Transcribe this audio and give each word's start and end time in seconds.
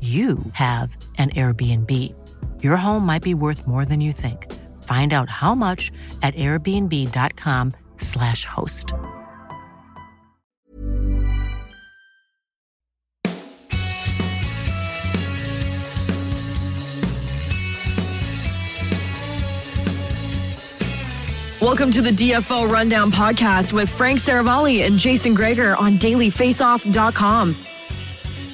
you 0.00 0.36
have 0.52 0.94
an 1.16 1.30
Airbnb. 1.30 2.14
Your 2.62 2.76
home 2.76 3.06
might 3.06 3.22
be 3.22 3.32
worth 3.32 3.66
more 3.66 3.86
than 3.86 4.02
you 4.02 4.12
think. 4.12 4.52
Find 4.82 5.14
out 5.14 5.30
how 5.30 5.54
much 5.54 5.90
at 6.22 6.34
airbnb.com/slash 6.34 8.44
host. 8.44 8.92
Welcome 21.66 21.90
to 21.92 22.02
the 22.02 22.10
DFO 22.10 22.70
Rundown 22.70 23.10
podcast 23.10 23.72
with 23.72 23.90
Frank 23.90 24.20
Seravalli 24.20 24.86
and 24.86 24.98
Jason 24.98 25.34
Gregor 25.34 25.74
on 25.74 25.98
dailyfaceoff.com. 25.98 27.65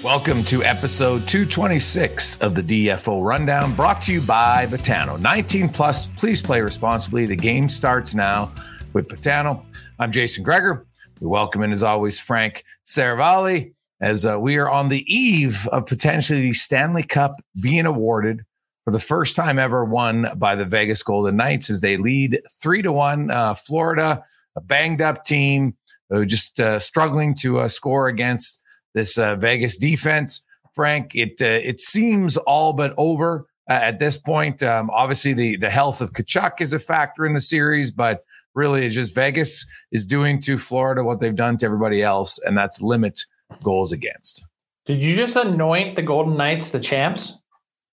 Welcome 0.02 0.42
to 0.46 0.64
episode 0.64 1.28
226 1.28 2.40
of 2.40 2.56
the 2.56 2.62
DFO 2.62 3.24
Rundown, 3.24 3.72
brought 3.76 4.02
to 4.02 4.12
you 4.12 4.20
by 4.20 4.66
Botano. 4.66 5.16
19 5.20 5.68
plus, 5.68 6.08
please 6.08 6.42
play 6.42 6.60
responsibly. 6.60 7.24
The 7.24 7.36
game 7.36 7.68
starts 7.68 8.12
now 8.12 8.52
with 8.94 9.06
Botano. 9.06 9.64
I'm 10.00 10.10
Jason 10.10 10.42
Gregor. 10.42 10.88
We 11.20 11.28
welcome 11.28 11.62
in, 11.62 11.70
as 11.70 11.84
always, 11.84 12.18
Frank 12.18 12.64
Seravalli, 12.84 13.74
as 14.00 14.26
uh, 14.26 14.40
we 14.40 14.56
are 14.56 14.68
on 14.68 14.88
the 14.88 15.04
eve 15.06 15.68
of 15.68 15.86
potentially 15.86 16.40
the 16.40 16.52
Stanley 16.52 17.04
Cup 17.04 17.36
being 17.60 17.86
awarded 17.86 18.44
for 18.84 18.90
the 18.90 18.98
first 18.98 19.36
time 19.36 19.56
ever 19.56 19.84
won 19.84 20.26
by 20.34 20.56
the 20.56 20.64
Vegas 20.64 21.04
Golden 21.04 21.36
Knights 21.36 21.70
as 21.70 21.80
they 21.80 21.96
lead 21.96 22.42
three 22.60 22.82
to 22.82 22.90
one. 22.90 23.30
Uh, 23.30 23.54
Florida, 23.54 24.24
a 24.56 24.60
banged 24.60 25.00
up 25.00 25.24
team, 25.24 25.76
uh, 26.12 26.24
just 26.24 26.60
struggling 26.80 27.36
to 27.36 27.60
uh, 27.60 27.69
score 27.69 28.08
against 28.08 28.62
this 28.94 29.19
uh, 29.19 29.36
Vegas 29.36 29.76
defense. 29.76 30.42
Frank, 30.75 31.12
it 31.14 31.41
uh, 31.41 31.60
it 31.69 31.80
seems 31.80 32.36
all 32.38 32.72
but 32.72 32.94
over 32.97 33.47
uh, 33.69 33.75
at 33.75 33.98
this 33.98 34.16
point. 34.16 34.62
Um, 34.62 34.91
obviously, 34.91 35.34
the 35.34 35.56
the 35.56 35.70
health 35.70 36.00
of 36.00 36.12
Tkachuk 36.12 36.60
is 36.60 36.72
a 36.72 36.78
factor 36.78 37.26
in 37.26 37.34
the 37.34 37.41
series, 37.41 37.91
but 37.91 38.25
really, 38.54 38.86
it's 38.86 38.94
just 38.94 39.14
Vegas 39.14 39.66
is 39.91 40.06
doing 40.06 40.41
to 40.42 40.56
Florida 40.56 41.04
what 41.04 41.20
they've 41.20 41.36
done 41.36 41.58
to 41.58 41.66
everybody 41.66 42.02
else, 42.02 42.38
and 42.38 42.56
that's 42.56 42.81
limit 42.81 43.25
goals 43.62 43.92
against. 43.92 44.44
Did 44.86 45.02
you 45.02 45.14
just 45.14 45.36
anoint 45.36 45.97
the 45.97 46.02
Golden 46.02 46.36
Knights 46.36 46.70
the 46.70 46.81
champs? 46.81 47.38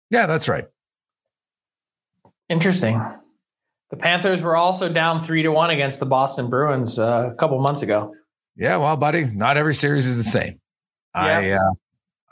Yeah, 0.10 0.26
that's 0.26 0.48
right. 0.48 0.66
Interesting. 2.50 3.00
The 3.92 3.98
Panthers 3.98 4.42
were 4.42 4.56
also 4.56 4.90
down 4.90 5.20
three 5.20 5.44
to 5.44 5.50
one 5.50 5.70
against 5.70 6.00
the 6.00 6.06
Boston 6.06 6.50
Bruins 6.50 6.98
uh, 6.98 7.30
a 7.32 7.36
couple 7.36 7.60
months 7.60 7.82
ago. 7.82 8.14
Yeah, 8.56 8.78
well, 8.78 8.98
buddy, 8.98 9.26
not 9.26 9.58
every 9.58 9.76
series 9.76 10.06
is 10.06 10.18
the 10.18 10.24
same. 10.24 10.60
I 11.14 11.52
uh, 11.52 11.60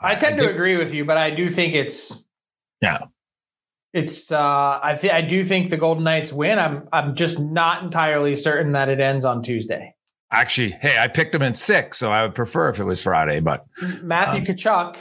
I 0.00 0.14
tend 0.14 0.38
to 0.38 0.48
agree 0.48 0.76
with 0.76 0.94
you, 0.94 1.04
but 1.04 1.16
I 1.16 1.30
do 1.30 1.48
think 1.48 1.74
it's 1.74 2.24
yeah. 2.80 3.04
It's 3.92 4.30
uh 4.30 4.78
I 4.82 4.94
th- 5.00 5.12
I 5.12 5.20
do 5.22 5.42
think 5.42 5.70
the 5.70 5.76
Golden 5.76 6.04
Knights 6.04 6.32
win. 6.32 6.58
I'm 6.58 6.88
I'm 6.92 7.14
just 7.14 7.40
not 7.40 7.82
entirely 7.82 8.34
certain 8.34 8.72
that 8.72 8.88
it 8.88 9.00
ends 9.00 9.24
on 9.24 9.42
Tuesday. 9.42 9.94
Actually, 10.30 10.72
hey, 10.72 10.98
I 10.98 11.08
picked 11.08 11.32
them 11.32 11.40
in 11.42 11.54
six, 11.54 11.96
so 11.98 12.10
I 12.12 12.22
would 12.22 12.34
prefer 12.34 12.68
if 12.68 12.78
it 12.78 12.84
was 12.84 13.02
Friday, 13.02 13.40
but 13.40 13.64
Matthew 14.02 14.40
Um, 14.40 14.44
Tkachuk, 14.46 14.98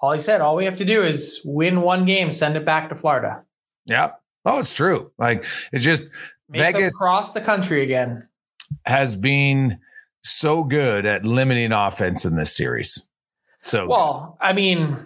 all 0.00 0.12
he 0.12 0.20
said, 0.20 0.40
all 0.40 0.54
we 0.54 0.64
have 0.66 0.76
to 0.76 0.84
do 0.84 1.02
is 1.02 1.42
win 1.44 1.80
one 1.82 2.04
game, 2.04 2.30
send 2.30 2.56
it 2.56 2.64
back 2.64 2.88
to 2.90 2.94
Florida. 2.94 3.42
yeah. 3.86 4.12
Oh, 4.46 4.60
it's 4.60 4.74
true. 4.74 5.10
Like 5.18 5.44
it's 5.72 5.82
just 5.82 6.02
Make 6.48 6.74
Vegas 6.76 6.96
cross 6.98 7.32
the 7.32 7.40
country 7.40 7.82
again. 7.82 8.28
has 8.84 9.16
been 9.16 9.78
so 10.24 10.64
good 10.64 11.06
at 11.06 11.24
limiting 11.24 11.72
offense 11.72 12.24
in 12.24 12.36
this 12.36 12.56
series. 12.56 13.06
So 13.60 13.86
Well, 13.86 14.38
I 14.40 14.52
mean, 14.52 14.96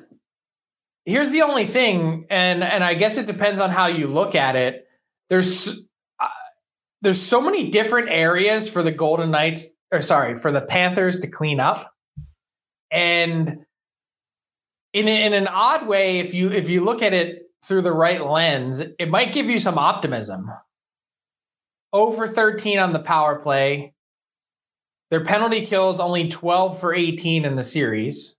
here's 1.04 1.30
the 1.30 1.42
only 1.42 1.66
thing, 1.66 2.26
and 2.30 2.62
and 2.62 2.82
I 2.82 2.94
guess 2.94 3.18
it 3.18 3.26
depends 3.26 3.60
on 3.60 3.70
how 3.70 3.86
you 3.86 4.06
look 4.06 4.34
at 4.34 4.56
it. 4.56 4.86
There's 5.28 5.80
uh, 6.20 6.28
there's 7.02 7.20
so 7.20 7.40
many 7.40 7.70
different 7.70 8.08
areas 8.10 8.70
for 8.70 8.82
the 8.82 8.92
Golden 8.92 9.30
Knights, 9.30 9.68
or 9.92 10.00
sorry, 10.00 10.36
for 10.36 10.52
the 10.52 10.60
Panthers 10.60 11.20
to 11.20 11.28
clean 11.28 11.60
up, 11.60 11.92
and 12.90 13.64
in 14.92 15.08
in 15.08 15.34
an 15.34 15.48
odd 15.48 15.86
way, 15.86 16.18
if 16.18 16.34
you 16.34 16.50
if 16.50 16.70
you 16.70 16.84
look 16.84 17.02
at 17.02 17.12
it 17.12 17.50
through 17.64 17.82
the 17.82 17.92
right 17.92 18.24
lens, 18.24 18.80
it 18.80 19.08
might 19.08 19.32
give 19.32 19.46
you 19.46 19.58
some 19.58 19.78
optimism. 19.78 20.50
Over 21.92 22.26
13 22.26 22.78
on 22.78 22.92
the 22.92 22.98
power 22.98 23.36
play. 23.36 23.94
Their 25.10 25.24
penalty 25.24 25.64
kills 25.64 26.00
only 26.00 26.28
12 26.28 26.78
for 26.78 26.94
18 26.94 27.44
in 27.44 27.56
the 27.56 27.62
series. 27.62 28.36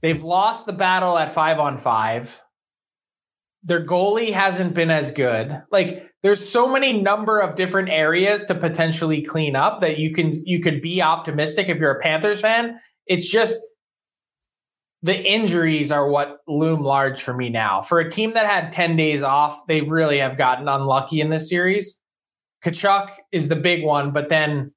They've 0.00 0.22
lost 0.22 0.66
the 0.66 0.72
battle 0.72 1.18
at 1.18 1.32
five 1.32 1.58
on 1.58 1.78
five. 1.78 2.42
Their 3.62 3.84
goalie 3.84 4.32
hasn't 4.32 4.74
been 4.74 4.90
as 4.90 5.10
good. 5.12 5.62
Like 5.70 6.10
there's 6.22 6.46
so 6.46 6.72
many 6.72 7.00
number 7.00 7.38
of 7.38 7.54
different 7.54 7.90
areas 7.90 8.44
to 8.46 8.54
potentially 8.54 9.22
clean 9.22 9.54
up 9.54 9.80
that 9.80 9.98
you 9.98 10.12
can 10.12 10.30
you 10.44 10.60
could 10.60 10.82
be 10.82 11.00
optimistic 11.00 11.68
if 11.68 11.78
you're 11.78 11.92
a 11.92 12.00
Panthers 12.00 12.40
fan. 12.40 12.80
It's 13.06 13.30
just 13.30 13.58
the 15.02 15.20
injuries 15.20 15.92
are 15.92 16.08
what 16.08 16.38
loom 16.48 16.82
large 16.82 17.20
for 17.20 17.34
me 17.34 17.50
now. 17.50 17.82
For 17.82 17.98
a 17.98 18.10
team 18.10 18.34
that 18.34 18.46
had 18.46 18.72
10 18.72 18.96
days 18.96 19.22
off, 19.22 19.66
they 19.66 19.80
really 19.80 20.18
have 20.18 20.38
gotten 20.38 20.68
unlucky 20.68 21.20
in 21.20 21.28
this 21.28 21.48
series. 21.48 21.98
Tkachuk 22.64 23.10
is 23.32 23.48
the 23.48 23.56
big 23.56 23.84
one, 23.84 24.12
but 24.12 24.28
then 24.28 24.72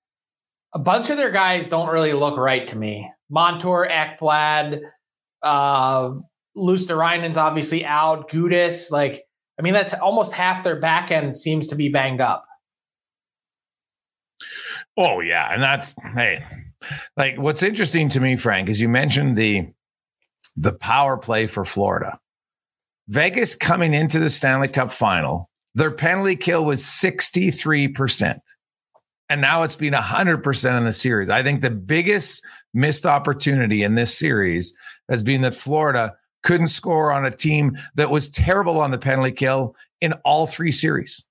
a 0.75 0.79
bunch 0.79 1.09
of 1.09 1.15
their 1.15 1.31
guys 1.31 1.67
don't 1.67 1.89
really 1.89 2.11
look 2.13 2.37
right 2.37 2.67
to 2.67 2.77
me. 2.77 3.09
Montour, 3.29 3.87
Ekblad, 3.89 4.81
uh, 5.41 6.11
obviously 7.37 7.85
out. 7.85 8.29
Gudas, 8.29 8.91
like, 8.91 9.23
I 9.57 9.61
mean, 9.61 9.73
that's 9.73 9.93
almost 9.93 10.33
half 10.33 10.63
their 10.63 10.79
back 10.79 11.11
end 11.11 11.37
seems 11.37 11.69
to 11.69 11.75
be 11.75 11.87
banged 11.87 12.19
up. 12.19 12.45
Oh 14.97 15.21
yeah, 15.21 15.53
and 15.53 15.63
that's 15.63 15.95
hey, 16.13 16.43
like 17.17 17.37
what's 17.37 17.63
interesting 17.63 18.09
to 18.09 18.19
me, 18.19 18.35
Frank, 18.35 18.69
is 18.69 18.79
you 18.79 18.89
mentioned 18.89 19.35
the 19.35 19.67
the 20.55 20.73
power 20.73 21.17
play 21.17 21.47
for 21.47 21.65
Florida. 21.65 22.19
Vegas 23.07 23.55
coming 23.55 23.93
into 23.93 24.19
the 24.19 24.29
Stanley 24.29 24.67
Cup 24.67 24.91
final, 24.91 25.49
their 25.73 25.91
penalty 25.91 26.35
kill 26.35 26.65
was 26.65 26.81
63%. 26.81 28.39
And 29.29 29.41
now 29.41 29.63
it's 29.63 29.75
been 29.75 29.93
100% 29.93 30.77
in 30.77 30.85
the 30.85 30.93
series. 30.93 31.29
I 31.29 31.41
think 31.41 31.61
the 31.61 31.71
biggest 31.71 32.43
missed 32.73 33.05
opportunity 33.05 33.81
in 33.81 33.95
this 33.95 34.17
series 34.17 34.73
has 35.09 35.23
been 35.23 35.41
that 35.41 35.55
Florida 35.55 36.15
couldn't 36.43 36.67
score 36.67 37.11
on 37.11 37.25
a 37.25 37.31
team 37.31 37.77
that 37.95 38.11
was 38.11 38.29
terrible 38.29 38.79
on 38.79 38.91
the 38.91 38.99
penalty 38.99 39.31
kill 39.31 39.75
in 39.99 40.13
all 40.23 40.45
three 40.45 40.71
series. 40.71 41.23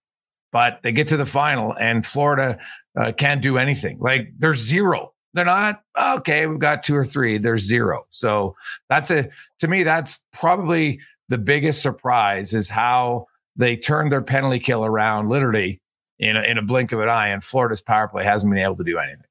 But 0.50 0.80
they 0.82 0.92
get 0.92 1.08
to 1.08 1.16
the 1.16 1.26
final 1.26 1.74
and 1.78 2.04
Florida 2.04 2.58
uh, 2.98 3.12
can't 3.12 3.42
do 3.42 3.58
anything. 3.58 3.98
Like 4.00 4.32
they're 4.38 4.54
zero. 4.54 5.12
They're 5.32 5.44
not 5.44 5.82
okay. 5.98 6.46
We've 6.46 6.58
got 6.58 6.84
two 6.84 6.94
or 6.94 7.04
three. 7.04 7.38
They're 7.38 7.58
zero. 7.58 8.06
So 8.10 8.54
that's 8.88 9.10
a 9.10 9.28
to 9.60 9.68
me 9.68 9.82
that's 9.82 10.22
probably 10.32 11.00
the 11.28 11.38
biggest 11.38 11.82
surprise 11.82 12.54
is 12.54 12.68
how 12.68 13.26
they 13.56 13.76
turned 13.76 14.12
their 14.12 14.22
penalty 14.22 14.60
kill 14.60 14.84
around 14.84 15.28
literally 15.28 15.80
in 16.18 16.36
a, 16.36 16.42
in 16.42 16.58
a 16.58 16.62
blink 16.62 16.92
of 16.92 17.00
an 17.00 17.08
eye, 17.08 17.28
and 17.28 17.42
Florida's 17.42 17.82
power 17.82 18.08
play 18.08 18.24
hasn't 18.24 18.52
been 18.52 18.62
able 18.62 18.76
to 18.76 18.84
do 18.84 18.98
anything. 18.98 19.24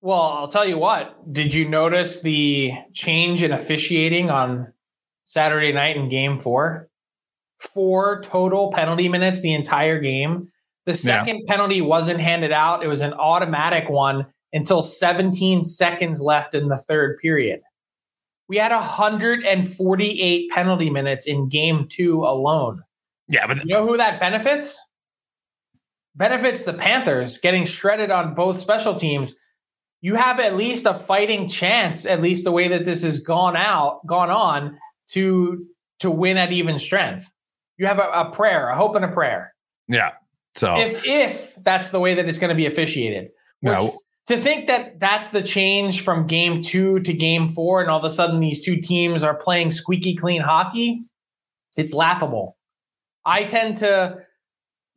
Well, 0.00 0.22
I'll 0.22 0.48
tell 0.48 0.66
you 0.66 0.78
what. 0.78 1.32
Did 1.32 1.52
you 1.52 1.68
notice 1.68 2.20
the 2.20 2.72
change 2.92 3.42
in 3.42 3.52
officiating 3.52 4.30
on 4.30 4.72
Saturday 5.24 5.72
night 5.72 5.96
in 5.96 6.08
Game 6.08 6.38
Four? 6.38 6.88
Four 7.58 8.20
total 8.22 8.72
penalty 8.72 9.08
minutes 9.08 9.42
the 9.42 9.52
entire 9.52 10.00
game. 10.00 10.52
The 10.86 10.94
second 10.94 11.38
yeah. 11.38 11.52
penalty 11.52 11.80
wasn't 11.80 12.20
handed 12.20 12.52
out; 12.52 12.84
it 12.84 12.88
was 12.88 13.02
an 13.02 13.12
automatic 13.14 13.88
one 13.88 14.26
until 14.52 14.82
17 14.82 15.64
seconds 15.64 16.22
left 16.22 16.54
in 16.54 16.68
the 16.68 16.78
third 16.78 17.18
period. 17.18 17.60
We 18.48 18.56
had 18.56 18.72
148 18.72 20.50
penalty 20.50 20.88
minutes 20.88 21.26
in 21.26 21.48
game 21.48 21.86
two 21.88 22.24
alone. 22.24 22.82
Yeah, 23.28 23.46
but 23.46 23.58
you 23.58 23.74
know 23.74 23.86
who 23.86 23.98
that 23.98 24.20
benefits? 24.20 24.80
Benefits 26.18 26.64
the 26.64 26.74
Panthers 26.74 27.38
getting 27.38 27.64
shredded 27.64 28.10
on 28.10 28.34
both 28.34 28.58
special 28.58 28.96
teams. 28.96 29.36
You 30.00 30.16
have 30.16 30.40
at 30.40 30.56
least 30.56 30.84
a 30.84 30.94
fighting 30.94 31.48
chance, 31.48 32.06
at 32.06 32.20
least 32.20 32.44
the 32.44 32.52
way 32.52 32.68
that 32.68 32.84
this 32.84 33.02
has 33.04 33.20
gone 33.20 33.56
out, 33.56 34.06
gone 34.06 34.30
on 34.30 34.78
to 35.10 35.64
to 36.00 36.10
win 36.10 36.36
at 36.36 36.52
even 36.52 36.78
strength. 36.78 37.30
You 37.76 37.86
have 37.86 37.98
a, 37.98 38.10
a 38.10 38.30
prayer, 38.30 38.68
a 38.68 38.76
hope, 38.76 38.94
and 38.96 39.04
a 39.04 39.08
prayer. 39.08 39.54
Yeah. 39.88 40.12
So 40.54 40.76
if 40.76 41.04
if 41.06 41.56
that's 41.62 41.90
the 41.90 42.00
way 42.00 42.14
that 42.14 42.28
it's 42.28 42.38
going 42.38 42.50
to 42.50 42.56
be 42.56 42.66
officiated, 42.66 43.30
which 43.60 43.78
no 43.78 43.98
to 44.28 44.38
think 44.38 44.66
that 44.66 45.00
that's 45.00 45.30
the 45.30 45.40
change 45.42 46.02
from 46.02 46.26
game 46.26 46.60
two 46.60 47.00
to 47.00 47.14
game 47.14 47.48
four, 47.48 47.80
and 47.80 47.90
all 47.90 47.98
of 47.98 48.04
a 48.04 48.10
sudden 48.10 48.40
these 48.40 48.62
two 48.62 48.76
teams 48.76 49.24
are 49.24 49.34
playing 49.34 49.70
squeaky 49.70 50.14
clean 50.14 50.42
hockey, 50.42 51.02
it's 51.78 51.94
laughable. 51.94 52.58
I 53.24 53.44
tend 53.44 53.78
to, 53.78 54.18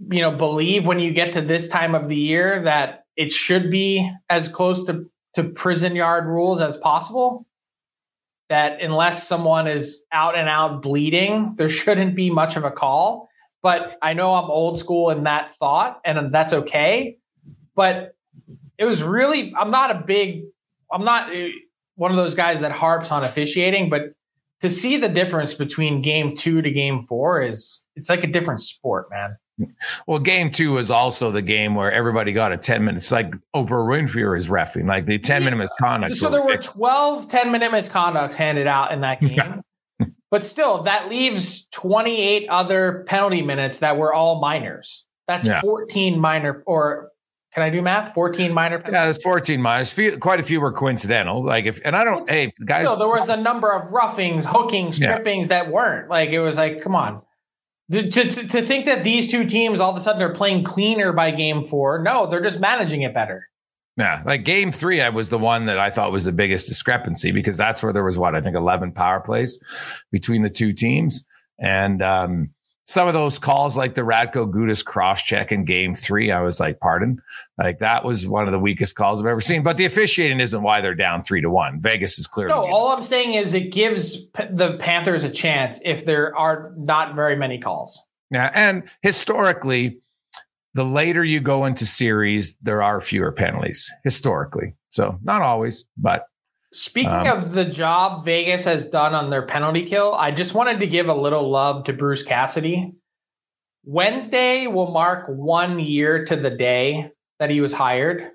you 0.09 0.21
know, 0.21 0.31
believe 0.31 0.85
when 0.85 0.99
you 0.99 1.11
get 1.11 1.33
to 1.33 1.41
this 1.41 1.69
time 1.69 1.95
of 1.95 2.09
the 2.09 2.15
year 2.15 2.63
that 2.63 3.05
it 3.15 3.31
should 3.31 3.69
be 3.69 4.11
as 4.29 4.47
close 4.47 4.85
to, 4.85 5.09
to 5.35 5.43
prison 5.43 5.95
yard 5.95 6.27
rules 6.27 6.61
as 6.61 6.77
possible. 6.77 7.45
That 8.49 8.81
unless 8.81 9.27
someone 9.27 9.67
is 9.67 10.03
out 10.11 10.37
and 10.37 10.49
out 10.49 10.81
bleeding, 10.81 11.55
there 11.55 11.69
shouldn't 11.69 12.15
be 12.15 12.29
much 12.29 12.57
of 12.57 12.65
a 12.65 12.71
call. 12.71 13.29
But 13.63 13.97
I 14.01 14.13
know 14.13 14.33
I'm 14.35 14.49
old 14.49 14.77
school 14.77 15.09
in 15.09 15.23
that 15.23 15.55
thought, 15.55 16.01
and 16.03 16.33
that's 16.33 16.51
okay. 16.51 17.17
But 17.75 18.15
it 18.81 18.85
was 18.85 19.03
really 19.03 19.53
i'm 19.57 19.71
not 19.71 19.91
a 19.91 20.03
big 20.05 20.43
i'm 20.91 21.05
not 21.05 21.29
uh, 21.33 21.49
one 21.95 22.11
of 22.11 22.17
those 22.17 22.33
guys 22.33 22.59
that 22.61 22.71
harps 22.71 23.11
on 23.11 23.23
officiating 23.23 23.89
but 23.89 24.01
to 24.59 24.69
see 24.69 24.97
the 24.97 25.07
difference 25.07 25.53
between 25.53 26.01
game 26.01 26.35
two 26.35 26.61
to 26.61 26.71
game 26.71 27.05
four 27.05 27.41
is 27.41 27.85
it's 27.95 28.09
like 28.09 28.23
a 28.23 28.27
different 28.27 28.59
sport 28.59 29.05
man 29.11 29.37
well, 30.07 30.19
game 30.19 30.51
two 30.51 30.73
was 30.73 30.91
also 30.91 31.31
the 31.31 31.41
game 31.41 31.75
where 31.75 31.91
everybody 31.91 32.33
got 32.33 32.51
a 32.51 32.57
10 32.57 32.83
minutes, 32.83 33.11
like 33.11 33.31
Oprah 33.55 33.69
Winfrey 33.69 34.37
is 34.37 34.47
refing, 34.47 34.87
like 34.87 35.05
the 35.05 35.19
10 35.19 35.43
minute 35.43 35.57
misconduct. 35.57 36.15
So 36.15 36.29
there 36.29 36.43
were 36.43 36.57
12 36.57 37.27
10 37.27 37.51
minute 37.51 37.71
misconducts 37.71 38.35
handed 38.35 38.67
out 38.67 38.91
in 38.91 39.01
that 39.01 39.19
game. 39.21 39.61
but 40.31 40.43
still, 40.43 40.83
that 40.83 41.09
leaves 41.09 41.65
28 41.71 42.47
other 42.49 43.03
penalty 43.07 43.41
minutes 43.41 43.79
that 43.79 43.97
were 43.97 44.13
all 44.13 44.39
minors. 44.39 45.05
That's 45.27 45.47
yeah. 45.47 45.61
14 45.61 46.19
minor 46.19 46.63
or 46.65 47.09
can 47.53 47.63
I 47.63 47.69
do 47.69 47.81
math? 47.81 48.13
14 48.13 48.53
minor 48.53 48.77
penalties? 48.77 48.97
Yeah, 48.97 49.03
there's 49.05 49.23
14 49.23 49.61
minors. 49.61 49.91
Few, 49.91 50.17
quite 50.17 50.39
a 50.39 50.43
few 50.43 50.61
were 50.61 50.71
coincidental. 50.71 51.43
Like 51.43 51.65
if 51.65 51.81
and 51.83 51.95
I 51.95 52.03
don't 52.03 52.29
hey 52.29 52.53
guys 52.65 52.85
no, 52.85 52.97
there 52.97 53.07
was 53.07 53.29
a 53.29 53.37
number 53.37 53.71
of 53.71 53.91
roughings, 53.91 54.45
hookings, 54.45 54.95
strippings 54.95 55.49
yeah. 55.49 55.63
that 55.63 55.71
weren't. 55.71 56.09
Like 56.09 56.29
it 56.29 56.39
was 56.39 56.57
like, 56.57 56.81
come 56.81 56.95
on. 56.95 57.21
To, 57.91 58.09
to, 58.09 58.29
to 58.29 58.65
think 58.65 58.85
that 58.85 59.03
these 59.03 59.29
two 59.29 59.45
teams 59.45 59.79
all 59.79 59.91
of 59.91 59.97
a 59.97 60.01
sudden 60.01 60.21
are 60.21 60.33
playing 60.33 60.63
cleaner 60.63 61.11
by 61.11 61.31
game 61.31 61.65
four. 61.65 62.01
No, 62.01 62.25
they're 62.25 62.41
just 62.41 62.59
managing 62.59 63.01
it 63.01 63.13
better. 63.13 63.47
Yeah, 63.97 64.23
like 64.25 64.45
game 64.45 64.71
three, 64.71 65.01
I 65.01 65.09
was 65.09 65.29
the 65.29 65.37
one 65.37 65.65
that 65.65 65.77
I 65.77 65.89
thought 65.89 66.13
was 66.13 66.23
the 66.23 66.31
biggest 66.31 66.69
discrepancy 66.69 67.31
because 67.31 67.57
that's 67.57 67.83
where 67.83 67.91
there 67.91 68.05
was 68.05 68.17
what 68.17 68.35
I 68.35 68.41
think 68.41 68.55
11 68.55 68.93
power 68.93 69.19
plays 69.19 69.61
between 70.11 70.43
the 70.43 70.49
two 70.49 70.71
teams. 70.71 71.25
And 71.59 72.01
um, 72.01 72.53
some 72.91 73.07
of 73.07 73.13
those 73.13 73.39
calls, 73.39 73.77
like 73.77 73.95
the 73.95 74.01
Radko 74.01 74.51
Gudas 74.51 74.83
cross 74.83 75.23
check 75.23 75.51
in 75.51 75.65
game 75.65 75.95
three, 75.95 76.31
I 76.31 76.41
was 76.41 76.59
like, 76.59 76.79
pardon. 76.79 77.21
Like 77.57 77.79
that 77.79 78.03
was 78.03 78.27
one 78.27 78.45
of 78.45 78.51
the 78.51 78.59
weakest 78.59 78.95
calls 78.95 79.21
I've 79.21 79.27
ever 79.27 79.41
seen. 79.41 79.63
But 79.63 79.77
the 79.77 79.85
officiating 79.85 80.39
isn't 80.39 80.61
why 80.61 80.81
they're 80.81 80.95
down 80.95 81.23
three 81.23 81.41
to 81.41 81.49
one. 81.49 81.79
Vegas 81.79 82.19
is 82.19 82.27
clearly. 82.27 82.53
No, 82.53 82.71
all 82.71 82.89
I'm 82.89 83.01
saying 83.01 83.33
is 83.33 83.53
it 83.53 83.71
gives 83.71 84.27
the 84.49 84.77
Panthers 84.79 85.23
a 85.23 85.29
chance 85.29 85.79
if 85.85 86.05
there 86.05 86.35
are 86.37 86.73
not 86.77 87.15
very 87.15 87.35
many 87.35 87.57
calls. 87.59 87.99
Yeah. 88.29 88.51
And 88.53 88.83
historically, 89.01 90.01
the 90.73 90.85
later 90.85 91.23
you 91.23 91.39
go 91.39 91.65
into 91.65 91.85
series, 91.85 92.55
there 92.61 92.81
are 92.81 93.01
fewer 93.01 93.31
penalties 93.31 93.91
historically. 94.03 94.73
So 94.91 95.17
not 95.23 95.41
always, 95.41 95.85
but 95.97 96.25
Speaking 96.73 97.27
um, 97.27 97.39
of 97.39 97.51
the 97.51 97.65
job 97.65 98.23
Vegas 98.23 98.65
has 98.65 98.85
done 98.85 99.13
on 99.13 99.29
their 99.29 99.45
penalty 99.45 99.83
kill, 99.83 100.13
I 100.13 100.31
just 100.31 100.53
wanted 100.53 100.79
to 100.79 100.87
give 100.87 101.09
a 101.09 101.13
little 101.13 101.49
love 101.49 101.83
to 101.85 101.93
Bruce 101.93 102.23
Cassidy. 102.23 102.93
Wednesday 103.83 104.67
will 104.67 104.91
mark 104.91 105.27
one 105.27 105.79
year 105.79 106.23
to 106.25 106.35
the 106.35 106.49
day 106.49 107.11
that 107.39 107.49
he 107.49 107.59
was 107.59 107.73
hired. 107.73 108.31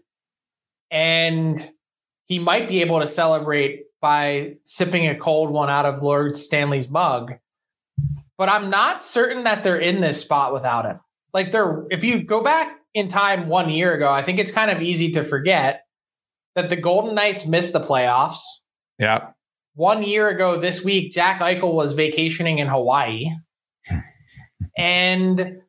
And 0.90 1.70
he 2.26 2.38
might 2.38 2.68
be 2.68 2.80
able 2.80 3.00
to 3.00 3.06
celebrate 3.06 3.84
by 4.00 4.56
sipping 4.64 5.08
a 5.08 5.16
cold 5.16 5.50
one 5.50 5.70
out 5.70 5.86
of 5.86 6.02
Lord 6.02 6.36
Stanley's 6.36 6.90
mug. 6.90 7.34
But 8.36 8.48
I'm 8.48 8.68
not 8.68 9.02
certain 9.02 9.44
that 9.44 9.64
they're 9.64 9.78
in 9.78 10.00
this 10.00 10.20
spot 10.20 10.52
without 10.52 10.84
him. 10.84 11.00
Like 11.32 11.52
they're 11.52 11.86
if 11.90 12.04
you 12.04 12.22
go 12.22 12.42
back 12.42 12.76
in 12.92 13.08
time 13.08 13.48
one 13.48 13.70
year 13.70 13.94
ago, 13.94 14.10
I 14.10 14.22
think 14.22 14.38
it's 14.38 14.52
kind 14.52 14.70
of 14.70 14.82
easy 14.82 15.12
to 15.12 15.24
forget 15.24 15.85
that 16.56 16.70
the 16.70 16.76
Golden 16.76 17.14
Knights 17.14 17.46
missed 17.46 17.72
the 17.72 17.80
playoffs. 17.80 18.40
Yeah. 18.98 19.28
One 19.74 20.02
year 20.02 20.28
ago 20.28 20.58
this 20.58 20.82
week, 20.82 21.12
Jack 21.12 21.40
Eichel 21.40 21.74
was 21.74 21.92
vacationing 21.92 22.58
in 22.58 22.66
Hawaii. 22.66 23.26
and 24.76 25.60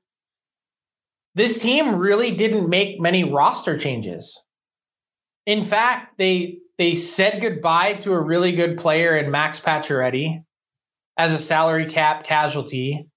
this 1.36 1.60
team 1.60 1.98
really 1.98 2.32
didn't 2.32 2.70
make 2.70 3.00
many 3.00 3.24
roster 3.26 3.78
changes. 3.78 4.42
In 5.46 5.62
fact, 5.62 6.18
they 6.18 6.60
they 6.78 6.96
said 6.96 7.42
goodbye 7.42 7.94
to 7.96 8.14
a 8.14 8.24
really 8.24 8.54
good 8.54 8.78
player 8.78 9.18
in 9.18 9.30
Max 9.30 9.60
Pacioretty 9.60 10.44
as 11.18 11.34
a 11.34 11.40
salary 11.40 11.86
cap 11.86 12.24
casualty. 12.24 13.10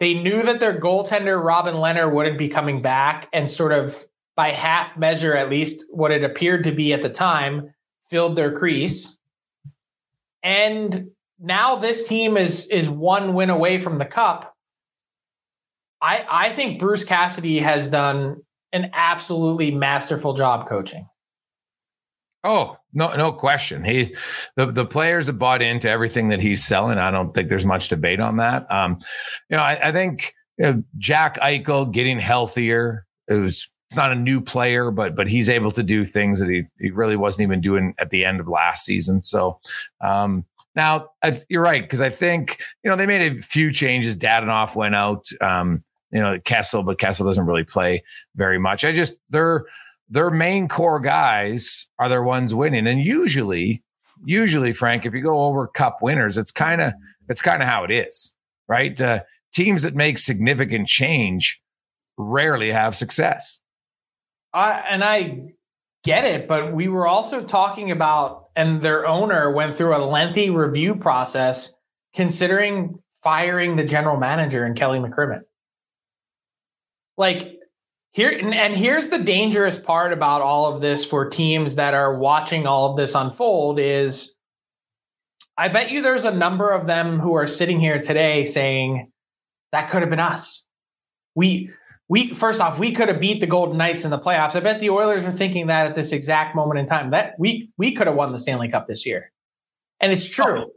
They 0.00 0.14
knew 0.14 0.42
that 0.42 0.60
their 0.60 0.78
goaltender 0.78 1.42
Robin 1.42 1.74
Lehner 1.76 2.12
wouldn't 2.12 2.38
be 2.38 2.48
coming 2.48 2.82
back 2.82 3.28
and 3.32 3.48
sort 3.48 3.72
of 3.72 4.04
by 4.40 4.52
half 4.52 4.96
measure, 4.96 5.36
at 5.36 5.50
least 5.50 5.84
what 5.90 6.10
it 6.10 6.24
appeared 6.24 6.64
to 6.64 6.72
be 6.72 6.94
at 6.94 7.02
the 7.02 7.10
time, 7.10 7.74
filled 8.08 8.36
their 8.36 8.50
crease. 8.50 9.18
And 10.42 11.10
now 11.38 11.76
this 11.76 12.08
team 12.08 12.38
is 12.38 12.66
is 12.68 12.88
one 12.88 13.34
win 13.34 13.50
away 13.50 13.78
from 13.78 13.98
the 13.98 14.06
cup. 14.06 14.56
I 16.00 16.24
I 16.30 16.52
think 16.52 16.80
Bruce 16.80 17.04
Cassidy 17.04 17.58
has 17.58 17.90
done 17.90 18.40
an 18.72 18.90
absolutely 18.94 19.72
masterful 19.72 20.32
job 20.32 20.66
coaching. 20.66 21.06
Oh, 22.42 22.78
no, 22.94 23.14
no 23.14 23.32
question. 23.32 23.84
He 23.84 24.16
the, 24.56 24.72
the 24.72 24.86
players 24.86 25.26
have 25.26 25.38
bought 25.38 25.60
into 25.60 25.90
everything 25.90 26.30
that 26.30 26.40
he's 26.40 26.64
selling. 26.64 26.96
I 26.96 27.10
don't 27.10 27.34
think 27.34 27.50
there's 27.50 27.66
much 27.66 27.90
debate 27.90 28.20
on 28.20 28.38
that. 28.38 28.64
Um, 28.72 29.00
you 29.50 29.58
know, 29.58 29.62
I, 29.62 29.88
I 29.88 29.92
think 29.92 30.32
you 30.56 30.64
know, 30.64 30.82
Jack 30.96 31.38
Eichel 31.40 31.92
getting 31.92 32.18
healthier. 32.18 33.04
It 33.28 33.34
was 33.34 33.68
it's 33.90 33.96
not 33.96 34.12
a 34.12 34.14
new 34.14 34.40
player, 34.40 34.92
but 34.92 35.16
but 35.16 35.26
he's 35.26 35.48
able 35.48 35.72
to 35.72 35.82
do 35.82 36.04
things 36.04 36.38
that 36.38 36.48
he, 36.48 36.62
he 36.78 36.92
really 36.92 37.16
wasn't 37.16 37.42
even 37.42 37.60
doing 37.60 37.92
at 37.98 38.10
the 38.10 38.24
end 38.24 38.38
of 38.38 38.46
last 38.46 38.84
season. 38.84 39.20
So 39.20 39.58
um, 40.00 40.44
Now 40.76 41.08
uh, 41.22 41.32
you're 41.48 41.60
right 41.60 41.82
because 41.82 42.00
I 42.00 42.08
think 42.08 42.60
you 42.84 42.90
know 42.90 42.96
they 42.96 43.06
made 43.06 43.36
a 43.36 43.42
few 43.42 43.72
changes. 43.72 44.16
Dadonov 44.16 44.76
went 44.76 44.94
out. 44.94 45.26
Um, 45.40 45.82
you 46.12 46.20
know 46.20 46.38
Kessel, 46.40 46.84
but 46.84 46.98
Kessel 46.98 47.26
doesn't 47.26 47.46
really 47.46 47.64
play 47.64 48.04
very 48.36 48.58
much. 48.58 48.84
I 48.84 48.92
just 48.92 49.16
their 49.28 49.64
their 50.08 50.30
main 50.30 50.68
core 50.68 51.00
guys 51.00 51.88
are 51.98 52.08
their 52.08 52.22
ones 52.22 52.54
winning, 52.54 52.86
and 52.86 53.00
usually, 53.00 53.82
usually, 54.24 54.72
Frank, 54.72 55.06
if 55.06 55.14
you 55.14 55.20
go 55.20 55.42
over 55.46 55.66
Cup 55.66 55.98
winners, 56.00 56.38
it's 56.38 56.52
kind 56.52 56.80
of 56.80 56.92
it's 57.28 57.42
kind 57.42 57.62
of 57.62 57.68
how 57.68 57.84
it 57.84 57.90
is, 57.90 58.32
right? 58.68 59.00
Uh, 59.00 59.22
teams 59.52 59.82
that 59.82 59.94
make 59.94 60.18
significant 60.18 60.88
change 60.88 61.60
rarely 62.16 62.70
have 62.70 62.94
success. 62.94 63.59
Uh, 64.52 64.82
and 64.88 65.04
I 65.04 65.52
get 66.04 66.24
it, 66.24 66.48
but 66.48 66.72
we 66.72 66.88
were 66.88 67.06
also 67.06 67.42
talking 67.42 67.90
about, 67.90 68.48
and 68.56 68.80
their 68.82 69.06
owner 69.06 69.52
went 69.52 69.74
through 69.74 69.94
a 69.94 70.04
lengthy 70.04 70.50
review 70.50 70.94
process 70.94 71.74
considering 72.14 72.98
firing 73.22 73.76
the 73.76 73.84
general 73.84 74.16
manager 74.16 74.64
and 74.64 74.76
Kelly 74.76 74.98
McCrimmon. 74.98 75.42
Like 77.16 77.58
here, 78.12 78.30
and 78.30 78.76
here's 78.76 79.08
the 79.08 79.18
dangerous 79.18 79.78
part 79.78 80.12
about 80.12 80.42
all 80.42 80.74
of 80.74 80.80
this 80.80 81.04
for 81.04 81.28
teams 81.28 81.76
that 81.76 81.94
are 81.94 82.18
watching 82.18 82.66
all 82.66 82.90
of 82.90 82.96
this 82.96 83.14
unfold 83.14 83.78
is 83.78 84.34
I 85.56 85.68
bet 85.68 85.90
you 85.90 86.00
there's 86.00 86.24
a 86.24 86.30
number 86.30 86.70
of 86.70 86.86
them 86.86 87.18
who 87.18 87.34
are 87.34 87.46
sitting 87.46 87.78
here 87.78 88.00
today 88.00 88.44
saying 88.44 89.12
that 89.72 89.90
could 89.90 90.00
have 90.00 90.10
been 90.10 90.18
us. 90.18 90.64
We 91.34 91.70
we 92.10 92.34
first 92.34 92.60
off, 92.60 92.78
we 92.78 92.90
could 92.90 93.08
have 93.08 93.20
beat 93.20 93.40
the 93.40 93.46
Golden 93.46 93.78
Knights 93.78 94.04
in 94.04 94.10
the 94.10 94.18
playoffs. 94.18 94.56
I 94.56 94.60
bet 94.60 94.80
the 94.80 94.90
Oilers 94.90 95.24
are 95.24 95.32
thinking 95.32 95.68
that 95.68 95.86
at 95.86 95.94
this 95.94 96.10
exact 96.10 96.56
moment 96.56 96.80
in 96.80 96.86
time. 96.86 97.10
That 97.10 97.34
we 97.38 97.70
we 97.78 97.92
could 97.92 98.08
have 98.08 98.16
won 98.16 98.32
the 98.32 98.38
Stanley 98.40 98.68
Cup 98.68 98.88
this 98.88 99.06
year. 99.06 99.30
And 100.00 100.12
it's 100.12 100.28
true. 100.28 100.64
Oh. 100.64 100.72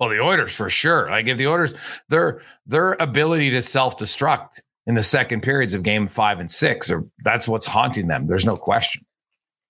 Well, 0.00 0.08
the 0.08 0.20
Oilers 0.20 0.56
for 0.56 0.70
sure. 0.70 1.10
Like 1.10 1.26
if 1.26 1.36
the 1.36 1.46
Oilers 1.46 1.74
their 2.08 2.40
their 2.64 2.94
ability 2.94 3.50
to 3.50 3.60
self-destruct 3.60 4.60
in 4.86 4.94
the 4.94 5.02
second 5.02 5.42
periods 5.42 5.74
of 5.74 5.82
game 5.82 6.08
5 6.08 6.40
and 6.40 6.50
6 6.50 6.90
or 6.90 7.04
that's 7.22 7.46
what's 7.46 7.66
haunting 7.66 8.08
them. 8.08 8.26
There's 8.26 8.46
no 8.46 8.56
question. 8.56 9.04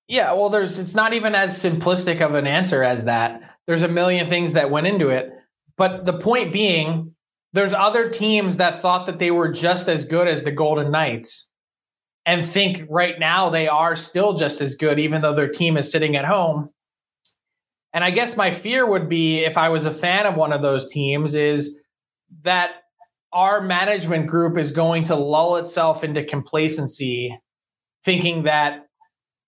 Yeah, 0.06 0.32
well 0.34 0.50
there's 0.50 0.78
it's 0.78 0.94
not 0.94 1.14
even 1.14 1.34
as 1.34 1.58
simplistic 1.58 2.20
of 2.20 2.34
an 2.34 2.46
answer 2.46 2.84
as 2.84 3.06
that. 3.06 3.42
There's 3.66 3.82
a 3.82 3.88
million 3.88 4.28
things 4.28 4.52
that 4.52 4.70
went 4.70 4.86
into 4.86 5.08
it. 5.08 5.32
But 5.76 6.04
the 6.04 6.12
point 6.12 6.52
being 6.52 7.16
there's 7.52 7.74
other 7.74 8.08
teams 8.08 8.56
that 8.56 8.80
thought 8.80 9.06
that 9.06 9.18
they 9.18 9.30
were 9.30 9.50
just 9.50 9.88
as 9.88 10.04
good 10.04 10.28
as 10.28 10.42
the 10.42 10.52
Golden 10.52 10.90
Knights 10.90 11.48
and 12.26 12.46
think 12.46 12.84
right 12.88 13.18
now 13.18 13.50
they 13.50 13.66
are 13.66 13.96
still 13.96 14.34
just 14.34 14.60
as 14.60 14.74
good, 14.74 14.98
even 14.98 15.22
though 15.22 15.34
their 15.34 15.48
team 15.48 15.76
is 15.76 15.90
sitting 15.90 16.16
at 16.16 16.24
home. 16.24 16.70
And 17.92 18.04
I 18.04 18.10
guess 18.10 18.36
my 18.36 18.52
fear 18.52 18.86
would 18.86 19.08
be 19.08 19.38
if 19.38 19.58
I 19.58 19.70
was 19.70 19.86
a 19.86 19.90
fan 19.92 20.26
of 20.26 20.36
one 20.36 20.52
of 20.52 20.62
those 20.62 20.88
teams 20.88 21.34
is 21.34 21.78
that 22.42 22.70
our 23.32 23.60
management 23.60 24.28
group 24.28 24.56
is 24.56 24.70
going 24.70 25.04
to 25.04 25.16
lull 25.16 25.56
itself 25.56 26.04
into 26.04 26.24
complacency, 26.24 27.36
thinking 28.04 28.44
that 28.44 28.86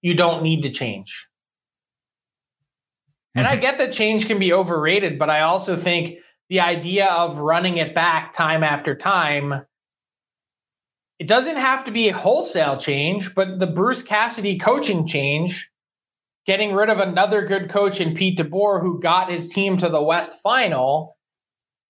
you 0.01 0.15
don't 0.15 0.43
need 0.43 0.63
to 0.63 0.71
change. 0.71 1.29
And 3.35 3.47
I 3.47 3.53
mm-hmm. 3.53 3.61
get 3.61 3.79
that 3.79 3.93
change 3.93 4.27
can 4.27 4.39
be 4.39 4.53
overrated, 4.53 5.19
but 5.19 5.31
I 5.31 5.43
also 5.43 5.77
think 5.77 6.19
the 6.53 6.61
idea 6.61 7.07
of 7.07 7.39
running 7.39 7.79
it 7.79 7.95
back 7.95 8.31
time 8.31 8.63
after 8.63 8.95
time 8.95 9.65
it 11.19 11.27
doesn't 11.27 11.57
have 11.57 11.85
to 11.85 11.93
be 11.93 12.09
a 12.09 12.15
wholesale 12.15 12.77
change, 12.77 13.35
but 13.35 13.59
the 13.59 13.67
Bruce 13.67 14.03
Cassidy 14.03 14.59
coaching 14.59 15.07
change, 15.07 15.71
getting 16.47 16.75
rid 16.75 16.91
of 16.91 16.99
another 16.99 17.47
good 17.47 17.71
coach 17.71 18.03
in 18.03 18.15
Pete 18.15 18.39
DeBoer 18.39 18.83
who 18.83 19.01
got 19.01 19.31
his 19.31 19.51
team 19.51 19.79
to 19.79 19.89
the 19.89 20.03
West 20.03 20.43
Final. 20.43 21.17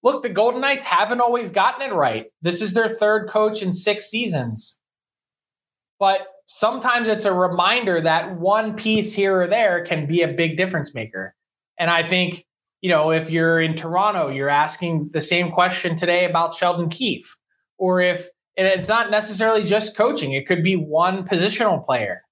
Look, 0.02 0.22
the 0.22 0.28
Golden 0.28 0.60
Knights 0.60 0.84
haven't 0.84 1.22
always 1.22 1.50
gotten 1.50 1.80
it 1.90 1.94
right. 1.94 2.26
This 2.42 2.60
is 2.60 2.74
their 2.74 2.90
third 2.90 3.28
coach 3.30 3.62
in 3.62 3.72
six 3.72 4.04
seasons. 4.04 4.78
But 5.98 6.20
sometimes 6.44 7.08
it's 7.08 7.24
a 7.24 7.32
reminder 7.32 8.00
that 8.02 8.36
one 8.36 8.76
piece 8.76 9.12
here 9.12 9.40
or 9.40 9.48
there 9.48 9.84
can 9.84 10.06
be 10.06 10.22
a 10.22 10.28
big 10.28 10.56
difference 10.56 10.94
maker. 10.94 11.34
And 11.78 11.90
I 11.90 12.02
think 12.04 12.44
you 12.82 12.90
know, 12.90 13.12
if 13.12 13.30
you're 13.30 13.60
in 13.60 13.74
Toronto, 13.74 14.28
you're 14.28 14.50
asking 14.50 15.10
the 15.12 15.20
same 15.20 15.50
question 15.50 15.96
today 15.96 16.26
about 16.26 16.52
Sheldon 16.52 16.90
Keefe. 16.90 17.36
Or 17.78 18.00
if, 18.00 18.28
and 18.56 18.66
it's 18.66 18.88
not 18.88 19.10
necessarily 19.10 19.64
just 19.64 19.96
coaching, 19.96 20.32
it 20.32 20.46
could 20.46 20.62
be 20.62 20.74
one 20.74 21.26
positional 21.26 21.84
player 21.84 22.22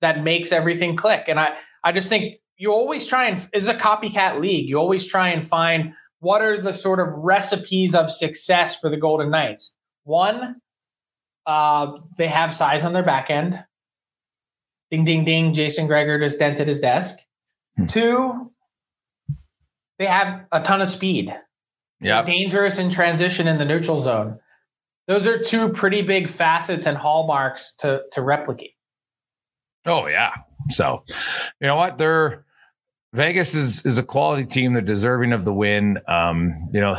that 0.00 0.22
makes 0.22 0.52
everything 0.52 0.94
click. 0.94 1.24
And 1.26 1.40
I, 1.40 1.56
I 1.82 1.92
just 1.92 2.08
think 2.08 2.36
you 2.58 2.70
always 2.72 3.06
try 3.06 3.26
and, 3.26 3.48
it's 3.52 3.68
a 3.68 3.74
copycat 3.74 4.40
league. 4.40 4.68
You 4.68 4.76
always 4.76 5.06
try 5.06 5.30
and 5.30 5.44
find 5.44 5.94
what 6.20 6.42
are 6.42 6.60
the 6.60 6.74
sort 6.74 7.00
of 7.00 7.14
recipes 7.16 7.94
of 7.94 8.10
success 8.10 8.78
for 8.78 8.90
the 8.90 8.96
Golden 8.96 9.30
Knights. 9.30 9.74
One, 10.04 10.56
uh, 11.46 11.92
they 12.18 12.28
have 12.28 12.52
size 12.52 12.84
on 12.84 12.92
their 12.92 13.02
back 13.02 13.30
end. 13.30 13.64
Ding, 14.90 15.04
ding, 15.04 15.24
ding. 15.24 15.54
Jason 15.54 15.86
Gregor 15.86 16.18
just 16.18 16.38
dented 16.38 16.68
his 16.68 16.80
desk. 16.80 17.18
Hmm. 17.76 17.86
Two, 17.86 18.52
they 19.98 20.06
have 20.06 20.46
a 20.52 20.60
ton 20.60 20.80
of 20.80 20.88
speed. 20.88 21.34
Yeah. 22.00 22.22
Dangerous 22.22 22.78
in 22.78 22.90
transition 22.90 23.48
in 23.48 23.58
the 23.58 23.64
neutral 23.64 24.00
zone. 24.00 24.38
Those 25.08 25.26
are 25.26 25.38
two 25.38 25.70
pretty 25.70 26.02
big 26.02 26.28
facets 26.28 26.86
and 26.86 26.96
hallmarks 26.96 27.74
to 27.76 28.02
to 28.12 28.22
replicate. 28.22 28.74
Oh 29.86 30.06
yeah. 30.06 30.34
So, 30.70 31.02
you 31.60 31.66
know 31.66 31.76
what? 31.76 31.98
They're 31.98 32.44
Vegas 33.14 33.54
is 33.54 33.84
is 33.86 33.98
a 33.98 34.02
quality 34.02 34.44
team. 34.44 34.74
They're 34.74 34.82
deserving 34.82 35.32
of 35.32 35.44
the 35.44 35.52
win. 35.52 35.98
Um, 36.06 36.68
you 36.72 36.80
know, 36.80 36.98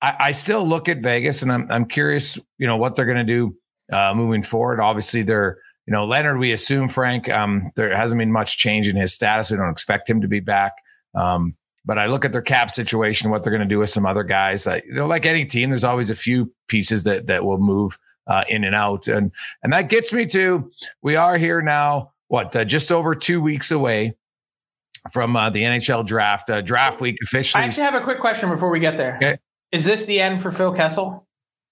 I, 0.00 0.16
I 0.20 0.32
still 0.32 0.66
look 0.66 0.88
at 0.88 0.98
Vegas 0.98 1.42
and 1.42 1.52
I'm 1.52 1.66
I'm 1.70 1.84
curious, 1.84 2.38
you 2.58 2.66
know, 2.66 2.76
what 2.76 2.96
they're 2.96 3.06
gonna 3.06 3.24
do 3.24 3.56
uh 3.92 4.14
moving 4.14 4.42
forward. 4.42 4.80
Obviously, 4.80 5.22
they're 5.22 5.58
you 5.88 5.92
know, 5.92 6.06
Lehner, 6.06 6.38
we 6.38 6.52
assume 6.52 6.90
Frank, 6.90 7.30
um, 7.30 7.72
there 7.74 7.96
hasn't 7.96 8.18
been 8.18 8.30
much 8.30 8.58
change 8.58 8.88
in 8.88 8.94
his 8.94 9.14
status. 9.14 9.50
We 9.50 9.56
don't 9.56 9.70
expect 9.70 10.08
him 10.08 10.20
to 10.20 10.28
be 10.28 10.38
back. 10.38 10.74
Um, 11.14 11.56
but 11.88 11.98
I 11.98 12.04
look 12.04 12.26
at 12.26 12.32
their 12.32 12.42
cap 12.42 12.70
situation, 12.70 13.30
what 13.30 13.42
they're 13.42 13.50
going 13.50 13.66
to 13.66 13.66
do 13.66 13.78
with 13.78 13.88
some 13.88 14.04
other 14.04 14.22
guys. 14.22 14.66
I, 14.66 14.82
you 14.86 14.92
know, 14.92 15.06
like 15.06 15.24
any 15.24 15.46
team, 15.46 15.70
there's 15.70 15.84
always 15.84 16.10
a 16.10 16.14
few 16.14 16.52
pieces 16.68 17.04
that 17.04 17.26
that 17.28 17.46
will 17.46 17.56
move 17.56 17.98
uh, 18.26 18.44
in 18.46 18.62
and 18.62 18.74
out, 18.74 19.08
and 19.08 19.32
and 19.62 19.72
that 19.72 19.88
gets 19.88 20.12
me 20.12 20.26
to 20.26 20.70
we 21.00 21.16
are 21.16 21.38
here 21.38 21.62
now. 21.62 22.12
What 22.28 22.54
uh, 22.54 22.66
just 22.66 22.92
over 22.92 23.14
two 23.14 23.40
weeks 23.40 23.70
away 23.70 24.14
from 25.12 25.34
uh, 25.34 25.48
the 25.48 25.62
NHL 25.62 26.04
draft. 26.04 26.50
Uh, 26.50 26.60
draft 26.60 27.00
week 27.00 27.16
officially. 27.22 27.62
I 27.62 27.66
actually 27.66 27.84
have 27.84 27.94
a 27.94 28.02
quick 28.02 28.20
question 28.20 28.50
before 28.50 28.68
we 28.68 28.80
get 28.80 28.98
there. 28.98 29.16
Okay. 29.16 29.38
Is 29.72 29.86
this 29.86 30.04
the 30.04 30.20
end 30.20 30.42
for 30.42 30.52
Phil 30.52 30.74
Kessel? 30.74 31.26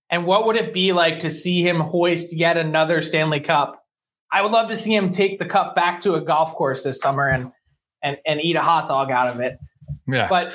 And 0.09 0.25
what 0.25 0.47
would 0.47 0.57
it 0.57 0.73
be 0.73 0.93
like 0.93 1.19
to 1.21 1.31
see 1.31 1.63
him 1.67 1.81
hoist 1.81 2.33
yet 2.33 2.57
another 2.57 3.03
Stanley 3.03 3.41
Cup? 3.41 3.85
I 4.33 4.41
would 4.41 4.53
love 4.53 4.71
to 4.71 4.77
see 4.77 4.95
him 4.95 5.11
take 5.11 5.39
the 5.39 5.45
cup 5.45 5.77
back 5.77 6.01
to 6.03 6.15
a 6.15 6.23
golf 6.23 6.55
course 6.55 6.85
this 6.85 7.01
summer 7.01 7.29
and 7.29 7.53
and 8.03 8.17
and 8.25 8.41
eat 8.41 8.57
a 8.57 8.63
hot 8.63 8.89
dog 8.89 9.11
out 9.11 9.29
of 9.29 9.41
it. 9.41 9.59
Yeah. 10.07 10.29
But 10.29 10.53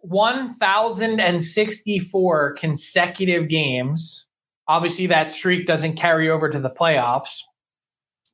1,064 0.00 2.52
consecutive 2.52 3.48
games. 3.48 4.24
Obviously, 4.66 5.06
that 5.06 5.32
streak 5.32 5.66
doesn't 5.66 5.96
carry 5.96 6.30
over 6.30 6.48
to 6.48 6.60
the 6.60 6.70
playoffs, 6.70 7.42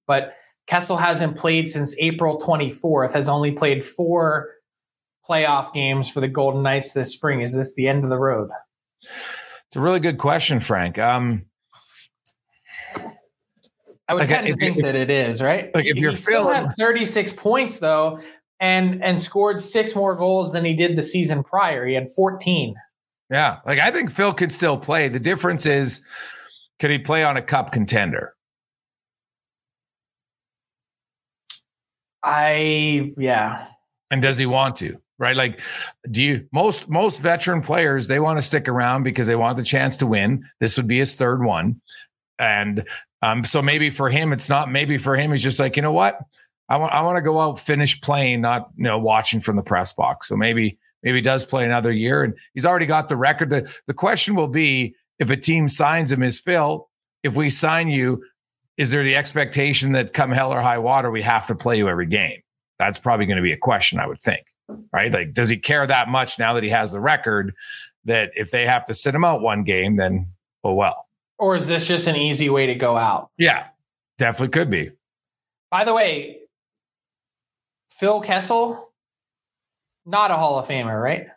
but 0.07 0.37
Kessel 0.67 0.97
hasn't 0.97 1.37
played 1.37 1.69
since 1.69 1.97
April 1.99 2.41
24th, 2.41 3.13
has 3.13 3.29
only 3.29 3.53
played 3.53 3.85
four 3.85 4.51
playoff 5.29 5.73
games 5.73 6.11
for 6.11 6.21
the 6.21 6.29
Golden 6.29 6.63
Knights 6.63 6.93
this 6.93 7.13
spring. 7.13 7.41
Is 7.41 7.55
this 7.55 7.75
the 7.75 7.89
end 7.89 8.05
of 8.05 8.11
the 8.11 8.19
road? 8.19 8.51
It's 9.67 9.77
a 9.77 9.81
really 9.81 10.01
good 10.01 10.19
question, 10.19 10.61
Frank. 10.61 10.99
Um, 10.99 11.47
I 14.09 14.13
would 14.13 14.21
like 14.21 14.29
tend 14.29 14.47
to 14.47 14.57
think 14.57 14.83
that 14.83 14.95
it 14.95 15.11
is, 15.11 15.41
right? 15.41 15.75
Like 15.75 15.87
if 15.87 15.97
you're 15.97 16.15
still 16.15 16.53
feeling 16.53 16.71
36 16.79 17.33
points 17.33 17.79
though, 17.79 18.21
and 18.65 19.05
and 19.05 19.21
scored 19.21 19.61
six 19.61 19.95
more 19.95 20.17
goals 20.17 20.53
than 20.53 20.65
he 20.65 20.73
did 20.73 20.97
the 20.97 21.03
season 21.03 21.45
prior. 21.45 21.87
He 21.87 21.93
had 21.93 22.09
14. 22.09 22.75
Yeah, 23.31 23.59
like 23.67 23.79
I 23.79 23.91
think 23.91 24.11
Phil 24.11 24.33
could 24.33 24.53
still 24.53 24.79
play. 24.79 25.09
The 25.09 25.21
difference 25.21 25.67
is 25.67 26.01
could 26.81 26.91
he 26.91 26.99
play 26.99 27.25
on 27.25 27.37
a 27.37 27.43
cup 27.43 27.73
contender? 27.73 28.35
I 32.23 33.13
yeah. 33.19 33.67
And 34.11 34.23
does 34.23 34.39
he 34.39 34.47
want 34.47 34.77
to? 34.77 34.99
Right? 35.19 35.37
Like 35.37 35.61
do 36.11 36.23
you 36.23 36.49
most 36.51 36.89
most 36.89 37.21
veteran 37.21 37.61
players 37.61 38.07
they 38.07 38.19
want 38.19 38.39
to 38.39 38.43
stick 38.43 38.67
around 38.67 39.03
because 39.03 39.27
they 39.27 39.37
want 39.37 39.59
the 39.59 39.63
chance 39.63 39.99
to 39.99 40.07
win. 40.07 40.49
This 40.59 40.79
would 40.79 40.89
be 40.89 40.99
his 40.99 41.17
third 41.17 41.45
one. 41.45 41.83
And 42.39 42.85
um 43.21 43.45
so 43.45 43.61
maybe 43.61 43.91
for 43.91 44.09
him 44.09 44.33
it's 44.33 44.49
not 44.49 44.73
maybe 44.73 44.97
for 44.97 45.17
him 45.17 45.33
he's 45.33 45.43
just 45.43 45.61
like, 45.61 45.77
you 45.77 45.83
know 45.83 45.93
what? 45.93 46.19
I 46.69 46.77
want 46.77 46.93
I 46.93 47.03
want 47.03 47.17
to 47.17 47.23
go 47.23 47.41
out 47.41 47.59
finish 47.59 48.01
playing, 48.01 48.41
not 48.41 48.71
you 48.77 48.85
know 48.85 48.99
watching 48.99 49.41
from 49.41 49.57
the 49.57 49.63
press 49.63 49.93
box. 49.93 50.29
So 50.29 50.37
maybe 50.37 50.79
maybe 51.03 51.19
he 51.19 51.23
does 51.23 51.45
play 51.45 51.65
another 51.65 51.93
year, 51.93 52.23
and 52.25 52.35
he's 52.55 52.65
already 52.65 52.87
got 52.87 53.09
the 53.09 53.17
record. 53.17 53.51
The 53.51 53.71
the 53.87 53.95
question 53.95 54.35
will 54.35 54.49
be 54.49 54.95
if 55.19 55.31
a 55.31 55.37
team 55.37 55.69
signs 55.69 56.11
him 56.11 56.23
is 56.23 56.41
Phil. 56.41 56.89
If 57.23 57.37
we 57.37 57.49
sign 57.49 57.89
you, 57.89 58.23
is 58.77 58.91
there 58.91 59.05
the 59.05 59.17
expectation 59.17 59.93
that 59.93 60.13
come 60.13 60.31
hell 60.31 60.53
or 60.53 60.61
high 60.61 60.79
water 60.79 61.11
we 61.11 61.23
have 61.23 61.47
to 61.47 61.55
play 61.55 61.79
you 61.79 61.89
every 61.89 62.07
game? 62.07 62.41
That's 62.79 62.99
probably 62.99 63.25
going 63.25 63.37
to 63.37 63.43
be 63.43 63.53
a 63.53 63.57
question, 63.57 63.99
I 63.99 64.07
would 64.07 64.21
think. 64.21 64.45
right? 64.93 65.13
Like, 65.13 65.33
does 65.33 65.49
he 65.49 65.57
care 65.57 65.87
that 65.87 66.09
much 66.09 66.39
now 66.39 66.53
that 66.55 66.63
he 66.63 66.71
has 66.71 66.93
the 66.93 67.01
record 67.01 67.55
that 68.05 68.31
if 68.37 68.51
they 68.51 68.67
have 68.67 68.85
to 68.87 68.95
sit 68.95 69.15
him 69.15 69.25
out 69.25 69.41
one 69.41 69.65
game, 69.65 69.97
then 69.97 70.27
oh 70.63 70.75
well. 70.75 71.07
Or 71.39 71.55
is 71.55 71.67
this 71.67 71.89
just 71.89 72.07
an 72.07 72.17
easy 72.17 72.51
way 72.51 72.67
to 72.67 72.75
go 72.75 72.97
out? 72.97 73.31
Yeah, 73.39 73.67
definitely 74.19 74.53
could 74.53 74.71
be. 74.71 74.91
By 75.71 75.85
the 75.85 75.95
way, 75.95 76.41
Phil 78.05 78.21
Kessel, 78.21 78.93
not 80.05 80.31
a 80.31 80.35
Hall 80.35 80.59
of 80.59 80.67
Famer, 80.67 81.03
right? 81.03 81.29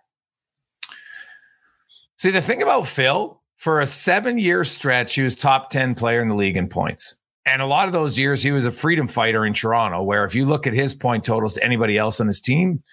See, 2.18 2.30
the 2.30 2.42
thing 2.42 2.62
about 2.62 2.88
Phil, 2.88 3.42
for 3.56 3.80
a 3.80 3.86
seven 3.86 4.38
year 4.38 4.66
stretch, 4.66 5.16
he 5.16 5.22
was 5.22 5.34
top 5.34 5.70
10 5.70 5.96
player 5.96 6.22
in 6.22 6.28
the 6.28 6.36
league 6.36 6.58
in 6.58 6.68
points. 6.68 7.16
And 7.46 7.62
a 7.62 7.66
lot 7.66 7.88
of 7.88 7.94
those 7.94 8.20
years, 8.20 8.44
he 8.44 8.52
was 8.52 8.66
a 8.66 8.74
freedom 8.74 9.08
fighter 9.08 9.46
in 9.46 9.54
Toronto, 9.54 10.04
where 10.04 10.26
if 10.26 10.36
you 10.36 10.44
look 10.44 10.68
at 10.68 10.74
his 10.74 10.94
point 10.94 11.24
totals 11.24 11.54
to 11.54 11.64
anybody 11.64 11.98
else 11.98 12.20
on 12.20 12.28
his 12.28 12.42
team, 12.42 12.84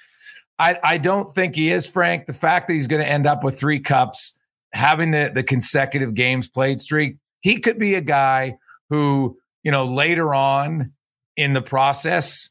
I, 0.61 0.79
I 0.85 0.97
don't 0.97 1.35
think 1.35 1.57
he 1.57 1.73
is, 1.73 1.85
Frank. 1.85 2.27
The 2.27 2.33
fact 2.33 2.69
that 2.69 2.75
he's 2.75 2.87
going 2.87 3.03
to 3.03 3.11
end 3.11 3.27
up 3.27 3.43
with 3.43 3.59
three 3.59 3.81
cups, 3.81 4.39
having 4.73 5.11
the, 5.11 5.33
the 5.35 5.43
consecutive 5.43 6.15
games 6.15 6.49
played 6.49 6.81
streak, 6.81 7.17
he 7.41 7.59
could 7.59 7.81
be 7.81 7.97
a 7.97 8.01
guy 8.01 8.57
who, 8.89 9.37
you 9.65 9.73
know, 9.73 9.85
later 9.85 10.33
on 10.33 10.93
in 11.37 11.55
the 11.55 11.63
process 11.63 12.51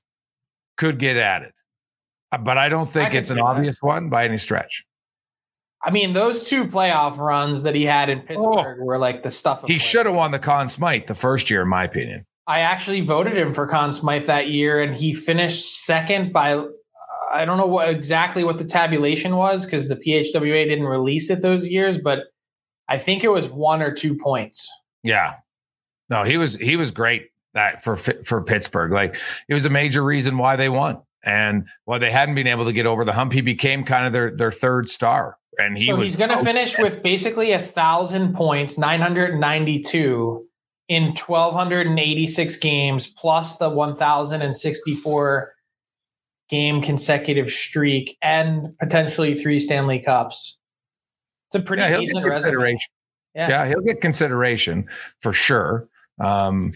could 0.83 0.99
get 0.99 1.15
added. 1.15 1.53
Uh, 2.29 2.39
but 2.39 2.57
I 2.57 2.67
don't 2.67 2.89
think 2.89 3.13
I 3.13 3.17
it's 3.17 3.29
an 3.29 3.37
that. 3.37 3.43
obvious 3.43 3.77
one 3.79 4.09
by 4.09 4.25
any 4.25 4.37
stretch. 4.37 4.83
I 5.81 5.91
mean, 5.91 6.11
those 6.11 6.43
two 6.43 6.65
playoff 6.65 7.17
runs 7.17 7.63
that 7.63 7.73
he 7.73 7.85
had 7.85 8.09
in 8.09 8.19
Pittsburgh 8.19 8.77
oh, 8.81 8.83
were 8.83 8.97
like 8.97 9.23
the 9.23 9.29
stuff. 9.29 9.63
He 9.65 9.77
should 9.77 10.05
have 10.05 10.15
won 10.15 10.31
the 10.31 10.39
Conn 10.39 10.67
Smythe 10.67 11.05
the 11.05 11.15
first 11.15 11.49
year, 11.49 11.61
in 11.61 11.69
my 11.69 11.85
opinion. 11.85 12.25
I 12.47 12.59
actually 12.59 12.99
voted 12.99 13.37
him 13.37 13.53
for 13.53 13.65
Conn 13.65 13.93
Smythe 13.93 14.25
that 14.25 14.49
year, 14.49 14.81
and 14.81 14.97
he 14.97 15.13
finished 15.13 15.85
second 15.85 16.33
by. 16.33 16.65
I 17.33 17.45
don't 17.45 17.57
know 17.57 17.65
what 17.65 17.89
exactly 17.89 18.43
what 18.43 18.57
the 18.57 18.65
tabulation 18.65 19.37
was 19.37 19.65
because 19.65 19.87
the 19.87 19.95
PHWA 19.95 20.67
didn't 20.67 20.85
release 20.85 21.29
it 21.29 21.41
those 21.41 21.67
years, 21.67 21.97
but 21.97 22.25
I 22.89 22.97
think 22.97 23.23
it 23.23 23.29
was 23.29 23.49
one 23.49 23.81
or 23.81 23.93
two 23.93 24.15
points. 24.15 24.69
Yeah, 25.01 25.35
no, 26.09 26.23
he 26.23 26.37
was 26.37 26.55
he 26.55 26.75
was 26.75 26.91
great 26.91 27.29
that 27.53 27.83
for 27.83 27.95
for 27.95 28.41
Pittsburgh. 28.41 28.91
Like 28.91 29.15
it 29.48 29.53
was 29.53 29.65
a 29.65 29.69
major 29.69 30.03
reason 30.03 30.38
why 30.38 30.55
they 30.55 30.69
won, 30.69 31.01
and 31.24 31.67
while 31.86 32.00
they 32.00 32.12
hadn't 32.12 32.36
been 32.36 32.48
able 32.48 32.65
to 32.65 32.74
get 32.74 32.86
over 32.86 33.05
the 33.05 33.13
hump, 33.13 33.33
he 33.33 33.41
became 33.41 33.83
kind 33.83 34.05
of 34.05 34.13
their 34.13 34.31
their 34.31 34.51
third 34.51 34.89
star 34.89 35.38
and 35.57 35.77
he 35.77 35.86
so 35.86 35.95
was 35.95 36.10
he's 36.10 36.15
going 36.15 36.36
to 36.38 36.43
finish 36.43 36.77
with 36.77 37.03
basically 37.03 37.51
a 37.51 37.60
thousand 37.60 38.33
points, 38.36 38.77
992 38.77 40.45
in 40.89 41.03
1286 41.15 42.57
games, 42.57 43.07
plus 43.07 43.57
the 43.57 43.69
1064 43.69 45.53
game 46.50 46.81
consecutive 46.81 47.50
streak, 47.50 48.17
and 48.22 48.77
potentially 48.79 49.36
three 49.36 49.60
Stanley 49.60 50.00
Cups. 50.00 50.57
It's 51.50 51.55
a 51.55 51.65
pretty 51.65 51.83
yeah, 51.83 52.00
decent 52.00 52.27
resume. 52.27 52.77
Yeah. 53.36 53.50
yeah, 53.50 53.67
he'll 53.67 53.81
get 53.81 54.01
consideration 54.01 54.88
for 55.22 55.33
sure. 55.33 55.88
Um, 56.20 56.72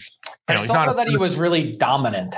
I 0.48 0.54
know, 0.54 0.66
don't 0.66 0.86
know 0.86 0.94
that 0.94 1.08
he 1.08 1.16
was 1.16 1.36
really 1.38 1.76
dominant. 1.76 2.34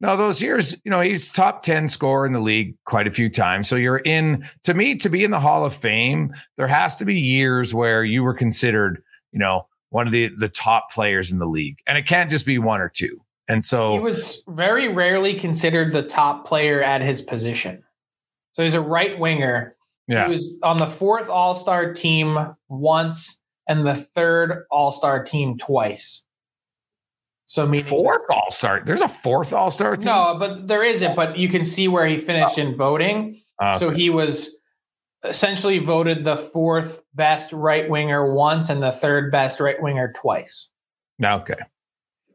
No, 0.00 0.16
those 0.16 0.40
years, 0.40 0.76
you 0.84 0.90
know, 0.90 1.00
he's 1.00 1.30
top 1.32 1.62
10 1.62 1.88
scorer 1.88 2.24
in 2.24 2.32
the 2.32 2.40
league 2.40 2.76
quite 2.84 3.08
a 3.08 3.10
few 3.10 3.28
times. 3.28 3.68
So 3.68 3.74
you're 3.74 3.98
in, 3.98 4.48
to 4.62 4.74
me, 4.74 4.94
to 4.96 5.08
be 5.08 5.24
in 5.24 5.32
the 5.32 5.40
Hall 5.40 5.64
of 5.64 5.74
Fame, 5.74 6.32
there 6.56 6.68
has 6.68 6.94
to 6.96 7.04
be 7.04 7.20
years 7.20 7.74
where 7.74 8.04
you 8.04 8.22
were 8.22 8.34
considered, 8.34 9.02
you 9.32 9.40
know, 9.40 9.66
one 9.90 10.06
of 10.06 10.12
the 10.12 10.28
the 10.28 10.48
top 10.48 10.90
players 10.90 11.32
in 11.32 11.38
the 11.38 11.46
league. 11.46 11.78
And 11.86 11.98
it 11.98 12.06
can't 12.06 12.30
just 12.30 12.46
be 12.46 12.58
one 12.58 12.80
or 12.80 12.88
two. 12.88 13.20
And 13.48 13.64
so 13.64 13.94
he 13.94 13.98
was 13.98 14.44
very 14.46 14.88
rarely 14.88 15.34
considered 15.34 15.92
the 15.92 16.02
top 16.02 16.46
player 16.46 16.82
at 16.82 17.00
his 17.00 17.22
position. 17.22 17.82
So 18.52 18.62
he's 18.62 18.74
a 18.74 18.80
right 18.80 19.18
winger. 19.18 19.74
Yeah. 20.06 20.24
He 20.24 20.30
was 20.30 20.58
on 20.62 20.78
the 20.78 20.86
fourth 20.86 21.28
All 21.28 21.54
Star 21.54 21.92
team 21.92 22.54
once 22.68 23.40
and 23.68 23.86
the 23.86 23.94
third 23.94 24.64
All 24.70 24.90
Star 24.90 25.22
team 25.22 25.58
twice. 25.58 26.24
So 27.46 27.66
meaning 27.66 27.86
fourth 27.86 28.22
All 28.30 28.50
Star. 28.50 28.82
There's 28.84 29.02
a 29.02 29.08
fourth 29.08 29.52
All 29.52 29.70
Star 29.70 29.96
team. 29.96 30.06
No, 30.06 30.36
but 30.38 30.66
there 30.66 30.82
isn't. 30.82 31.14
But 31.14 31.38
you 31.38 31.48
can 31.48 31.64
see 31.64 31.86
where 31.86 32.06
he 32.06 32.18
finished 32.18 32.58
oh. 32.58 32.62
in 32.62 32.76
voting. 32.76 33.40
Oh, 33.60 33.68
okay. 33.70 33.78
So 33.78 33.90
he 33.90 34.10
was 34.10 34.58
essentially 35.24 35.78
voted 35.78 36.24
the 36.24 36.36
fourth 36.36 37.02
best 37.14 37.52
right 37.52 37.88
winger 37.88 38.32
once 38.34 38.70
and 38.70 38.82
the 38.82 38.92
third 38.92 39.30
best 39.30 39.60
right 39.60 39.80
winger 39.80 40.12
twice. 40.16 40.68
Now, 41.18 41.36
Okay. 41.36 41.54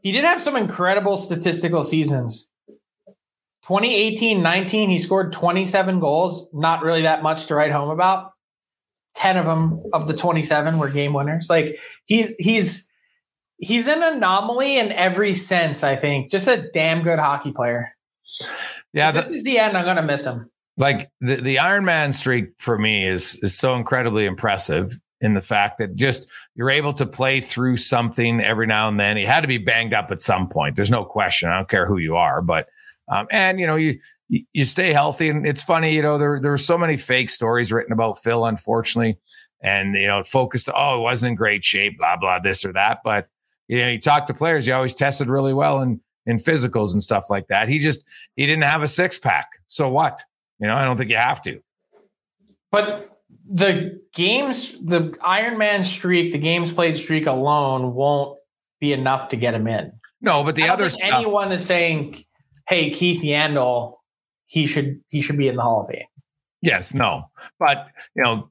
He 0.02 0.12
did 0.12 0.26
have 0.26 0.44
some 0.44 0.58
incredible 0.58 1.16
statistical 1.16 1.82
seasons. 1.82 2.50
2018 3.64 4.42
19, 4.42 4.90
he 4.90 5.00
scored 5.00 5.32
27 5.32 6.02
goals. 6.02 6.50
Not 6.54 6.84
really 6.84 7.04
that 7.04 7.24
much 7.24 7.46
to 7.46 7.56
write 7.56 7.72
home 7.72 7.90
about. 7.90 8.33
10 9.16 9.38
of 9.38 9.46
them 9.46 9.84
of 9.94 10.08
the 10.08 10.16
27 10.16 10.80
were 10.80 10.90
game 10.90 11.14
winners. 11.14 11.50
Like 11.50 11.80
he's 12.06 12.36
he's 12.36 12.90
he's 13.58 13.88
an 13.88 14.04
anomaly 14.04 14.78
in 14.78 14.92
every 14.92 15.34
sense. 15.34 15.84
I 15.84 15.96
think 15.96 16.32
just 16.32 16.48
a 16.48 16.70
damn 16.74 17.04
good 17.04 17.20
hockey 17.20 17.52
player. 17.52 17.96
Yeah, 18.94 19.12
this 19.12 19.32
is 19.32 19.44
the 19.44 19.60
end. 19.60 19.78
I'm 19.78 19.86
gonna 19.86 20.04
miss 20.04 20.26
him. 20.26 20.50
Like 20.78 21.10
the 21.22 21.36
the 21.36 21.60
Iron 21.60 21.86
Man 21.86 22.12
streak 22.12 22.54
for 22.58 22.78
me 22.78 23.06
is 23.06 23.38
is 23.38 23.58
so 23.58 23.76
incredibly 23.76 24.26
impressive 24.26 25.00
in 25.22 25.34
the 25.34 25.42
fact 25.42 25.78
that 25.80 25.96
just 25.96 26.28
you're 26.56 26.70
able 26.70 26.94
to 26.94 27.06
play 27.06 27.40
through 27.40 27.78
something 27.78 28.42
every 28.42 28.68
now 28.68 28.90
and 28.90 29.00
then. 29.00 29.16
He 29.16 29.24
had 29.24 29.42
to 29.42 29.48
be 29.48 29.58
banged 29.58 29.94
up 29.94 30.12
at 30.12 30.22
some 30.22 30.50
point. 30.50 30.76
There's 30.76 30.92
no 30.92 31.06
question. 31.06 31.50
I 31.50 31.56
don't 31.56 31.70
care 31.70 31.86
who 31.86 31.98
you 31.98 32.18
are, 32.18 32.42
but 32.42 32.68
um, 33.08 33.28
and 33.32 33.60
you 33.60 33.68
know 33.68 33.76
you 33.76 34.00
you 34.30 34.66
stay 34.66 34.94
healthy. 34.94 35.30
And 35.30 35.46
it's 35.46 35.64
funny, 35.64 35.96
you 35.96 36.02
know, 36.02 36.18
there 36.18 36.40
there 36.40 36.52
were 36.52 36.58
so 36.58 36.78
many 36.78 36.98
fake 36.98 37.30
stories 37.30 37.72
written 37.72 37.94
about 37.94 38.22
Phil, 38.22 38.46
unfortunately, 38.46 39.18
and 39.62 39.96
you 39.96 40.08
know, 40.08 40.24
focused. 40.24 40.70
Oh, 40.74 40.98
it 40.98 41.02
wasn't 41.02 41.32
in 41.32 41.36
great 41.36 41.64
shape, 41.64 41.98
blah 41.98 42.18
blah, 42.18 42.40
this 42.40 42.66
or 42.66 42.74
that. 42.74 43.00
But 43.04 43.28
you 43.68 43.80
know, 43.80 43.90
you 43.90 44.00
talk 44.00 44.28
to 44.28 44.34
players, 44.34 44.68
you 44.68 44.74
always 44.74 44.94
tested 44.94 45.30
really 45.30 45.54
well 45.54 45.82
in 45.82 46.02
in 46.26 46.38
physicals 46.38 46.94
and 46.94 47.04
stuff 47.04 47.30
like 47.30 47.48
that. 47.48 47.70
He 47.70 47.80
just 47.80 48.04
he 48.36 48.46
didn't 48.46 48.64
have 48.64 48.82
a 48.82 48.88
six 48.88 49.20
pack. 49.20 49.50
So 49.68 49.90
what? 49.90 50.22
You 50.60 50.68
know, 50.68 50.76
I 50.76 50.86
don't 50.86 50.98
think 50.98 51.10
you 51.10 51.18
have 51.18 51.42
to. 51.44 51.62
But 52.72 53.10
the 53.46 54.02
games, 54.14 54.80
the 54.80 55.16
Iron 55.22 55.58
Man 55.58 55.84
streak, 55.84 56.32
the 56.32 56.38
games 56.38 56.72
played 56.72 56.98
streak 56.98 57.28
alone 57.28 57.94
won't 57.94 58.40
be 58.80 58.94
enough 58.94 59.30
to 59.30 59.36
get 59.36 59.54
him 59.54 59.68
in. 59.68 59.92
No, 60.22 60.44
but 60.44 60.56
the 60.56 60.70
other 60.70 60.90
stuff, 60.90 61.10
anyone 61.12 61.52
is 61.52 61.66
saying, 61.66 62.24
"Hey, 62.68 62.90
Keith 62.90 63.22
Yandle, 63.22 63.96
he 64.46 64.66
should 64.66 65.02
he 65.10 65.22
should 65.22 65.38
be 65.38 65.48
in 65.48 65.56
the 65.56 65.62
Hall 65.62 65.82
of 65.82 65.88
Fame." 65.88 66.06
Yes, 66.62 66.94
no, 66.94 67.30
but 67.60 67.88
you 68.16 68.24
know, 68.24 68.50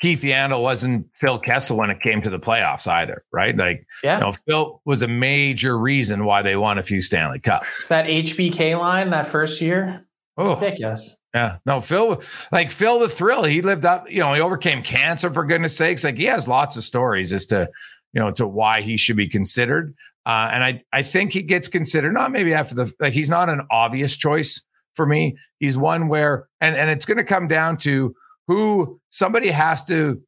Keith 0.00 0.22
Yandle 0.22 0.62
wasn't 0.62 1.08
Phil 1.14 1.38
Kessel 1.38 1.76
when 1.76 1.90
it 1.90 2.00
came 2.00 2.22
to 2.22 2.30
the 2.30 2.40
playoffs 2.40 2.86
either, 2.86 3.24
right? 3.32 3.56
Like, 3.56 3.86
yeah, 4.02 4.18
you 4.18 4.24
know, 4.24 4.32
Phil 4.48 4.80
was 4.84 5.02
a 5.02 5.08
major 5.08 5.78
reason 5.78 6.24
why 6.24 6.42
they 6.42 6.56
won 6.56 6.78
a 6.78 6.82
few 6.82 7.02
Stanley 7.02 7.40
Cups. 7.40 7.86
That 7.88 8.06
HBK 8.06 8.78
line 8.78 9.10
that 9.10 9.26
first 9.26 9.60
year, 9.60 10.04
oh, 10.36 10.54
ridiculous. 10.54 11.16
Yeah, 11.34 11.58
no, 11.64 11.80
Phil, 11.80 12.22
like 12.50 12.70
Phil 12.70 12.98
the 12.98 13.08
Thrill, 13.08 13.44
he 13.44 13.62
lived 13.62 13.84
up. 13.84 14.10
You 14.10 14.20
know, 14.20 14.34
he 14.34 14.40
overcame 14.40 14.82
cancer 14.82 15.32
for 15.32 15.44
goodness 15.44 15.76
sakes. 15.76 16.04
Like, 16.04 16.16
he 16.16 16.24
has 16.24 16.46
lots 16.46 16.76
of 16.76 16.84
stories 16.84 17.32
as 17.32 17.46
to, 17.46 17.68
you 18.12 18.20
know, 18.20 18.30
to 18.32 18.46
why 18.46 18.82
he 18.82 18.96
should 18.96 19.16
be 19.16 19.28
considered. 19.28 19.94
Uh, 20.26 20.50
and 20.52 20.62
I, 20.62 20.84
I 20.92 21.02
think 21.02 21.32
he 21.32 21.42
gets 21.42 21.68
considered 21.68 22.12
not 22.12 22.30
maybe 22.30 22.54
after 22.54 22.74
the 22.74 22.92
like 23.00 23.12
he's 23.12 23.30
not 23.30 23.48
an 23.48 23.66
obvious 23.70 24.16
choice 24.16 24.62
for 24.94 25.06
me. 25.06 25.36
He's 25.58 25.76
one 25.76 26.08
where, 26.08 26.48
and 26.60 26.76
and 26.76 26.90
it's 26.90 27.04
going 27.04 27.18
to 27.18 27.24
come 27.24 27.48
down 27.48 27.76
to 27.78 28.14
who 28.46 29.00
somebody 29.10 29.48
has 29.48 29.84
to 29.86 30.20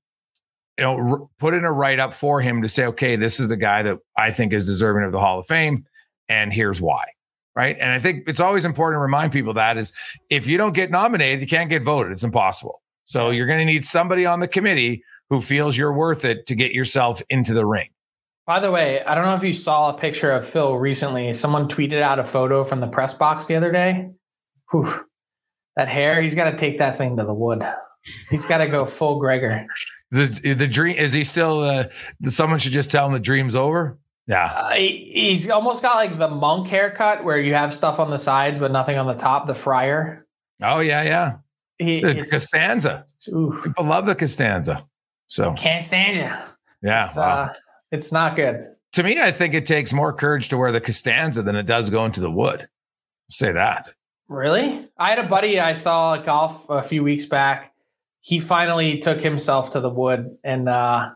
you 0.78 0.84
know 0.84 0.96
r- 0.96 1.26
put 1.38 1.54
in 1.54 1.64
a 1.64 1.72
write 1.72 2.00
up 2.00 2.14
for 2.14 2.40
him 2.40 2.62
to 2.62 2.68
say 2.68 2.86
okay 2.86 3.16
this 3.16 3.38
is 3.38 3.48
the 3.48 3.56
guy 3.56 3.82
that 3.82 3.98
i 4.18 4.30
think 4.30 4.52
is 4.52 4.66
deserving 4.66 5.04
of 5.04 5.12
the 5.12 5.20
hall 5.20 5.38
of 5.38 5.46
fame 5.46 5.84
and 6.28 6.52
here's 6.52 6.80
why 6.80 7.04
right? 7.56 7.76
And 7.78 7.90
i 7.90 7.98
think 7.98 8.24
it's 8.28 8.40
always 8.40 8.64
important 8.64 8.98
to 8.98 9.02
remind 9.02 9.32
people 9.32 9.54
that 9.54 9.76
is 9.76 9.92
if 10.30 10.46
you 10.46 10.58
don't 10.58 10.74
get 10.74 10.90
nominated 10.90 11.40
you 11.40 11.46
can't 11.46 11.70
get 11.70 11.82
voted. 11.82 12.12
It's 12.12 12.24
impossible. 12.24 12.82
So 13.04 13.30
you're 13.30 13.46
going 13.46 13.58
to 13.58 13.64
need 13.64 13.84
somebody 13.84 14.24
on 14.24 14.40
the 14.40 14.48
committee 14.48 15.04
who 15.28 15.40
feels 15.40 15.76
you're 15.76 15.92
worth 15.92 16.24
it 16.24 16.46
to 16.46 16.54
get 16.54 16.72
yourself 16.72 17.22
into 17.28 17.52
the 17.54 17.66
ring. 17.66 17.90
By 18.46 18.60
the 18.60 18.70
way 18.70 19.02
i 19.04 19.14
don't 19.14 19.24
know 19.24 19.34
if 19.34 19.44
you 19.44 19.52
saw 19.52 19.90
a 19.90 19.94
picture 19.98 20.32
of 20.32 20.46
phil 20.46 20.76
recently. 20.76 21.32
Someone 21.32 21.68
tweeted 21.68 22.02
out 22.02 22.18
a 22.18 22.24
photo 22.24 22.64
from 22.64 22.80
the 22.80 22.88
press 22.88 23.14
box 23.14 23.46
the 23.46 23.56
other 23.56 23.72
day 23.72 24.10
Whew. 24.82 25.06
that 25.76 25.88
hair 25.88 26.20
he's 26.20 26.34
got 26.34 26.50
to 26.50 26.56
take 26.56 26.78
that 26.78 26.98
thing 26.98 27.16
to 27.16 27.24
the 27.24 27.34
wood 27.34 27.64
He's 28.30 28.46
got 28.46 28.58
to 28.58 28.66
go 28.66 28.84
full 28.84 29.18
Gregor. 29.18 29.66
The, 30.10 30.54
the 30.56 30.68
dream 30.68 30.96
is 30.96 31.12
he 31.12 31.24
still? 31.24 31.60
Uh, 31.60 31.84
someone 32.28 32.58
should 32.58 32.72
just 32.72 32.90
tell 32.90 33.06
him 33.06 33.12
the 33.12 33.18
dream's 33.18 33.56
over. 33.56 33.98
Yeah, 34.26 34.46
uh, 34.46 34.74
he, 34.74 35.10
he's 35.12 35.50
almost 35.50 35.82
got 35.82 35.96
like 35.96 36.18
the 36.18 36.28
monk 36.28 36.68
haircut 36.68 37.24
where 37.24 37.38
you 37.38 37.54
have 37.54 37.74
stuff 37.74 37.98
on 37.98 38.10
the 38.10 38.18
sides 38.18 38.58
but 38.58 38.70
nothing 38.70 38.96
on 38.96 39.06
the 39.06 39.14
top. 39.14 39.46
The 39.46 39.54
friar. 39.54 40.26
Oh 40.62 40.80
yeah, 40.80 41.02
yeah. 41.02 41.36
He, 41.78 42.00
the 42.00 42.26
Costanza. 42.30 43.04
People 43.26 43.84
love 43.84 44.06
the 44.06 44.14
Costanza. 44.14 44.86
So 45.26 45.52
can't 45.54 45.82
stand 45.82 46.16
you. 46.16 46.30
Yeah, 46.82 47.06
it's, 47.06 47.16
wow. 47.16 47.22
uh, 47.24 47.52
it's 47.90 48.12
not 48.12 48.36
good. 48.36 48.68
To 48.92 49.02
me, 49.02 49.20
I 49.20 49.32
think 49.32 49.54
it 49.54 49.66
takes 49.66 49.92
more 49.92 50.12
courage 50.12 50.48
to 50.50 50.56
wear 50.56 50.70
the 50.70 50.80
Costanza 50.80 51.42
than 51.42 51.56
it 51.56 51.66
does 51.66 51.90
go 51.90 52.04
into 52.04 52.20
the 52.20 52.30
wood. 52.30 52.68
say 53.28 53.50
that. 53.50 53.92
Really? 54.28 54.88
I 54.96 55.10
had 55.10 55.18
a 55.18 55.28
buddy 55.28 55.60
I 55.60 55.74
saw 55.74 56.14
at 56.14 56.24
golf 56.24 56.68
a 56.70 56.82
few 56.82 57.02
weeks 57.02 57.26
back. 57.26 57.74
He 58.20 58.38
finally 58.38 58.98
took 58.98 59.20
himself 59.20 59.70
to 59.72 59.80
the 59.80 59.90
wood 59.90 60.36
and 60.42 60.68
uh 60.68 61.10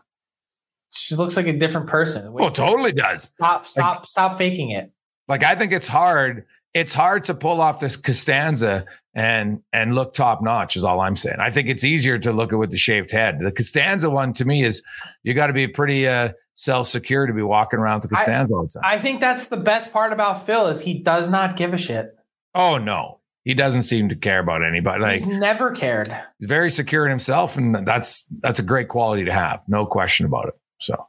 she 0.91 1.15
looks 1.15 1.37
like 1.37 1.45
a 1.45 1.53
different 1.53 1.87
person. 1.87 2.31
Wait, 2.33 2.43
oh, 2.43 2.49
totally 2.49 2.91
does. 2.91 3.23
Stop, 3.35 3.67
stop, 3.67 3.97
like, 3.99 4.07
stop 4.07 4.37
faking 4.37 4.71
it. 4.71 4.91
Like 5.27 5.43
I 5.43 5.55
think 5.55 5.71
it's 5.71 5.87
hard. 5.87 6.45
It's 6.73 6.93
hard 6.93 7.25
to 7.25 7.33
pull 7.33 7.61
off 7.61 7.79
this 7.79 7.97
Costanza 7.97 8.85
and 9.15 9.61
and 9.73 9.95
look 9.95 10.13
top 10.13 10.41
notch 10.43 10.75
is 10.75 10.83
all 10.83 10.99
I'm 10.99 11.15
saying. 11.15 11.37
I 11.39 11.49
think 11.49 11.67
it's 11.67 11.83
easier 11.83 12.19
to 12.19 12.31
look 12.31 12.53
at 12.53 12.59
with 12.59 12.71
the 12.71 12.77
shaved 12.77 13.11
head. 13.11 13.39
The 13.39 13.51
Costanza 13.51 14.09
one 14.09 14.33
to 14.33 14.45
me 14.45 14.63
is 14.63 14.83
you 15.23 15.33
got 15.33 15.47
to 15.47 15.53
be 15.53 15.67
pretty 15.67 16.07
uh 16.07 16.31
self 16.53 16.87
secure 16.87 17.25
to 17.25 17.33
be 17.33 17.41
walking 17.41 17.79
around 17.79 18.01
with 18.01 18.11
the 18.11 18.15
Costanza 18.15 18.53
I, 18.53 18.55
all 18.55 18.63
the 18.63 18.69
time. 18.69 18.83
I 18.85 18.99
think 18.99 19.19
that's 19.19 19.47
the 19.47 19.57
best 19.57 19.91
part 19.91 20.13
about 20.13 20.45
Phil 20.45 20.67
is 20.67 20.79
he 20.79 20.93
does 20.93 21.29
not 21.29 21.55
give 21.55 21.73
a 21.73 21.77
shit. 21.77 22.15
Oh 22.55 22.77
no, 22.77 23.19
he 23.43 23.53
doesn't 23.53 23.83
seem 23.83 24.09
to 24.09 24.15
care 24.15 24.39
about 24.39 24.63
anybody. 24.63 25.01
Like 25.01 25.13
he's 25.15 25.27
never 25.27 25.71
cared. 25.71 26.07
He's 26.39 26.47
very 26.47 26.69
secure 26.69 27.05
in 27.05 27.09
himself, 27.09 27.57
and 27.57 27.75
that's 27.87 28.25
that's 28.41 28.59
a 28.59 28.63
great 28.63 28.89
quality 28.89 29.25
to 29.25 29.33
have, 29.33 29.63
no 29.67 29.85
question 29.85 30.25
about 30.25 30.47
it. 30.47 30.55
So, 30.79 31.07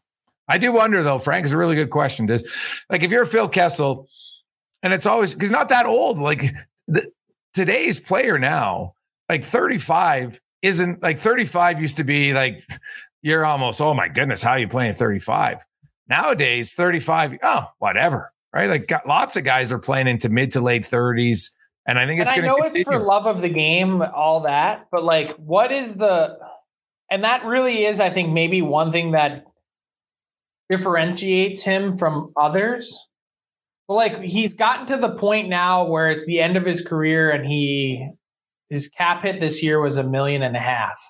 I 0.48 0.59
do 0.59 0.72
wonder 0.72 1.03
though. 1.03 1.18
Frank 1.18 1.44
is 1.44 1.53
a 1.53 1.59
really 1.59 1.76
good 1.76 1.90
question. 1.90 2.26
Does 2.26 2.44
like 2.88 3.03
if 3.03 3.11
you're 3.11 3.26
Phil 3.26 3.48
Kessel, 3.48 4.09
and 4.83 4.92
it's 4.92 5.07
always 5.07 5.35
because 5.35 5.50
not 5.50 5.68
that 5.70 5.87
old. 5.87 6.18
Like 6.18 6.44
the, 6.87 7.11
today's 7.55 7.98
player 7.98 8.38
now, 8.38 8.94
like 9.29 9.44
35 9.44 10.40
isn't 10.62 11.03
like 11.03 11.18
35 11.18 11.81
used 11.81 11.96
to 11.96 12.05
be 12.05 12.35
like 12.35 12.62
you're 13.22 13.44
almost 13.44 13.81
oh 13.81 13.94
my 13.94 14.09
goodness 14.09 14.42
how 14.42 14.53
are 14.53 14.59
you 14.59 14.68
playing 14.68 14.94
35 14.94 15.64
nowadays 16.09 16.74
35 16.74 17.38
oh 17.42 17.66
whatever 17.79 18.33
right? 18.54 18.68
Like 18.68 18.86
got, 18.86 19.06
lots 19.06 19.36
of 19.36 19.44
guys 19.44 19.72
are 19.72 19.78
playing 19.78 20.08
into 20.08 20.28
mid 20.28 20.52
to 20.52 20.60
late 20.60 20.82
30s. 20.82 21.50
And 21.86 21.98
I 21.98 22.06
think 22.06 22.20
it's 22.20 22.30
and 22.30 22.44
I 22.44 22.46
know 22.46 22.56
continue. 22.56 22.80
it's 22.80 22.88
for 22.88 22.98
love 22.98 23.26
of 23.26 23.40
the 23.40 23.48
game, 23.48 24.02
all 24.02 24.40
that, 24.40 24.86
but 24.92 25.02
like, 25.02 25.34
what 25.36 25.72
is 25.72 25.96
the, 25.96 26.36
and 27.10 27.24
that 27.24 27.44
really 27.44 27.84
is, 27.84 27.98
I 28.00 28.10
think, 28.10 28.32
maybe 28.32 28.62
one 28.62 28.92
thing 28.92 29.12
that 29.12 29.44
differentiates 30.70 31.64
him 31.64 31.96
from 31.96 32.32
others. 32.36 33.06
But 33.88 33.94
like, 33.94 34.20
he's 34.22 34.54
gotten 34.54 34.86
to 34.86 34.96
the 34.98 35.16
point 35.16 35.48
now 35.48 35.84
where 35.86 36.10
it's 36.10 36.26
the 36.26 36.40
end 36.40 36.56
of 36.56 36.64
his 36.64 36.82
career 36.82 37.30
and 37.30 37.44
he, 37.44 38.08
his 38.68 38.88
cap 38.88 39.24
hit 39.24 39.40
this 39.40 39.62
year 39.62 39.80
was 39.80 39.96
a 39.96 40.04
million 40.04 40.42
and 40.42 40.54
a 40.54 40.60
half. 40.60 41.00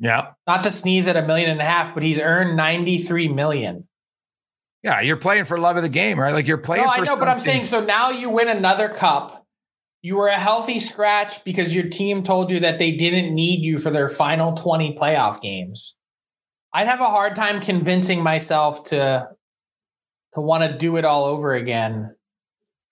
Yeah. 0.00 0.30
Not 0.46 0.64
to 0.64 0.72
sneeze 0.72 1.06
at 1.06 1.16
a 1.16 1.22
million 1.22 1.50
and 1.50 1.60
a 1.60 1.64
half, 1.64 1.94
but 1.94 2.02
he's 2.02 2.18
earned 2.18 2.56
93 2.56 3.28
million. 3.28 3.86
Yeah, 4.84 5.00
you're 5.00 5.16
playing 5.16 5.46
for 5.46 5.58
love 5.58 5.76
of 5.76 5.82
the 5.82 5.88
game, 5.88 6.20
right? 6.20 6.34
Like 6.34 6.46
you're 6.46 6.58
playing. 6.58 6.84
No, 6.84 6.90
I 6.90 6.98
know, 6.98 7.04
something. 7.04 7.20
but 7.20 7.28
I'm 7.28 7.38
saying 7.38 7.64
so 7.64 7.82
now 7.82 8.10
you 8.10 8.28
win 8.28 8.48
another 8.48 8.90
cup. 8.90 9.46
You 10.02 10.16
were 10.16 10.28
a 10.28 10.38
healthy 10.38 10.78
scratch 10.78 11.42
because 11.42 11.74
your 11.74 11.88
team 11.88 12.22
told 12.22 12.50
you 12.50 12.60
that 12.60 12.78
they 12.78 12.92
didn't 12.92 13.34
need 13.34 13.60
you 13.60 13.78
for 13.78 13.90
their 13.90 14.10
final 14.10 14.52
20 14.52 14.94
playoff 14.98 15.40
games. 15.40 15.96
I'd 16.74 16.86
have 16.86 17.00
a 17.00 17.06
hard 17.06 17.34
time 17.34 17.62
convincing 17.62 18.22
myself 18.22 18.84
to 18.84 19.26
to 20.34 20.40
want 20.42 20.70
to 20.70 20.76
do 20.76 20.98
it 20.98 21.06
all 21.06 21.24
over 21.24 21.54
again. 21.54 22.14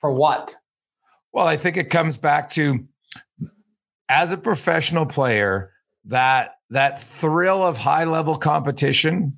For 0.01 0.11
what? 0.11 0.57
Well, 1.35 1.47
I 1.47 1.59
think 1.59 1.77
it 1.77 1.91
comes 1.91 2.17
back 2.17 2.49
to 2.51 2.87
as 4.09 4.33
a 4.33 4.39
professional 4.39 5.05
player 5.05 5.75
that 6.07 6.55
that 6.71 7.03
thrill 7.03 7.63
of 7.63 7.77
high 7.77 8.05
level 8.05 8.39
competition 8.39 9.37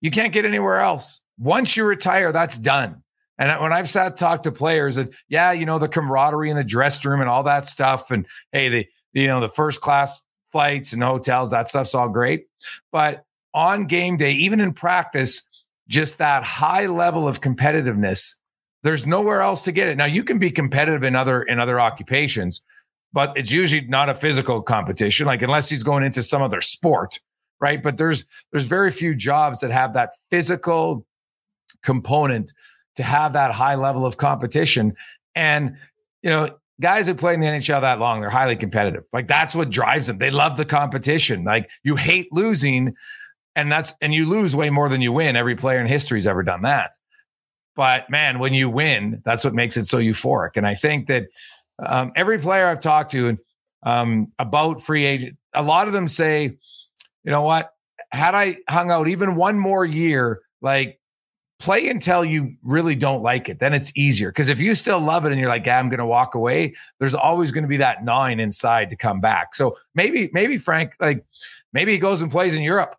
you 0.00 0.10
can't 0.10 0.32
get 0.32 0.44
anywhere 0.44 0.78
else 0.78 1.22
once 1.42 1.76
you 1.76 1.84
retire, 1.84 2.32
that's 2.32 2.56
done. 2.56 3.02
And 3.38 3.60
when 3.60 3.72
I've 3.72 3.88
sat 3.88 4.16
talked 4.16 4.44
to 4.44 4.52
players, 4.52 4.96
and 4.96 5.12
yeah, 5.28 5.52
you 5.52 5.66
know 5.66 5.78
the 5.78 5.88
camaraderie 5.88 6.50
in 6.50 6.56
the 6.56 6.64
dressing 6.64 7.10
room 7.10 7.20
and 7.20 7.28
all 7.28 7.42
that 7.42 7.66
stuff, 7.66 8.10
and 8.10 8.26
hey, 8.52 8.68
the 8.68 8.86
you 9.12 9.26
know 9.26 9.40
the 9.40 9.48
first 9.48 9.80
class 9.80 10.22
flights 10.52 10.92
and 10.92 11.02
hotels, 11.02 11.50
that 11.50 11.66
stuff's 11.66 11.94
all 11.94 12.08
great. 12.08 12.46
But 12.92 13.24
on 13.54 13.86
game 13.86 14.16
day, 14.16 14.32
even 14.32 14.60
in 14.60 14.72
practice, 14.72 15.42
just 15.88 16.18
that 16.18 16.44
high 16.44 16.86
level 16.86 17.26
of 17.26 17.40
competitiveness, 17.40 18.36
there's 18.82 19.06
nowhere 19.06 19.40
else 19.40 19.62
to 19.62 19.72
get 19.72 19.88
it. 19.88 19.96
Now 19.96 20.04
you 20.04 20.22
can 20.22 20.38
be 20.38 20.50
competitive 20.50 21.02
in 21.02 21.16
other 21.16 21.42
in 21.42 21.58
other 21.58 21.80
occupations, 21.80 22.62
but 23.12 23.36
it's 23.36 23.50
usually 23.50 23.86
not 23.88 24.08
a 24.08 24.14
physical 24.14 24.62
competition. 24.62 25.26
Like 25.26 25.42
unless 25.42 25.68
he's 25.68 25.82
going 25.82 26.04
into 26.04 26.22
some 26.22 26.42
other 26.42 26.60
sport, 26.60 27.18
right? 27.60 27.82
But 27.82 27.96
there's 27.96 28.24
there's 28.52 28.66
very 28.66 28.92
few 28.92 29.16
jobs 29.16 29.60
that 29.60 29.72
have 29.72 29.94
that 29.94 30.10
physical 30.30 31.04
component 31.82 32.52
to 32.96 33.02
have 33.02 33.32
that 33.32 33.52
high 33.52 33.74
level 33.74 34.04
of 34.04 34.16
competition. 34.16 34.94
And, 35.34 35.76
you 36.22 36.30
know, 36.30 36.48
guys 36.80 37.06
who 37.06 37.14
play 37.14 37.34
in 37.34 37.40
the 37.40 37.46
NHL 37.46 37.80
that 37.80 37.98
long, 37.98 38.20
they're 38.20 38.30
highly 38.30 38.56
competitive. 38.56 39.04
Like 39.12 39.28
that's 39.28 39.54
what 39.54 39.70
drives 39.70 40.08
them. 40.08 40.18
They 40.18 40.30
love 40.30 40.56
the 40.56 40.64
competition. 40.64 41.44
Like 41.44 41.70
you 41.82 41.96
hate 41.96 42.28
losing, 42.32 42.94
and 43.54 43.70
that's 43.70 43.94
and 44.00 44.14
you 44.14 44.26
lose 44.26 44.54
way 44.54 44.70
more 44.70 44.88
than 44.88 45.00
you 45.00 45.12
win. 45.12 45.36
Every 45.36 45.56
player 45.56 45.80
in 45.80 45.86
history's 45.86 46.26
ever 46.26 46.42
done 46.42 46.62
that. 46.62 46.92
But 47.74 48.10
man, 48.10 48.38
when 48.38 48.52
you 48.52 48.68
win, 48.68 49.22
that's 49.24 49.44
what 49.44 49.54
makes 49.54 49.76
it 49.76 49.86
so 49.86 49.98
euphoric. 49.98 50.50
And 50.56 50.66
I 50.66 50.74
think 50.74 51.06
that 51.08 51.28
um, 51.78 52.12
every 52.14 52.38
player 52.38 52.66
I've 52.66 52.80
talked 52.80 53.12
to 53.12 53.38
um, 53.82 54.30
about 54.38 54.82
free 54.82 55.06
agent, 55.06 55.36
a 55.54 55.62
lot 55.62 55.86
of 55.86 55.94
them 55.94 56.08
say, 56.08 56.44
you 57.24 57.30
know 57.30 57.42
what? 57.42 57.72
Had 58.10 58.34
I 58.34 58.58
hung 58.68 58.90
out 58.90 59.08
even 59.08 59.36
one 59.36 59.58
more 59.58 59.86
year, 59.86 60.40
like 60.60 61.00
play 61.62 61.88
until 61.88 62.24
you 62.24 62.54
really 62.62 62.94
don't 62.96 63.22
like 63.22 63.48
it. 63.48 63.60
Then 63.60 63.72
it's 63.72 63.92
easier. 63.94 64.30
Because 64.30 64.48
if 64.48 64.58
you 64.58 64.74
still 64.74 65.00
love 65.00 65.24
it 65.24 65.32
and 65.32 65.40
you're 65.40 65.48
like, 65.48 65.64
yeah, 65.64 65.78
I'm 65.78 65.88
going 65.88 66.00
to 66.00 66.06
walk 66.06 66.34
away, 66.34 66.74
there's 66.98 67.14
always 67.14 67.52
going 67.52 67.62
to 67.62 67.68
be 67.68 67.76
that 67.78 68.04
nine 68.04 68.40
inside 68.40 68.90
to 68.90 68.96
come 68.96 69.20
back. 69.20 69.54
So 69.54 69.76
maybe, 69.94 70.28
maybe 70.32 70.58
Frank, 70.58 70.94
like 71.00 71.24
maybe 71.72 71.92
he 71.92 71.98
goes 71.98 72.20
and 72.20 72.30
plays 72.30 72.54
in 72.54 72.62
Europe, 72.62 72.96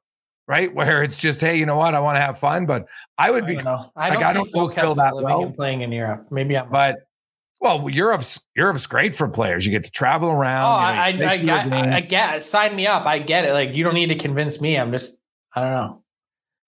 right? 0.48 0.74
Where 0.76 1.04
it's 1.04 1.20
just, 1.20 1.42
hey, 1.42 1.58
you 1.58 1.66
know 1.66 1.76
what? 1.76 1.94
I 1.94 2.00
want 2.00 2.16
to 2.16 2.22
have 2.22 2.40
fun. 2.40 2.66
But 2.66 2.88
I 3.18 3.30
would 3.30 3.46
be, 3.46 3.58
I 3.58 3.62
don't 3.62 3.66
know. 3.66 3.92
I 3.96 4.10
don't, 4.10 4.18
like, 4.18 4.26
I 4.26 4.34
don't 4.34 4.50
feel, 4.50 4.96
that 4.96 5.16
well. 5.16 5.52
playing 5.52 5.82
in 5.82 5.92
Europe. 5.92 6.28
Maybe 6.32 6.58
I'm, 6.58 6.70
but 6.70 7.00
well, 7.60 7.90
Europe's 7.90 8.46
Europe's 8.56 8.88
great 8.88 9.16
for 9.16 9.30
players. 9.30 9.66
You 9.66 9.72
get 9.72 9.86
to 9.86 9.92
travel 9.92 10.30
around. 10.30 10.66
Oh, 10.66 11.10
you 11.10 11.18
know, 11.20 11.26
I, 11.26 11.70
I, 11.70 11.92
I, 11.92 11.96
I, 11.96 12.02
get. 12.02 12.44
Sign 12.44 12.76
me 12.76 12.88
up. 12.88 13.06
I 13.06 13.20
get 13.20 13.46
it. 13.46 13.54
Like 13.54 13.74
you 13.74 13.86
don't 13.86 13.94
need 13.94 14.08
to 14.08 14.18
convince 14.18 14.60
me. 14.60 14.78
I'm 14.78 14.92
just. 14.92 15.18
I 15.56 15.62
don't 15.62 15.72
know. 15.72 16.03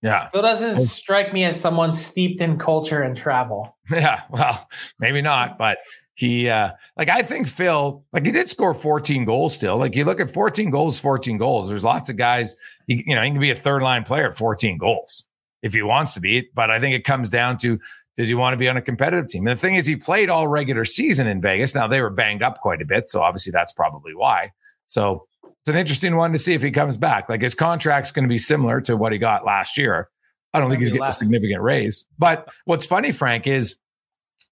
Yeah. 0.01 0.27
Phil 0.27 0.41
doesn't 0.41 0.77
strike 0.77 1.33
me 1.33 1.45
as 1.45 1.59
someone 1.59 1.91
steeped 1.91 2.41
in 2.41 2.57
culture 2.57 3.01
and 3.01 3.15
travel. 3.15 3.71
Yeah. 3.91 4.21
Well, 4.31 4.67
maybe 4.97 5.21
not, 5.21 5.59
but 5.59 5.77
he, 6.15 6.49
uh, 6.49 6.71
like, 6.97 7.07
I 7.07 7.21
think 7.21 7.47
Phil, 7.47 8.03
like, 8.11 8.25
he 8.25 8.31
did 8.31 8.49
score 8.49 8.73
14 8.73 9.25
goals 9.25 9.53
still. 9.53 9.77
Like, 9.77 9.95
you 9.95 10.05
look 10.05 10.19
at 10.19 10.31
14 10.31 10.71
goals, 10.71 10.99
14 10.99 11.37
goals. 11.37 11.69
There's 11.69 11.83
lots 11.83 12.09
of 12.09 12.17
guys, 12.17 12.55
you, 12.87 13.03
you 13.05 13.13
know, 13.13 13.21
he 13.21 13.29
can 13.29 13.39
be 13.39 13.51
a 13.51 13.55
third 13.55 13.83
line 13.83 14.03
player 14.03 14.29
at 14.29 14.37
14 14.37 14.79
goals 14.79 15.25
if 15.61 15.73
he 15.73 15.83
wants 15.83 16.13
to 16.13 16.19
be. 16.19 16.49
But 16.55 16.71
I 16.71 16.79
think 16.79 16.95
it 16.95 17.03
comes 17.03 17.29
down 17.29 17.59
to 17.59 17.79
does 18.17 18.27
he 18.27 18.33
want 18.33 18.53
to 18.53 18.57
be 18.57 18.69
on 18.69 18.77
a 18.77 18.81
competitive 18.81 19.27
team? 19.27 19.45
And 19.45 19.57
the 19.57 19.61
thing 19.61 19.75
is, 19.75 19.85
he 19.85 19.95
played 19.95 20.29
all 20.29 20.47
regular 20.47 20.85
season 20.85 21.27
in 21.27 21.41
Vegas. 21.41 21.75
Now, 21.75 21.87
they 21.87 22.01
were 22.01 22.09
banged 22.09 22.41
up 22.41 22.61
quite 22.61 22.81
a 22.81 22.85
bit. 22.85 23.09
So 23.09 23.21
obviously, 23.21 23.51
that's 23.51 23.73
probably 23.73 24.15
why. 24.15 24.51
So, 24.87 25.27
it's 25.65 25.71
an 25.71 25.79
interesting 25.79 26.15
one 26.15 26.31
to 26.31 26.37
see 26.37 26.53
if 26.53 26.61
he 26.61 26.69
comes 26.69 26.95
back. 26.95 27.27
Like 27.27 27.41
his 27.41 27.55
contract's 27.55 28.11
going 28.11 28.23
to 28.23 28.29
be 28.29 28.37
similar 28.37 28.81
to 28.81 28.95
what 28.95 29.11
he 29.11 29.17
got 29.17 29.45
last 29.45 29.79
year. 29.79 30.09
I 30.53 30.59
don't 30.59 30.69
think 30.69 30.79
he's 30.79 30.91
getting 30.91 31.03
a 31.03 31.11
significant 31.11 31.59
raise. 31.59 32.05
But 32.19 32.47
what's 32.65 32.85
funny, 32.85 33.11
Frank, 33.11 33.47
is 33.47 33.75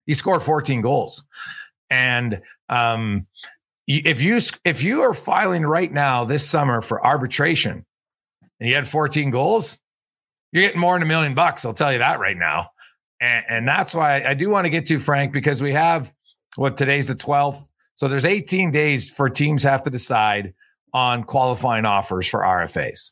he 0.07 0.15
scored 0.15 0.41
14 0.41 0.81
goals. 0.81 1.23
And 1.91 2.41
um, 2.67 3.27
if 3.85 4.23
you 4.23 4.39
if 4.65 4.81
you 4.81 5.03
are 5.03 5.13
filing 5.13 5.67
right 5.67 5.93
now 5.93 6.25
this 6.25 6.49
summer 6.49 6.81
for 6.81 7.05
arbitration 7.05 7.85
and 8.59 8.69
you 8.69 8.73
had 8.73 8.87
14 8.87 9.29
goals, 9.29 9.79
you're 10.51 10.63
getting 10.63 10.81
more 10.81 10.95
than 10.95 11.03
a 11.03 11.05
million 11.05 11.35
bucks. 11.35 11.63
I'll 11.63 11.73
tell 11.73 11.93
you 11.93 11.99
that 11.99 12.19
right 12.19 12.37
now. 12.37 12.71
And, 13.21 13.45
and 13.47 13.67
that's 13.67 13.93
why 13.93 14.23
I 14.23 14.33
do 14.33 14.49
want 14.49 14.65
to 14.65 14.71
get 14.71 14.87
to 14.87 14.97
Frank 14.97 15.31
because 15.31 15.61
we 15.61 15.73
have 15.73 16.11
what 16.55 16.75
today's 16.75 17.05
the 17.05 17.13
12th. 17.13 17.67
So 17.93 18.07
there's 18.07 18.25
18 18.25 18.71
days 18.71 19.07
for 19.07 19.29
teams 19.29 19.61
have 19.61 19.83
to 19.83 19.91
decide 19.91 20.55
on 20.93 21.23
qualifying 21.23 21.85
offers 21.85 22.27
for 22.27 22.41
RFAs. 22.41 23.11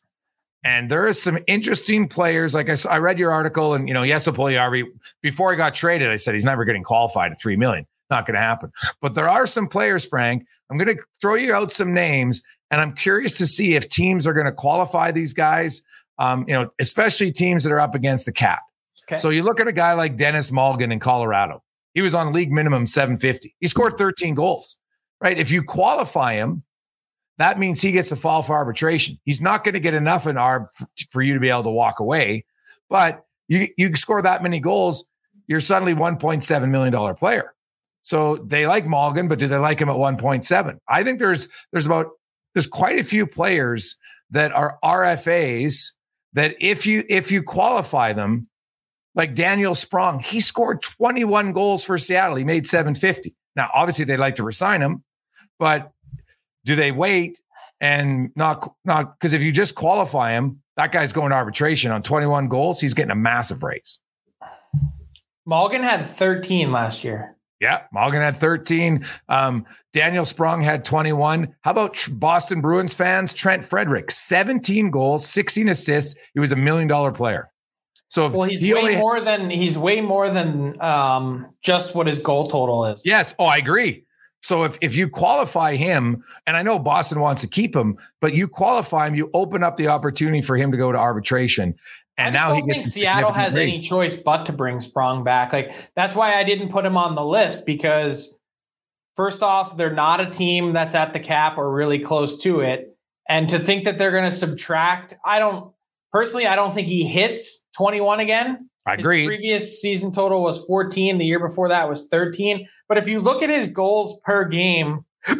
And 0.64 0.92
there 0.92 1.08
is 1.08 1.22
some 1.22 1.40
interesting 1.48 2.08
players. 2.08 2.54
Like 2.54 2.70
I, 2.70 2.78
I 2.90 2.98
read 3.00 3.18
your 3.18 3.32
article, 3.32 3.74
and 3.74 3.88
you 3.88 3.94
know, 3.94 4.04
yes, 4.04 4.28
Puljujarvi, 4.28 4.86
before 5.22 5.52
he 5.52 5.58
got 5.58 5.74
traded, 5.74 6.12
I 6.12 6.18
said 6.18 6.36
he's 6.36 6.46
never 6.46 6.66
getting 6.66 6.84
qualified 6.84 7.32
at 7.32 7.42
three 7.42 7.56
million. 7.56 7.88
Not 8.12 8.28
going 8.28 8.36
to 8.36 8.42
happen. 8.42 8.72
But 9.02 9.16
there 9.16 9.30
are 9.30 9.48
some 9.48 9.68
players, 9.68 10.06
Frank. 10.06 10.46
I'm 10.70 10.78
going 10.78 10.96
to 10.96 11.04
throw 11.20 11.36
you 11.36 11.54
out 11.54 11.72
some 11.72 11.94
names, 11.94 12.44
and 12.70 12.80
I'm 12.80 12.94
curious 12.94 13.34
to 13.34 13.48
see 13.48 13.76
if 13.76 13.90
teams 13.90 14.28
are 14.28 14.34
going 14.34 14.46
to 14.46 14.52
qualify 14.52 15.12
these 15.12 15.34
guys. 15.34 15.82
Um, 16.20 16.46
you 16.48 16.54
know, 16.54 16.70
especially 16.80 17.32
teams 17.32 17.64
that 17.64 17.72
are 17.72 17.80
up 17.80 17.96
against 17.96 18.28
the 18.28 18.32
cap. 18.32 18.62
Okay. 19.12 19.20
So 19.20 19.30
you 19.30 19.42
look 19.42 19.60
at 19.60 19.68
a 19.68 19.72
guy 19.72 19.94
like 19.94 20.18
Denis 20.18 20.52
Malgin 20.52 20.94
in 20.94 21.00
Colorado. 21.00 21.64
He 21.96 22.02
was 22.02 22.14
on 22.14 22.32
league 22.32 22.52
minimum 22.52 22.86
750. 22.86 23.56
He 23.60 23.68
scored 23.68 23.98
13 23.98 24.36
goals. 24.36 24.78
Right? 25.20 25.38
If 25.38 25.52
you 25.52 25.64
qualify 25.64 26.36
him, 26.36 26.64
that 27.42 27.60
means 27.60 27.82
he 27.82 27.92
gets 27.92 28.10
to 28.10 28.16
fall 28.16 28.44
for 28.44 28.56
arbitration. 28.56 29.20
He's 29.26 29.42
not 29.42 29.64
going 29.64 29.74
to 29.74 29.80
get 29.80 29.94
enough 29.94 30.28
in 30.28 30.36
arb 30.36 30.68
for 31.10 31.22
you 31.22 31.34
to 31.34 31.40
be 31.40 31.50
able 31.50 31.64
to 31.64 31.70
walk 31.70 32.00
away. 32.00 32.46
But 32.90 33.24
you 33.48 33.68
you 33.78 33.96
score 33.96 34.22
that 34.22 34.44
many 34.44 34.60
goals, 34.60 35.04
you're 35.48 35.60
suddenly 35.60 35.94
1.7 35.94 36.70
million 36.70 36.94
dollar 36.94 37.14
player. 37.14 37.54
So 38.02 38.38
they 38.38 38.66
like 38.66 38.86
Malgin, 38.86 39.30
but 39.30 39.40
do 39.40 39.48
they 39.48 39.58
like 39.58 39.80
him 39.80 39.90
at 39.90 39.96
1.7? 39.96 40.78
I 40.88 41.04
think 41.04 41.20
there's 41.20 41.48
there's 41.72 41.86
about 41.86 42.08
there's 42.54 42.68
quite 42.68 43.00
a 43.00 43.04
few 43.04 43.28
players 43.28 43.98
that 44.32 44.52
are 44.54 44.78
RFAs 44.84 45.92
that 46.34 46.56
if 46.60 46.86
you 46.86 47.04
if 47.10 47.32
you 47.32 47.44
qualify 47.44 48.14
them, 48.14 48.48
like 49.16 49.36
Daniel 49.36 49.76
Sprong, 49.76 50.20
he 50.20 50.40
scored 50.40 50.82
21 50.82 51.54
goals 51.54 51.84
for 51.84 51.98
Seattle. 51.98 52.38
He 52.38 52.44
made 52.44 52.68
750. 52.68 53.36
Now, 53.56 53.70
obviously, 53.74 54.06
they'd 54.06 54.18
like 54.18 54.38
to 54.38 54.44
resign 54.44 54.82
him, 54.82 55.04
but 55.60 55.92
do 56.66 56.76
they 56.76 56.92
wait 56.92 57.42
and 57.80 58.32
not 58.36 58.74
not 58.86 59.20
because 59.20 59.34
if 59.34 59.42
you 59.42 59.52
just 59.52 59.76
qualify 59.76 60.32
him, 60.32 60.62
that 60.78 60.92
guy's 60.92 61.12
going 61.12 61.32
to 61.32 61.36
arbitration 61.36 61.92
on 61.92 62.04
21 62.04 62.48
goals. 62.48 62.80
He's 62.80 62.94
getting 62.94 63.12
a 63.12 63.16
massive 63.16 63.64
raise. 63.64 64.00
Malgin 65.48 65.82
had 65.82 66.06
13 66.06 66.72
last 66.72 67.04
year. 67.04 67.36
Yeah, 67.60 67.84
Malgin 67.94 68.22
had 68.22 68.36
13. 68.38 69.06
Um, 69.30 69.66
Daniel 69.94 70.26
Sprong 70.26 70.64
had 70.64 70.84
21. 70.84 71.54
How 71.62 71.72
about 71.72 72.08
Boston 72.14 72.62
Bruins 72.62 72.94
fans? 72.94 73.34
Trent 73.34 73.64
Frederic, 73.64 74.10
17 74.10 74.90
goals, 74.90 75.28
16 75.28 75.70
assists. 75.70 76.16
He 76.34 76.40
was 76.40 76.52
a 76.52 76.56
million 76.56 76.88
dollar 76.88 77.12
player. 77.12 77.52
So 78.08 78.28
well, 78.30 78.50
he's 78.50 78.60
he 78.60 78.74
way 78.74 78.98
more 78.98 79.22
than 79.22 79.50
he's 79.50 79.78
way 79.78 80.02
more 80.02 80.30
than 80.30 80.82
um, 80.82 81.48
just 81.62 81.96
what 81.96 82.08
his 82.08 82.20
goal 82.20 82.50
total 82.50 82.86
is. 82.86 83.04
Yes. 83.06 83.34
Oh, 83.40 83.46
I 83.46 83.58
agree. 83.58 84.06
So 84.42 84.64
if 84.64 84.78
if 84.82 84.96
you 84.96 85.08
qualify 85.08 85.76
him, 85.76 86.24
and 86.48 86.58
I 86.58 86.64
know 86.64 86.80
Boston 86.80 87.20
wants 87.20 87.42
to 87.42 87.48
keep 87.48 87.76
him, 87.76 87.98
but 88.20 88.34
you 88.34 88.48
qualify 88.48 89.08
him, 89.08 89.16
you 89.16 89.30
open 89.34 89.64
up 89.64 89.78
the 89.78 89.88
opportunity 89.88 90.42
for 90.42 90.58
him 90.58 90.72
to 90.72 90.78
go 90.78 90.92
to 90.92 90.98
arbitration. 90.98 91.76
And 92.18 92.36
I 92.36 92.40
now 92.40 92.54
he 92.54 92.62
gets. 92.64 92.86
Seattle 92.86 93.32
has 93.32 93.54
rate. 93.54 93.70
any 93.70 93.80
choice 93.80 94.16
but 94.16 94.46
to 94.48 94.54
bring 94.54 94.80
Sprong 94.80 95.24
back. 95.24 95.54
Like 95.54 95.74
that's 95.96 96.16
why 96.16 96.36
I 96.36 96.44
didn't 96.44 96.70
put 96.70 96.86
him 96.86 96.98
on 96.98 97.16
the 97.16 97.24
list 97.24 97.66
because 97.66 98.38
first 99.16 99.44
off, 99.44 99.78
they're 99.78 99.94
not 99.94 100.20
a 100.20 100.30
team 100.30 100.74
that's 100.74 100.96
at 100.96 101.14
the 101.14 101.20
cap 101.20 101.58
or 101.58 101.72
really 101.72 102.00
close 102.00 102.42
to 102.42 102.62
it, 102.62 102.98
and 103.30 103.48
to 103.50 103.60
think 103.60 103.84
that 103.84 104.00
they're 104.00 104.12
going 104.12 104.30
to 104.30 104.36
subtract, 104.36 105.14
I 105.24 105.38
don't 105.38 105.72
personally. 106.12 106.48
I 106.48 106.56
don't 106.56 106.74
think 106.74 106.88
he 106.88 107.06
hits 107.06 107.64
twenty 107.78 108.02
one 108.02 108.20
again. 108.20 108.71
I 108.86 108.96
agree. 108.96 109.20
His 109.22 109.28
previous 109.28 109.82
season 109.82 110.12
total 110.12 110.42
was 110.42 110.64
14. 110.66 111.18
The 111.18 111.26
year 111.26 111.40
before 111.40 111.70
that 111.70 111.88
was 111.88 112.08
13. 112.08 112.68
But 112.88 112.98
if 112.98 113.08
you 113.08 113.20
look 113.20 113.44
at 113.44 113.50
his 113.50 113.68
goals 113.68 114.20
per 114.26 114.46
game, 114.46 115.06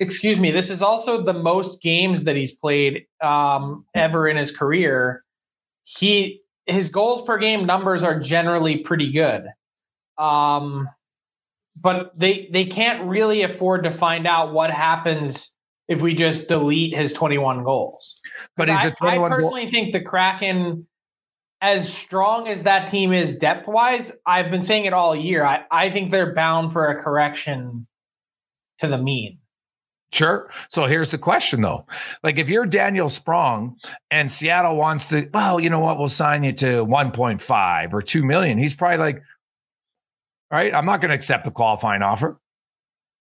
excuse 0.00 0.40
me, 0.40 0.50
this 0.50 0.70
is 0.70 0.82
also 0.82 1.22
the 1.22 1.34
most 1.34 1.82
games 1.82 2.24
that 2.24 2.36
he's 2.36 2.52
played 2.52 3.06
um, 3.22 3.84
ever 3.94 4.28
in 4.28 4.36
his 4.36 4.50
career. 4.50 5.24
He 5.82 6.40
his 6.66 6.88
goals 6.88 7.22
per 7.22 7.36
game 7.36 7.66
numbers 7.66 8.02
are 8.02 8.18
generally 8.18 8.78
pretty 8.78 9.12
good. 9.12 9.46
Um, 10.16 10.88
but 11.76 12.18
they 12.18 12.48
they 12.50 12.64
can't 12.64 13.06
really 13.06 13.42
afford 13.42 13.84
to 13.84 13.90
find 13.90 14.26
out 14.26 14.52
what 14.52 14.70
happens 14.70 15.52
if 15.88 16.00
we 16.00 16.14
just 16.14 16.48
delete 16.48 16.96
his 16.96 17.12
21 17.12 17.62
goals. 17.62 18.18
But 18.56 18.68
he's 18.68 18.78
I, 18.78 18.94
I 19.02 19.18
personally 19.18 19.62
goal- 19.62 19.70
think 19.70 19.92
the 19.92 20.00
Kraken 20.00 20.86
as 21.64 21.90
strong 21.90 22.46
as 22.46 22.62
that 22.64 22.86
team 22.86 23.14
is 23.14 23.34
depth 23.36 23.66
wise, 23.66 24.12
I've 24.26 24.50
been 24.50 24.60
saying 24.60 24.84
it 24.84 24.92
all 24.92 25.16
year. 25.16 25.46
I, 25.46 25.64
I 25.70 25.88
think 25.88 26.10
they're 26.10 26.34
bound 26.34 26.74
for 26.74 26.88
a 26.88 27.02
correction 27.02 27.86
to 28.80 28.86
the 28.86 28.98
mean. 28.98 29.38
Sure. 30.12 30.50
So 30.68 30.84
here's 30.84 31.08
the 31.08 31.16
question 31.16 31.62
though. 31.62 31.86
Like 32.22 32.38
if 32.38 32.50
you're 32.50 32.66
Daniel 32.66 33.08
Sprong 33.08 33.76
and 34.10 34.30
Seattle 34.30 34.76
wants 34.76 35.08
to, 35.08 35.26
well, 35.32 35.58
you 35.58 35.70
know 35.70 35.80
what, 35.80 35.98
we'll 35.98 36.10
sign 36.10 36.44
you 36.44 36.52
to 36.52 36.84
1.5 36.84 37.92
or 37.94 38.02
2 38.02 38.22
million. 38.22 38.58
He's 38.58 38.74
probably 38.74 38.98
like, 38.98 39.22
all 40.50 40.58
right, 40.58 40.74
I'm 40.74 40.84
not 40.84 41.00
going 41.00 41.08
to 41.08 41.14
accept 41.14 41.44
the 41.44 41.50
qualifying 41.50 42.02
offer. 42.02 42.38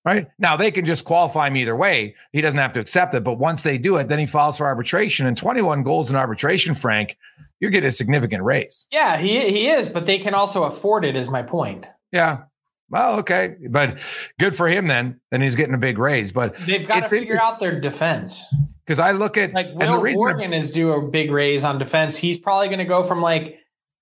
Right 0.05 0.27
now, 0.37 0.57
they 0.57 0.69
can 0.69 0.83
just 0.83 1.05
qualify 1.05 1.47
him 1.47 1.55
either 1.55 1.75
way. 1.75 2.15
He 2.33 2.41
doesn't 2.41 2.59
have 2.59 2.73
to 2.73 2.81
accept 2.81 3.15
it. 3.15 3.23
But 3.23 3.35
once 3.35 3.63
they 3.63 3.77
do 3.77 3.95
it, 3.95 4.09
then 4.09 4.19
he 4.19 4.25
files 4.25 4.57
for 4.57 4.65
arbitration. 4.65 5.25
And 5.25 5.37
21 5.37 5.83
goals 5.83 6.09
in 6.09 6.17
arbitration, 6.17 6.75
Frank, 6.75 7.17
you're 7.61 7.71
getting 7.71 7.87
a 7.87 7.91
significant 7.91 8.43
raise. 8.43 8.85
Yeah, 8.91 9.17
he 9.17 9.39
he 9.49 9.69
is, 9.69 9.87
but 9.87 10.05
they 10.05 10.19
can 10.19 10.33
also 10.33 10.63
afford 10.63 11.05
it. 11.05 11.15
Is 11.15 11.29
my 11.29 11.41
point. 11.41 11.87
Yeah. 12.11 12.43
Well, 12.89 13.19
okay, 13.19 13.55
but 13.69 13.97
good 14.37 14.55
for 14.55 14.67
him 14.67 14.87
then. 14.87 15.21
Then 15.31 15.41
he's 15.41 15.55
getting 15.55 15.73
a 15.73 15.79
big 15.79 15.97
raise. 15.97 16.31
But 16.31 16.55
they've 16.67 16.87
got 16.87 17.03
to 17.03 17.09
figure 17.09 17.41
out 17.41 17.59
their 17.59 17.79
defense. 17.79 18.45
Because 18.85 18.99
I 18.99 19.11
look 19.11 19.37
at 19.37 19.53
like 19.53 19.67
Will 19.73 19.81
and 19.81 20.05
the 20.05 20.13
Morgan 20.15 20.53
is 20.53 20.71
due 20.71 20.91
a 20.91 21.01
big 21.01 21.31
raise 21.31 21.63
on 21.63 21.79
defense. 21.79 22.17
He's 22.17 22.37
probably 22.37 22.67
going 22.67 22.79
to 22.79 22.85
go 22.85 23.01
from 23.01 23.21
like 23.21 23.57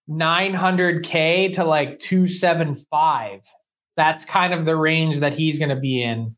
900k 0.09 1.53
to 1.53 1.63
like 1.63 1.99
275. 1.99 3.41
That's 3.97 4.25
kind 4.25 4.53
of 4.53 4.65
the 4.65 4.75
range 4.75 5.19
that 5.19 5.33
he's 5.33 5.59
going 5.59 5.69
to 5.69 5.75
be 5.75 6.01
in. 6.01 6.35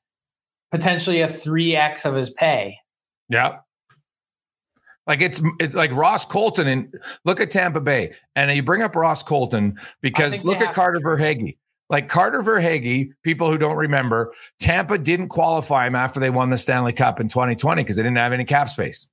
Potentially 0.72 1.22
a 1.22 1.28
3x 1.28 2.06
of 2.06 2.16
his 2.16 2.32
pay. 2.32 2.80
Yeah. 3.30 3.60
Like 5.06 5.22
it's 5.22 5.42
it's 5.60 5.76
like 5.76 5.92
Ross 5.92 6.26
Colton 6.26 6.68
and 6.68 6.94
look 7.26 7.42
at 7.42 7.52
Tampa 7.52 7.82
Bay 7.82 8.14
and 8.36 8.52
you 8.56 8.64
bring 8.64 8.82
up 8.82 8.96
Ross 8.96 9.22
Colton 9.22 9.78
because 10.02 10.44
look 10.44 10.62
at 10.62 10.74
Carter 10.74 11.02
Verhaeghe. 11.02 11.58
Like 11.90 12.08
Carter 12.08 12.42
Verhaeghe, 12.42 13.10
people 13.24 13.52
who 13.52 13.58
don't 13.58 13.76
remember, 13.76 14.34
Tampa 14.60 14.98
didn't 14.98 15.28
qualify 15.28 15.86
him 15.86 15.96
after 15.96 16.20
they 16.20 16.30
won 16.30 16.50
the 16.50 16.58
Stanley 16.58 16.94
Cup 16.94 17.20
in 17.20 17.28
2020 17.28 17.84
because 17.84 17.98
they 17.98 18.04
didn't 18.04 18.18
have 18.18 18.32
any 18.32 18.46
cap 18.46 18.70
space. 18.70 19.10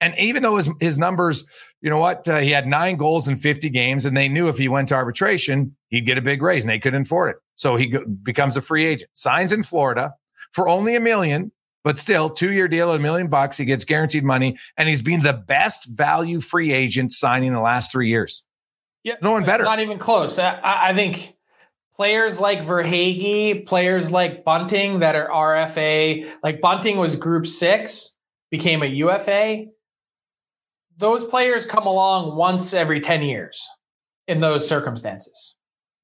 And 0.00 0.14
even 0.18 0.42
though 0.42 0.56
his 0.56 0.70
his 0.80 0.98
numbers, 0.98 1.44
you 1.80 1.90
know 1.90 1.98
what, 1.98 2.26
uh, 2.28 2.38
he 2.38 2.50
had 2.50 2.66
nine 2.66 2.96
goals 2.96 3.28
in 3.28 3.36
50 3.36 3.68
games, 3.70 4.06
and 4.06 4.16
they 4.16 4.28
knew 4.28 4.48
if 4.48 4.58
he 4.58 4.68
went 4.68 4.88
to 4.88 4.94
arbitration, 4.94 5.76
he'd 5.90 6.06
get 6.06 6.18
a 6.18 6.22
big 6.22 6.40
raise, 6.40 6.64
and 6.64 6.70
they 6.70 6.78
couldn't 6.78 7.02
afford 7.02 7.30
it. 7.30 7.41
So 7.54 7.76
he 7.76 7.86
go- 7.86 8.04
becomes 8.04 8.56
a 8.56 8.62
free 8.62 8.86
agent, 8.86 9.10
signs 9.14 9.52
in 9.52 9.62
Florida 9.62 10.14
for 10.52 10.68
only 10.68 10.96
a 10.96 11.00
million, 11.00 11.52
but 11.84 11.98
still, 11.98 12.30
two 12.30 12.52
year 12.52 12.68
deal, 12.68 12.92
a 12.92 12.98
million 12.98 13.28
bucks. 13.28 13.56
He 13.56 13.64
gets 13.64 13.84
guaranteed 13.84 14.24
money, 14.24 14.56
and 14.76 14.88
he's 14.88 15.02
been 15.02 15.20
the 15.20 15.32
best 15.32 15.86
value 15.86 16.40
free 16.40 16.72
agent 16.72 17.12
signing 17.12 17.52
the 17.52 17.60
last 17.60 17.90
three 17.90 18.08
years. 18.08 18.44
Yeah, 19.02 19.14
no 19.20 19.32
one 19.32 19.44
better. 19.44 19.64
Not 19.64 19.80
even 19.80 19.98
close. 19.98 20.38
I, 20.38 20.60
I 20.62 20.94
think 20.94 21.34
players 21.94 22.38
like 22.38 22.60
Verhaeghe, 22.60 23.66
players 23.66 24.12
like 24.12 24.44
Bunting 24.44 25.00
that 25.00 25.16
are 25.16 25.28
RFA, 25.28 26.28
like 26.44 26.60
Bunting 26.60 26.98
was 26.98 27.16
Group 27.16 27.46
Six, 27.46 28.14
became 28.50 28.82
a 28.82 28.86
UFA. 28.86 29.66
Those 30.98 31.24
players 31.24 31.66
come 31.66 31.86
along 31.86 32.36
once 32.36 32.74
every 32.74 33.00
ten 33.00 33.22
years 33.22 33.68
in 34.28 34.38
those 34.38 34.68
circumstances. 34.68 35.56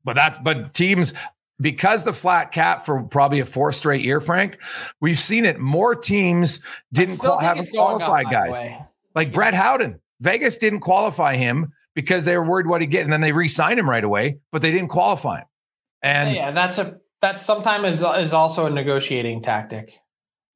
But 0.02 0.16
that's 0.16 0.38
but 0.38 0.74
teams 0.74 1.12
because 1.60 2.04
the 2.04 2.12
flat 2.12 2.52
cap 2.52 2.84
for 2.86 3.02
probably 3.02 3.40
a 3.40 3.46
four 3.46 3.72
straight 3.72 4.04
year, 4.04 4.20
Frank, 4.20 4.58
we've 5.00 5.18
seen 5.18 5.44
it. 5.44 5.58
More 5.58 5.94
teams 5.94 6.60
didn't 6.92 7.18
qual- 7.18 7.38
have 7.38 7.58
qualified 7.70 8.26
guys. 8.30 8.60
Like 9.14 9.32
Brett 9.32 9.54
Howden, 9.54 10.00
Vegas 10.20 10.56
didn't 10.56 10.80
qualify 10.80 11.36
him 11.36 11.72
because 11.94 12.24
they 12.24 12.36
were 12.36 12.44
worried 12.44 12.66
what 12.66 12.80
he'd 12.80 12.90
get, 12.90 13.02
and 13.02 13.12
then 13.12 13.20
they 13.20 13.32
re-signed 13.32 13.78
him 13.78 13.88
right 13.88 14.04
away, 14.04 14.38
but 14.52 14.62
they 14.62 14.70
didn't 14.70 14.88
qualify 14.88 15.38
him. 15.38 15.46
And 16.02 16.34
yeah, 16.34 16.52
that's 16.52 16.78
a 16.78 16.98
that's 17.20 17.42
sometimes 17.42 17.86
is 17.86 18.04
is 18.18 18.32
also 18.32 18.66
a 18.66 18.70
negotiating 18.70 19.42
tactic. 19.42 19.98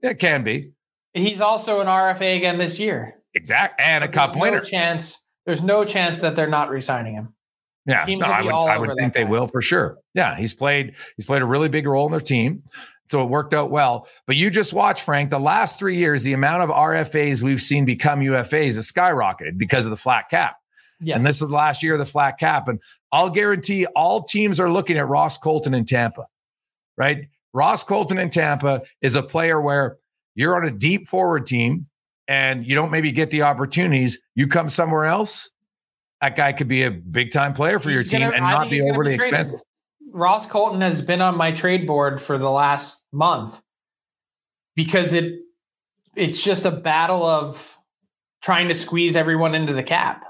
It 0.01 0.19
can 0.19 0.45
be. 0.45 0.73
He's 1.15 1.41
also 1.41 1.81
an 1.81 1.88
RFA 1.88 2.37
again 2.37 2.59
this 2.59 2.79
year. 2.79 3.15
Exact 3.35 3.81
and 3.81 4.05
a 4.05 4.09
cup 4.09 4.37
winner. 4.37 4.61
Chance. 4.61 5.25
There's 5.47 5.62
no 5.62 5.85
chance 5.85 6.21
that 6.21 6.37
they're 6.37 6.47
not 6.47 6.71
re-signing 6.71 7.15
him. 7.15 7.35
Yeah, 7.85 8.05
no, 8.09 8.27
I 8.27 8.42
would, 8.42 8.53
I 8.53 8.79
would 8.79 8.97
think 8.97 9.12
they 9.12 9.25
will 9.25 9.49
for 9.49 9.61
sure. 9.61 9.99
Yeah, 10.14 10.37
he's 10.37 10.55
played 10.55 10.95
he's 11.16 11.27
played 11.27 11.42
a 11.42 11.47
really 11.47 11.68
big 11.68 11.87
role 11.87 12.07
in 12.07 12.12
their 12.12 12.21
team. 12.21 12.62
So 13.09 13.23
it 13.23 13.29
worked 13.29 13.53
out 13.53 13.71
well. 13.71 14.09
But 14.27 14.37
you 14.37 14.51
just 14.51 14.73
watch, 14.73 15.03
Frank, 15.03 15.31
the 15.31 15.38
last 15.38 15.79
three 15.79 15.97
years, 15.97 16.23
the 16.23 16.33
amount 16.33 16.62
of 16.62 16.71
RFAs 16.71 17.42
we've 17.42 17.61
seen 17.61 17.85
become 17.85 18.21
UFAs 18.21 18.77
has 18.77 18.90
skyrocketed 18.90 19.59
because 19.59 19.85
of 19.85 19.90
the 19.90 19.99
flat 19.99 20.31
cap. 20.31 20.57
Yes. 20.99 21.16
And 21.16 21.27
this 21.27 21.37
is 21.42 21.49
the 21.49 21.55
last 21.55 21.83
year 21.83 21.92
of 21.95 21.99
the 21.99 22.07
flat 22.07 22.38
cap. 22.38 22.68
And 22.68 22.81
I'll 23.11 23.29
guarantee 23.29 23.87
all 23.87 24.23
teams 24.23 24.59
are 24.59 24.71
looking 24.71 24.97
at 24.97 25.09
Ross 25.09 25.37
Colton 25.37 25.75
in 25.75 25.85
Tampa, 25.85 26.27
right? 26.97 27.29
Ross 27.53 27.85
Colton 27.85 28.18
in 28.18 28.31
Tampa 28.31 28.83
is 29.03 29.14
a 29.14 29.23
player 29.23 29.61
where 29.61 29.99
you're 30.35 30.57
on 30.57 30.64
a 30.64 30.71
deep 30.71 31.09
forward 31.09 31.45
team 31.45 31.88
and 32.29 32.66
you 32.66 32.75
don't 32.75 32.90
maybe 32.90 33.12
get 33.12 33.31
the 33.31 33.42
opportunities. 33.42 34.18
You 34.35 34.47
come 34.47 34.71
somewhere 34.71 35.05
else, 35.05 35.51
that 36.23 36.37
guy 36.37 36.53
could 36.53 36.69
be 36.69 36.85
a 36.85 36.91
big 36.91 37.33
time 37.33 37.53
player 37.53 37.81
for 37.81 37.91
he's 37.91 37.97
your 37.97 38.21
team 38.21 38.29
gonna, 38.29 38.37
and 38.37 38.45
not 38.45 38.71
be 38.71 38.81
overly 38.81 39.19
be 39.19 39.25
expensive. 39.25 39.61
Ross 40.13 40.47
Colton 40.47 40.81
has 40.81 41.03
been 41.03 41.21
on 41.21 41.37
my 41.37 41.51
trade 41.51 41.87
board 41.87 42.23
for 42.23 42.39
the 42.39 42.51
last 42.51 43.03
month 43.13 43.61
because 44.77 45.15
it 45.15 45.41
it's 46.15 46.43
just 46.43 46.65
a 46.65 46.71
battle 46.71 47.25
of 47.25 47.77
trying 48.41 48.69
to 48.69 48.75
squeeze 48.75 49.17
everyone 49.17 49.55
into 49.55 49.73
the 49.73 49.83
cap. 49.83 50.25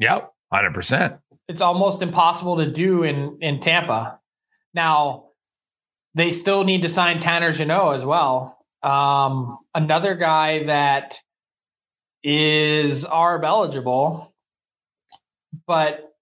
Yep, 0.00 0.32
hundred 0.52 0.74
percent. 0.74 1.16
It's 1.48 1.62
almost 1.62 2.02
impossible 2.02 2.56
to 2.56 2.70
do 2.70 3.04
in 3.04 3.38
in 3.40 3.60
Tampa. 3.60 4.18
Now, 4.74 5.26
they 6.14 6.30
still 6.30 6.64
need 6.64 6.82
to 6.82 6.88
sign 6.88 7.20
Tanner 7.20 7.52
Jeannot 7.52 7.92
as 7.92 8.04
well. 8.04 8.58
Um, 8.82 9.58
another 9.74 10.16
guy 10.16 10.64
that 10.64 11.20
is 12.24 13.06
ARB 13.06 13.44
eligible 13.44 14.34
but 15.66 16.14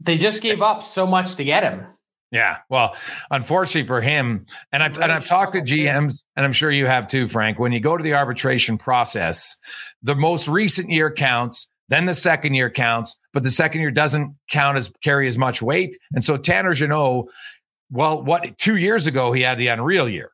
they 0.00 0.18
just 0.18 0.42
gave 0.42 0.62
up 0.62 0.82
so 0.82 1.06
much 1.06 1.36
to 1.36 1.44
get 1.44 1.62
him. 1.62 1.86
Yeah. 2.32 2.58
Well, 2.68 2.96
unfortunately 3.30 3.86
for 3.86 4.00
him, 4.00 4.46
and 4.72 4.82
I've 4.82 4.98
and 4.98 5.12
I've 5.12 5.26
talked 5.26 5.54
to 5.54 5.60
GMs, 5.60 6.24
and 6.34 6.44
I'm 6.44 6.52
sure 6.52 6.70
you 6.70 6.86
have 6.86 7.06
too, 7.06 7.28
Frank. 7.28 7.58
When 7.58 7.72
you 7.72 7.80
go 7.80 7.96
to 7.96 8.02
the 8.02 8.14
arbitration 8.14 8.78
process, 8.78 9.56
the 10.02 10.16
most 10.16 10.48
recent 10.48 10.90
year 10.90 11.10
counts, 11.10 11.68
then 11.88 12.04
the 12.04 12.14
second 12.14 12.54
year 12.54 12.68
counts, 12.68 13.16
but 13.32 13.44
the 13.44 13.50
second 13.50 13.80
year 13.80 13.92
doesn't 13.92 14.34
count 14.50 14.76
as 14.76 14.92
carry 15.02 15.28
as 15.28 15.38
much 15.38 15.62
weight. 15.62 15.96
And 16.12 16.24
so 16.24 16.36
Tanner 16.36 16.74
Jeannot, 16.74 17.26
well, 17.90 18.22
what 18.22 18.58
two 18.58 18.76
years 18.76 19.06
ago 19.06 19.32
he 19.32 19.42
had 19.42 19.56
the 19.56 19.68
unreal 19.68 20.08
year, 20.08 20.32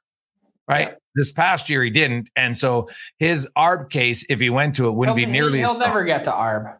right? 0.66 0.88
Yeah. 0.88 0.94
This 1.14 1.30
past 1.30 1.68
year 1.68 1.84
he 1.84 1.90
didn't, 1.90 2.30
and 2.36 2.56
so 2.56 2.88
his 3.18 3.46
ARB 3.54 3.90
case, 3.90 4.24
if 4.30 4.40
he 4.40 4.48
went 4.48 4.74
to 4.76 4.88
it, 4.88 4.92
wouldn't 4.92 5.18
he'll, 5.18 5.26
be 5.26 5.30
nearly. 5.30 5.58
He'll 5.58 5.76
never 5.76 6.04
get 6.04 6.24
to 6.24 6.30
ARB. 6.30 6.74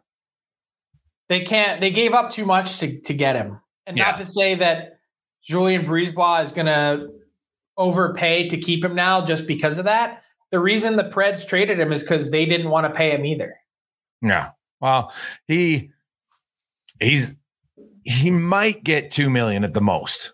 They 1.33 1.39
can't. 1.39 1.81
They 1.81 1.89
gave 1.89 2.13
up 2.13 2.29
too 2.29 2.45
much 2.45 2.77
to 2.77 2.99
to 2.99 3.11
get 3.11 3.35
him, 3.35 3.59
and 3.87 3.97
yeah. 3.97 4.03
not 4.03 4.19
to 4.19 4.25
say 4.25 4.53
that 4.53 4.99
Julien 5.43 5.83
BriseBois 5.83 6.43
is 6.43 6.51
going 6.51 6.67
to 6.67 7.07
overpay 7.75 8.49
to 8.49 8.57
keep 8.57 8.85
him 8.85 8.93
now 8.93 9.25
just 9.25 9.47
because 9.47 9.79
of 9.79 9.85
that. 9.85 10.21
The 10.51 10.59
reason 10.59 10.95
the 10.95 11.05
Preds 11.05 11.47
traded 11.47 11.79
him 11.79 11.91
is 11.91 12.03
because 12.03 12.29
they 12.29 12.45
didn't 12.45 12.69
want 12.69 12.85
to 12.85 12.93
pay 12.95 13.09
him 13.09 13.25
either. 13.25 13.55
Yeah. 14.21 14.51
Well, 14.79 15.11
he 15.47 15.89
he's 16.99 17.33
he 18.03 18.29
might 18.29 18.83
get 18.83 19.09
two 19.09 19.31
million 19.31 19.63
at 19.63 19.73
the 19.73 19.81
most. 19.81 20.33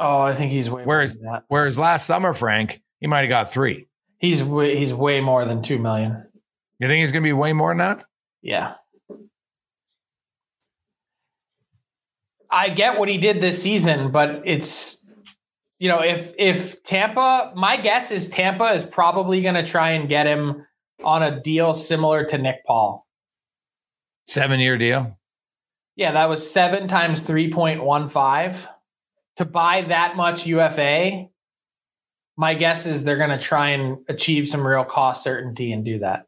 Oh, 0.00 0.22
I 0.22 0.32
think 0.32 0.50
he's 0.50 0.68
way. 0.68 0.82
Whereas 0.84 1.16
whereas 1.46 1.78
last 1.78 2.08
summer, 2.08 2.34
Frank, 2.34 2.82
he 2.98 3.06
might 3.06 3.20
have 3.20 3.28
got 3.28 3.52
three. 3.52 3.86
He's 4.18 4.42
way, 4.42 4.76
he's 4.76 4.92
way 4.92 5.20
more 5.20 5.44
than 5.44 5.62
two 5.62 5.78
million. 5.78 6.26
You 6.80 6.88
think 6.88 7.02
he's 7.02 7.12
going 7.12 7.22
to 7.22 7.28
be 7.28 7.32
way 7.32 7.52
more 7.52 7.70
than 7.70 7.78
that? 7.78 8.04
Yeah. 8.42 8.74
I 12.52 12.68
get 12.68 12.98
what 12.98 13.08
he 13.08 13.16
did 13.16 13.40
this 13.40 13.60
season, 13.60 14.12
but 14.12 14.42
it's 14.44 15.06
you 15.78 15.88
know 15.88 16.02
if 16.02 16.34
if 16.38 16.82
Tampa, 16.84 17.52
my 17.56 17.78
guess 17.78 18.10
is 18.10 18.28
Tampa 18.28 18.72
is 18.74 18.84
probably 18.84 19.40
going 19.40 19.54
to 19.54 19.64
try 19.64 19.92
and 19.92 20.08
get 20.08 20.26
him 20.26 20.66
on 21.02 21.22
a 21.22 21.40
deal 21.40 21.72
similar 21.72 22.24
to 22.26 22.38
Nick 22.38 22.64
Paul. 22.66 23.06
Seven 24.26 24.60
year 24.60 24.76
deal. 24.76 25.18
Yeah, 25.96 26.12
that 26.12 26.28
was 26.28 26.48
seven 26.48 26.86
times 26.88 27.22
three 27.22 27.50
point 27.50 27.82
one 27.82 28.08
five. 28.08 28.68
To 29.36 29.46
buy 29.46 29.82
that 29.82 30.14
much 30.14 30.46
UFA, 30.46 31.28
my 32.36 32.54
guess 32.54 32.84
is 32.84 33.02
they're 33.02 33.16
going 33.16 33.30
to 33.30 33.38
try 33.38 33.70
and 33.70 33.98
achieve 34.08 34.46
some 34.46 34.66
real 34.66 34.84
cost 34.84 35.24
certainty 35.24 35.72
and 35.72 35.86
do 35.86 36.00
that. 36.00 36.26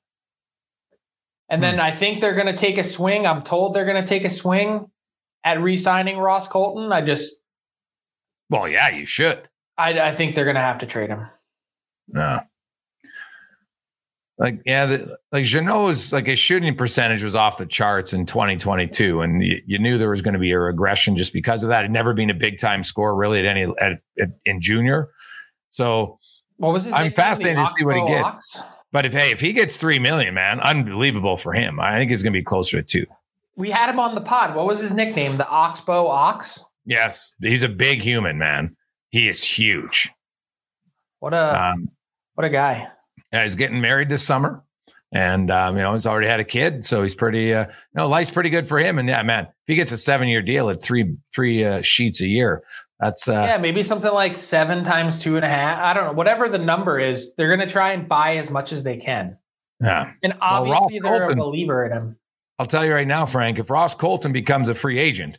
And 1.51 1.59
hmm. 1.59 1.63
then 1.63 1.81
I 1.81 1.91
think 1.91 2.21
they're 2.21 2.35
going 2.35 2.47
to 2.47 2.57
take 2.57 2.79
a 2.79 2.85
swing. 2.85 3.27
I'm 3.27 3.43
told 3.43 3.75
they're 3.75 3.85
going 3.85 4.03
to 4.03 4.09
take 4.09 4.25
a 4.25 4.31
swing 4.31 4.91
at 5.45 5.61
re-signing 5.61 6.19
Ross 6.19 6.49
Colton. 6.49 6.93
I 6.93 7.03
just, 7.03 7.37
well, 8.51 8.69
yeah, 8.69 8.91
you 8.91 9.07
should. 9.07 9.49
I, 9.77 10.09
I 10.09 10.13
think 10.13 10.35
they're 10.35 10.45
going 10.45 10.57
to 10.57 10.61
have 10.61 10.79
to 10.79 10.87
trade 10.87 11.11
him. 11.11 11.27
No. 12.09 12.41
Like 14.37 14.63
yeah, 14.67 14.87
the, 14.87 15.19
like 15.31 15.45
Jeannot's 15.45 16.13
like 16.13 16.27
his 16.27 16.41
shooting 16.41 16.75
percentage 16.75 17.23
was 17.23 17.37
off 17.37 17.57
the 17.57 17.67
charts 17.67 18.13
in 18.13 18.27
2022, 18.27 19.21
and 19.21 19.45
you, 19.45 19.63
you 19.65 19.79
knew 19.79 19.97
there 19.97 20.11
was 20.11 20.23
going 20.23 20.35
to 20.35 20.41
be 20.41 20.51
a 20.51 20.59
regression 20.59 21.17
just 21.17 21.33
because 21.33 21.63
of 21.63 21.69
that. 21.69 21.83
He'd 21.83 21.93
never 21.93 22.15
been 22.15 22.31
a 22.31 22.35
big 22.35 22.59
time 22.59 22.83
scorer 22.83 23.15
really 23.15 23.39
at 23.39 23.45
any 23.45 23.63
at, 23.81 24.01
at, 24.19 24.31
in 24.45 24.61
junior. 24.61 25.11
So 25.71 26.19
what 26.57 26.73
was 26.73 26.83
his 26.85 26.95
I'm 26.95 27.13
fascinated 27.13 27.61
to 27.65 27.73
see 27.77 27.85
what 27.85 27.97
he 27.97 28.09
gets. 28.09 28.59
Ox? 28.59 28.63
But 28.91 29.05
if 29.05 29.13
hey, 29.13 29.31
if 29.31 29.41
he 29.41 29.53
gets 29.53 29.77
three 29.77 30.01
million, 30.01 30.35
man, 30.35 30.59
unbelievable 30.59 31.37
for 31.37 31.53
him. 31.53 31.79
I 31.79 31.97
think 31.99 32.11
it's 32.11 32.25
going 32.25 32.33
to 32.33 32.39
be 32.39 32.45
closer 32.45 32.83
to 32.83 32.83
two. 32.83 33.07
We 33.57 33.71
had 33.71 33.89
him 33.89 34.01
on 34.01 34.15
the 34.15 34.21
pod. 34.21 34.55
What 34.55 34.67
was 34.67 34.81
his 34.81 34.95
nickname? 34.95 35.37
The 35.37 35.49
Oxbow 35.49 36.07
Ox. 36.09 36.65
Yes, 36.85 37.33
he's 37.41 37.63
a 37.63 37.69
big 37.69 38.03
human, 38.03 38.37
man. 38.39 38.77
He 39.11 39.29
is 39.29 39.43
huge. 39.43 40.11
What 41.21 41.33
a 41.33 41.71
um, 41.71 41.89
what 42.35 42.45
a 42.45 42.51
guy. 42.51 42.89
Yeah, 43.33 43.45
he's 43.45 43.55
getting 43.55 43.81
married 43.81 44.09
this 44.09 44.27
summer, 44.27 44.63
and 45.13 45.51
um, 45.51 45.77
you 45.77 45.83
know 45.83 45.93
he's 45.95 46.07
already 46.07 46.27
had 46.27 46.41
a 46.41 46.45
kid, 46.45 46.85
so 46.85 47.03
he's 47.03 47.15
pretty. 47.15 47.55
Uh, 47.55 47.67
you 47.67 47.73
know, 47.95 48.09
life's 48.09 48.31
pretty 48.31 48.51
good 48.51 48.69
for 48.69 48.79
him. 48.79 48.99
And 48.99 49.09
yeah, 49.09 49.23
man, 49.23 49.45
if 49.45 49.53
he 49.67 49.77
gets 49.77 49.93
a 49.93 49.99
seven 49.99 50.29
year 50.29 50.43
deal 50.43 50.69
at 50.69 50.83
three 50.83 51.17
three 51.33 51.65
uh, 51.65 51.81
sheets 51.83 52.21
a 52.21 52.27
year, 52.27 52.63
that's 53.01 53.29
uh, 53.29 53.45
yeah, 53.49 53.57
maybe 53.57 53.83
something 53.83 54.13
like 54.13 54.35
seven 54.35 54.85
times 54.85 55.23
two 55.23 55.37
and 55.37 55.45
a 55.45 55.49
half. 55.49 55.79
I 55.79 55.95
don't 55.95 56.07
know, 56.07 56.13
whatever 56.13 56.49
the 56.49 56.59
number 56.59 56.99
is. 57.01 57.35
They're 57.37 57.55
going 57.55 57.67
to 57.67 57.73
try 57.73 57.93
and 57.93 58.09
buy 58.09 58.37
as 58.37 58.51
much 58.51 58.73
as 58.73 58.85
they 58.85 58.97
can. 58.97 59.39
Yeah, 59.81 60.13
and 60.23 60.35
obviously 60.41 61.01
well, 61.01 61.13
they're 61.13 61.21
Colton, 61.21 61.39
a 61.39 61.43
believer 61.43 61.87
in 61.87 61.93
him. 61.93 62.19
I'll 62.59 62.67
tell 62.67 62.85
you 62.85 62.93
right 62.93 63.07
now, 63.07 63.27
Frank, 63.27 63.59
if 63.59 63.71
Ross 63.71 63.95
Colton 63.95 64.33
becomes 64.33 64.69
a 64.69 64.75
free 64.75 64.99
agent, 64.99 65.39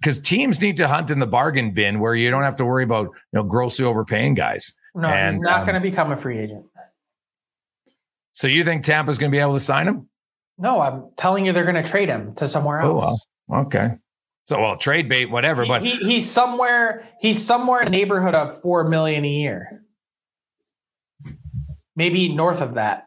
because 0.00 0.18
teams 0.18 0.60
need 0.60 0.76
to 0.76 0.88
hunt 0.88 1.10
in 1.10 1.18
the 1.18 1.26
bargain 1.26 1.72
bin 1.72 2.00
where 2.00 2.14
you 2.14 2.30
don't 2.30 2.42
have 2.42 2.56
to 2.56 2.64
worry 2.64 2.84
about 2.84 3.06
you 3.06 3.14
know 3.32 3.42
grossly 3.42 3.84
overpaying 3.84 4.34
guys. 4.34 4.74
No, 4.94 5.08
and, 5.08 5.34
he's 5.34 5.40
not 5.40 5.60
um, 5.60 5.66
going 5.66 5.80
to 5.80 5.80
become 5.80 6.12
a 6.12 6.16
free 6.16 6.38
agent. 6.38 6.66
So 8.32 8.46
you 8.46 8.64
think 8.64 8.84
Tampa's 8.84 9.18
going 9.18 9.30
to 9.30 9.36
be 9.36 9.40
able 9.40 9.54
to 9.54 9.60
sign 9.60 9.88
him? 9.88 10.08
No, 10.58 10.80
I'm 10.80 11.10
telling 11.16 11.46
you 11.46 11.52
they're 11.52 11.64
going 11.64 11.82
to 11.82 11.88
trade 11.88 12.08
him 12.08 12.34
to 12.36 12.46
somewhere 12.46 12.80
else. 12.80 13.04
Oh, 13.04 13.18
well, 13.48 13.60
okay. 13.62 13.92
So 14.44 14.60
well, 14.60 14.76
trade 14.76 15.08
bait, 15.08 15.30
whatever. 15.30 15.62
He, 15.62 15.68
but 15.68 15.82
he, 15.82 15.90
he's 15.96 16.30
somewhere. 16.30 17.04
He's 17.20 17.44
somewhere 17.44 17.80
in 17.80 17.86
the 17.86 17.90
neighborhood 17.92 18.34
of 18.34 18.58
four 18.60 18.84
million 18.84 19.24
a 19.24 19.28
year, 19.28 19.82
maybe 21.96 22.28
north 22.28 22.60
of 22.60 22.74
that. 22.74 23.06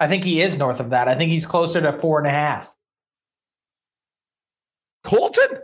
I 0.00 0.06
think 0.06 0.24
he 0.24 0.40
is 0.40 0.58
north 0.58 0.80
of 0.80 0.90
that. 0.90 1.08
I 1.08 1.14
think 1.14 1.30
he's 1.30 1.46
closer 1.46 1.80
to 1.80 1.92
four 1.92 2.18
and 2.18 2.26
a 2.26 2.30
half. 2.30 2.74
Colton? 5.04 5.58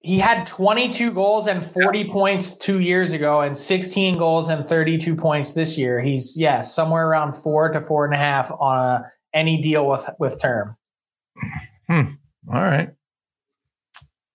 He 0.00 0.18
had 0.18 0.46
22 0.46 1.10
goals 1.10 1.48
and 1.48 1.64
40 1.64 1.98
yeah. 1.98 2.12
points 2.12 2.56
two 2.56 2.80
years 2.80 3.12
ago 3.12 3.40
and 3.40 3.56
16 3.56 4.18
goals 4.18 4.48
and 4.48 4.66
32 4.66 5.16
points 5.16 5.52
this 5.52 5.76
year. 5.76 6.00
He's, 6.00 6.38
yeah, 6.38 6.62
somewhere 6.62 7.08
around 7.08 7.32
four 7.32 7.70
to 7.70 7.80
four 7.80 8.04
and 8.04 8.14
a 8.14 8.18
half 8.18 8.52
on 8.52 8.78
a, 8.78 9.12
any 9.34 9.60
deal 9.60 9.88
with, 9.88 10.08
with 10.18 10.40
term. 10.40 10.76
Hmm. 11.88 12.02
All 12.48 12.62
right. 12.62 12.90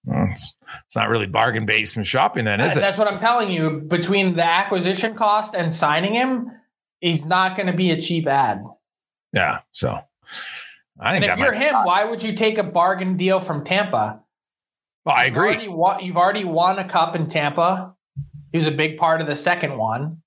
Well, 0.03 0.27
it's, 0.31 0.53
it's 0.85 0.95
not 0.95 1.09
really 1.09 1.27
bargain 1.27 1.65
basement 1.65 2.07
shopping, 2.07 2.43
then, 2.45 2.59
is 2.59 2.75
it? 2.75 2.81
That's 2.81 2.97
what 2.97 3.07
I'm 3.07 3.17
telling 3.17 3.51
you. 3.51 3.81
Between 3.87 4.35
the 4.35 4.43
acquisition 4.43 5.15
cost 5.15 5.55
and 5.55 5.71
signing 5.71 6.15
him, 6.15 6.51
he's 7.01 7.25
not 7.25 7.57
going 7.57 7.67
to 7.67 7.73
be 7.73 7.91
a 7.91 8.01
cheap 8.01 8.27
ad. 8.27 8.63
Yeah. 9.33 9.59
So 9.71 9.99
I 10.99 11.11
think 11.11 11.25
and 11.25 11.33
if 11.33 11.39
you're 11.39 11.53
him, 11.53 11.75
why 11.83 12.05
would 12.05 12.23
you 12.23 12.33
take 12.33 12.57
a 12.57 12.63
bargain 12.63 13.17
deal 13.17 13.39
from 13.39 13.63
Tampa? 13.63 14.21
Well, 15.03 15.15
I 15.17 15.25
agree. 15.25 15.49
You've 15.49 15.55
already, 15.55 15.67
won, 15.67 16.03
you've 16.03 16.17
already 16.17 16.45
won 16.45 16.79
a 16.79 16.87
cup 16.87 17.15
in 17.15 17.27
Tampa. 17.27 17.95
He 18.51 18.57
was 18.57 18.67
a 18.67 18.71
big 18.71 18.97
part 18.97 19.19
of 19.19 19.27
the 19.27 19.35
second 19.35 19.77
one. 19.77 20.21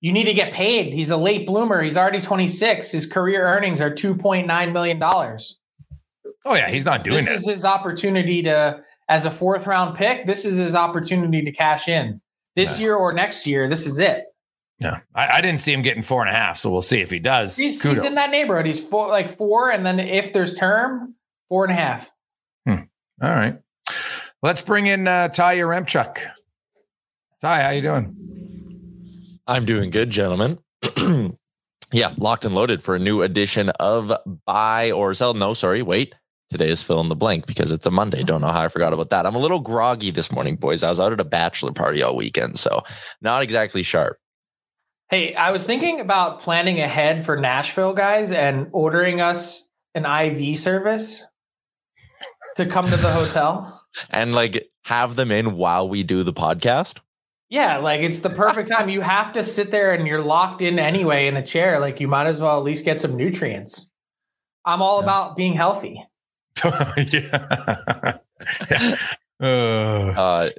You 0.00 0.12
need 0.12 0.24
to 0.24 0.34
get 0.34 0.52
paid. 0.52 0.92
He's 0.92 1.10
a 1.10 1.16
late 1.16 1.46
bloomer. 1.46 1.82
He's 1.82 1.96
already 1.96 2.20
26. 2.20 2.90
His 2.90 3.06
career 3.06 3.46
earnings 3.46 3.80
are 3.80 3.90
$2.9 3.90 4.72
million. 4.72 5.02
Oh, 5.02 6.54
yeah. 6.54 6.68
He's 6.68 6.84
not 6.84 7.04
doing 7.04 7.18
this. 7.18 7.28
This 7.28 7.42
is 7.42 7.48
his 7.48 7.64
opportunity 7.64 8.42
to, 8.42 8.82
as 9.08 9.24
a 9.24 9.30
fourth 9.30 9.66
round 9.66 9.96
pick, 9.96 10.26
this 10.26 10.44
is 10.44 10.58
his 10.58 10.74
opportunity 10.74 11.42
to 11.42 11.52
cash 11.52 11.88
in. 11.88 12.20
This 12.56 12.72
nice. 12.72 12.80
year 12.80 12.94
or 12.96 13.12
next 13.12 13.46
year, 13.46 13.68
this 13.68 13.86
is 13.86 13.98
it. 13.98 14.26
Yeah, 14.80 15.00
I, 15.14 15.38
I, 15.38 15.40
didn't 15.40 15.60
see 15.60 15.72
him 15.72 15.82
getting 15.82 16.02
four 16.02 16.20
and 16.20 16.28
a 16.28 16.32
half, 16.32 16.58
so 16.58 16.70
we'll 16.70 16.82
see 16.82 17.00
if 17.00 17.10
he 17.10 17.20
does. 17.20 17.56
He's, 17.56 17.80
he's 17.80 18.02
in 18.02 18.14
that 18.14 18.30
neighborhood. 18.30 18.66
He's 18.66 18.80
four, 18.80 19.08
like 19.08 19.30
four, 19.30 19.70
and 19.70 19.86
then 19.86 20.00
if 20.00 20.32
there's 20.32 20.52
term, 20.52 21.14
four 21.48 21.64
and 21.64 21.72
a 21.72 21.76
half. 21.76 22.10
Hmm. 22.66 22.82
All 23.22 23.30
right, 23.30 23.56
let's 24.42 24.62
bring 24.62 24.86
in 24.86 25.06
uh, 25.06 25.28
Ty 25.28 25.58
Yaremchuk. 25.58 26.18
Ty, 27.40 27.62
how 27.62 27.70
you 27.70 27.82
doing? 27.82 29.38
I'm 29.46 29.64
doing 29.64 29.90
good, 29.90 30.10
gentlemen. 30.10 30.58
yeah, 31.92 32.12
locked 32.16 32.44
and 32.44 32.54
loaded 32.54 32.82
for 32.82 32.96
a 32.96 32.98
new 32.98 33.22
edition 33.22 33.68
of 33.78 34.12
Buy 34.46 34.90
or 34.90 35.14
Sell. 35.14 35.34
No, 35.34 35.54
sorry, 35.54 35.82
wait. 35.82 36.14
Today 36.50 36.68
is 36.68 36.82
fill 36.82 37.00
in 37.00 37.08
the 37.08 37.16
blank 37.16 37.46
because 37.46 37.72
it's 37.72 37.86
a 37.86 37.90
Monday. 37.90 38.22
Don't 38.22 38.40
know 38.40 38.48
how 38.48 38.62
I 38.62 38.68
forgot 38.68 38.92
about 38.92 39.10
that. 39.10 39.26
I'm 39.26 39.34
a 39.34 39.40
little 39.40 39.60
groggy 39.60 40.10
this 40.10 40.30
morning, 40.30 40.56
boys. 40.56 40.82
I 40.82 40.88
was 40.88 41.00
out 41.00 41.12
at 41.12 41.20
a 41.20 41.24
bachelor 41.24 41.72
party 41.72 42.02
all 42.02 42.16
weekend, 42.16 42.58
so 42.58 42.82
not 43.20 43.42
exactly 43.42 43.82
sharp. 43.82 44.18
Hey, 45.10 45.34
I 45.34 45.50
was 45.50 45.66
thinking 45.66 46.00
about 46.00 46.40
planning 46.40 46.80
ahead 46.80 47.24
for 47.24 47.36
Nashville 47.36 47.92
guys 47.92 48.32
and 48.32 48.68
ordering 48.72 49.20
us 49.20 49.68
an 49.94 50.06
IV 50.06 50.58
service 50.58 51.24
to 52.56 52.66
come 52.66 52.86
to 52.86 52.96
the 52.96 53.10
hotel 53.10 53.82
and 54.10 54.34
like 54.34 54.70
have 54.84 55.14
them 55.16 55.30
in 55.30 55.56
while 55.56 55.88
we 55.88 56.02
do 56.02 56.22
the 56.22 56.32
podcast. 56.32 57.00
Yeah, 57.50 57.78
like 57.78 58.00
it's 58.00 58.20
the 58.20 58.30
perfect 58.30 58.68
time. 58.68 58.88
You 58.88 59.02
have 59.02 59.34
to 59.34 59.42
sit 59.42 59.70
there 59.70 59.92
and 59.92 60.06
you're 60.06 60.22
locked 60.22 60.62
in 60.62 60.78
anyway 60.78 61.26
in 61.26 61.36
a 61.36 61.46
chair. 61.46 61.78
Like 61.78 62.00
you 62.00 62.08
might 62.08 62.26
as 62.26 62.40
well 62.40 62.58
at 62.58 62.64
least 62.64 62.84
get 62.84 63.00
some 63.00 63.16
nutrients. 63.16 63.90
I'm 64.64 64.80
all 64.80 64.98
yeah. 64.98 65.04
about 65.04 65.36
being 65.36 65.52
healthy. 65.52 66.04
yeah. 66.64 68.16
uh, 69.40 69.44
uh, 69.44 70.50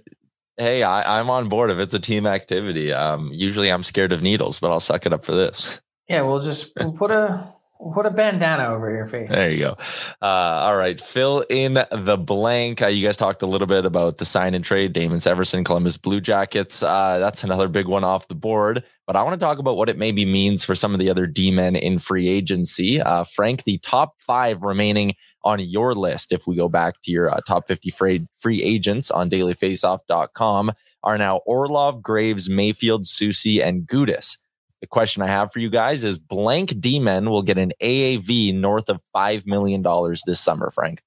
hey, 0.58 0.84
I, 0.84 1.20
am 1.20 1.30
on 1.30 1.50
board 1.50 1.72
if 1.72 1.78
it's 1.80 1.94
a 1.94 2.00
team 2.00 2.26
activity. 2.26 2.94
Um, 2.94 3.30
usually 3.34 3.72
I'm 3.72 3.84
scared 3.84 4.12
of 4.12 4.22
needles, 4.22 4.60
but 4.60 4.72
I'll 4.72 4.80
suck 4.80 5.06
it 5.06 5.14
up 5.14 5.26
for 5.26 5.34
this. 5.34 5.82
Yeah, 6.08 6.22
we'll 6.22 6.42
just 6.42 6.72
we'll 6.80 6.94
put 6.94 7.12
a 7.12 7.56
Put 7.94 8.06
a 8.06 8.10
bandana 8.10 8.68
over 8.68 8.90
your 8.90 9.06
face. 9.06 9.30
There 9.30 9.52
you 9.52 9.60
go. 9.60 9.76
Uh, 10.22 10.26
all 10.66 10.78
right. 10.78 11.00
Fill 11.00 11.44
in 11.50 11.74
the 11.74 12.18
blank. 12.18 12.82
Uh, 12.82 12.88
you 12.88 13.06
guys 13.06 13.18
talked 13.18 13.42
a 13.42 13.46
little 13.46 13.68
bit 13.68 13.86
about 13.86 14.18
the 14.18 14.26
sign 14.26 14.56
and 14.56 14.64
trade, 14.64 14.94
Damon 14.94 15.20
Severson, 15.20 15.66
Columbus 15.66 15.98
Blue 15.98 16.22
Jackets. 16.22 16.82
Uh, 16.82 17.20
that's 17.20 17.44
another 17.44 17.68
big 17.68 17.88
one 17.88 18.06
off 18.06 18.30
the 18.30 18.36
board. 18.36 18.84
But 19.06 19.18
I 19.18 19.24
want 19.24 19.40
to 19.40 19.46
talk 19.46 19.60
about 19.60 19.76
what 19.76 19.90
it 19.90 19.98
maybe 19.98 20.26
means 20.26 20.64
for 20.64 20.74
some 20.74 20.94
of 20.94 21.00
the 21.00 21.10
other 21.10 21.28
D 21.28 21.52
men 21.52 21.76
in 21.76 22.00
free 22.00 22.30
agency. 22.30 23.02
Uh, 23.02 23.26
Frank, 23.26 23.66
the 23.66 23.78
top 23.80 24.16
five 24.20 24.64
remaining 24.64 25.14
on 25.46 25.60
your 25.60 25.94
list, 25.94 26.32
if 26.32 26.48
we 26.48 26.56
go 26.56 26.68
back 26.68 27.02
to 27.04 27.12
your 27.12 27.32
uh, 27.32 27.40
top 27.48 27.68
50 27.68 27.92
free, 27.92 28.28
free 28.36 28.62
agents 28.64 29.12
on 29.12 29.30
dailyfaceoff.com, 29.30 30.74
are 31.04 31.18
now 31.18 31.38
Orlov, 31.46 32.02
Graves, 32.02 32.50
Mayfield, 32.50 33.04
Soucy, 33.04 33.64
and 33.64 33.88
Gudas. 33.88 34.38
The 34.82 34.88
question 34.88 35.22
I 35.22 35.28
have 35.28 35.52
for 35.52 35.60
you 35.60 35.70
guys 35.70 36.04
is 36.04 36.18
blank 36.18 36.80
D 36.80 37.00
men 37.00 37.30
will 37.30 37.44
get 37.44 37.58
an 37.58 37.72
AAV 37.82 38.54
north 38.54 38.90
of 38.90 39.02
$5 39.16 39.46
million 39.46 39.84
this 40.26 40.40
summer, 40.40 40.70
Frank. 40.72 41.02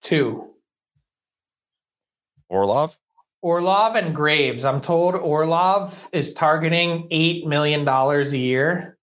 Two. 0.00 0.50
Orlov? 2.48 2.96
Orlov 3.42 3.94
and 3.96 4.14
Graves. 4.14 4.64
I'm 4.64 4.80
told 4.80 5.14
Orlov 5.14 6.08
is 6.12 6.32
targeting 6.32 7.08
$8 7.10 7.46
million 7.46 7.86
a 7.86 8.24
year. 8.36 8.93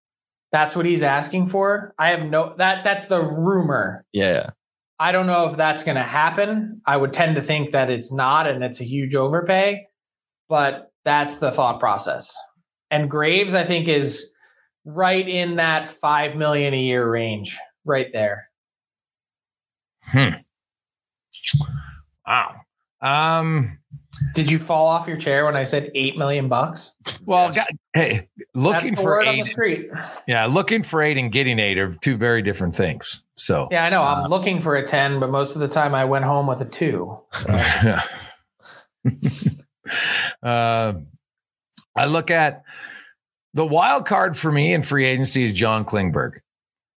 That's 0.51 0.75
what 0.75 0.85
he's 0.85 1.03
asking 1.03 1.47
for. 1.47 1.93
I 1.97 2.09
have 2.09 2.23
no 2.23 2.55
that 2.57 2.83
that's 2.83 3.07
the 3.07 3.21
rumor. 3.21 4.05
Yeah. 4.11 4.51
I 4.99 5.11
don't 5.11 5.25
know 5.25 5.47
if 5.49 5.55
that's 5.55 5.83
going 5.83 5.95
to 5.95 6.03
happen. 6.03 6.81
I 6.85 6.95
would 6.95 7.11
tend 7.11 7.35
to 7.35 7.41
think 7.41 7.71
that 7.71 7.89
it's 7.89 8.13
not 8.13 8.47
and 8.47 8.63
it's 8.63 8.81
a 8.81 8.83
huge 8.83 9.15
overpay, 9.15 9.87
but 10.47 10.91
that's 11.03 11.39
the 11.39 11.51
thought 11.51 11.79
process. 11.79 12.37
And 12.91 13.09
Graves, 13.09 13.55
I 13.55 13.63
think, 13.63 13.87
is 13.87 14.31
right 14.85 15.27
in 15.27 15.55
that 15.55 15.87
five 15.87 16.35
million 16.35 16.73
a 16.73 16.79
year 16.79 17.09
range, 17.09 17.57
right 17.83 18.07
there. 18.13 18.49
Hmm. 20.03 20.35
Wow. 22.27 22.55
Um. 23.01 23.79
Did 24.33 24.51
you 24.51 24.59
fall 24.59 24.87
off 24.87 25.07
your 25.07 25.17
chair 25.17 25.45
when 25.45 25.55
I 25.55 25.63
said 25.63 25.91
eight 25.95 26.17
million 26.17 26.47
bucks? 26.47 26.95
Well, 27.25 27.51
yes. 27.53 27.55
God, 27.55 27.77
hey, 27.93 28.27
looking 28.53 28.95
for 28.95 29.21
eight. 29.21 29.45
street. 29.45 29.89
Yeah, 30.27 30.45
looking 30.45 30.83
for 30.83 31.01
eight 31.01 31.17
and 31.17 31.31
getting 31.31 31.59
eight 31.59 31.77
are 31.77 31.95
two 32.01 32.17
very 32.17 32.41
different 32.41 32.75
things. 32.75 33.23
So 33.35 33.67
yeah, 33.71 33.85
I 33.85 33.89
know. 33.89 34.03
I'm 34.03 34.25
uh, 34.25 34.27
looking 34.27 34.61
for 34.61 34.75
a 34.75 34.85
ten, 34.85 35.19
but 35.19 35.29
most 35.29 35.55
of 35.55 35.61
the 35.61 35.67
time 35.67 35.95
I 35.95 36.05
went 36.05 36.25
home 36.25 36.47
with 36.47 36.61
a 36.61 36.65
two. 36.65 37.17
So. 37.31 37.97
uh, 40.43 40.93
I 41.95 42.05
look 42.05 42.31
at 42.31 42.63
the 43.53 43.65
wild 43.65 44.05
card 44.05 44.37
for 44.37 44.51
me 44.51 44.73
in 44.73 44.81
free 44.81 45.05
agency 45.05 45.43
is 45.43 45.53
John 45.53 45.83
Klingberg, 45.83 46.39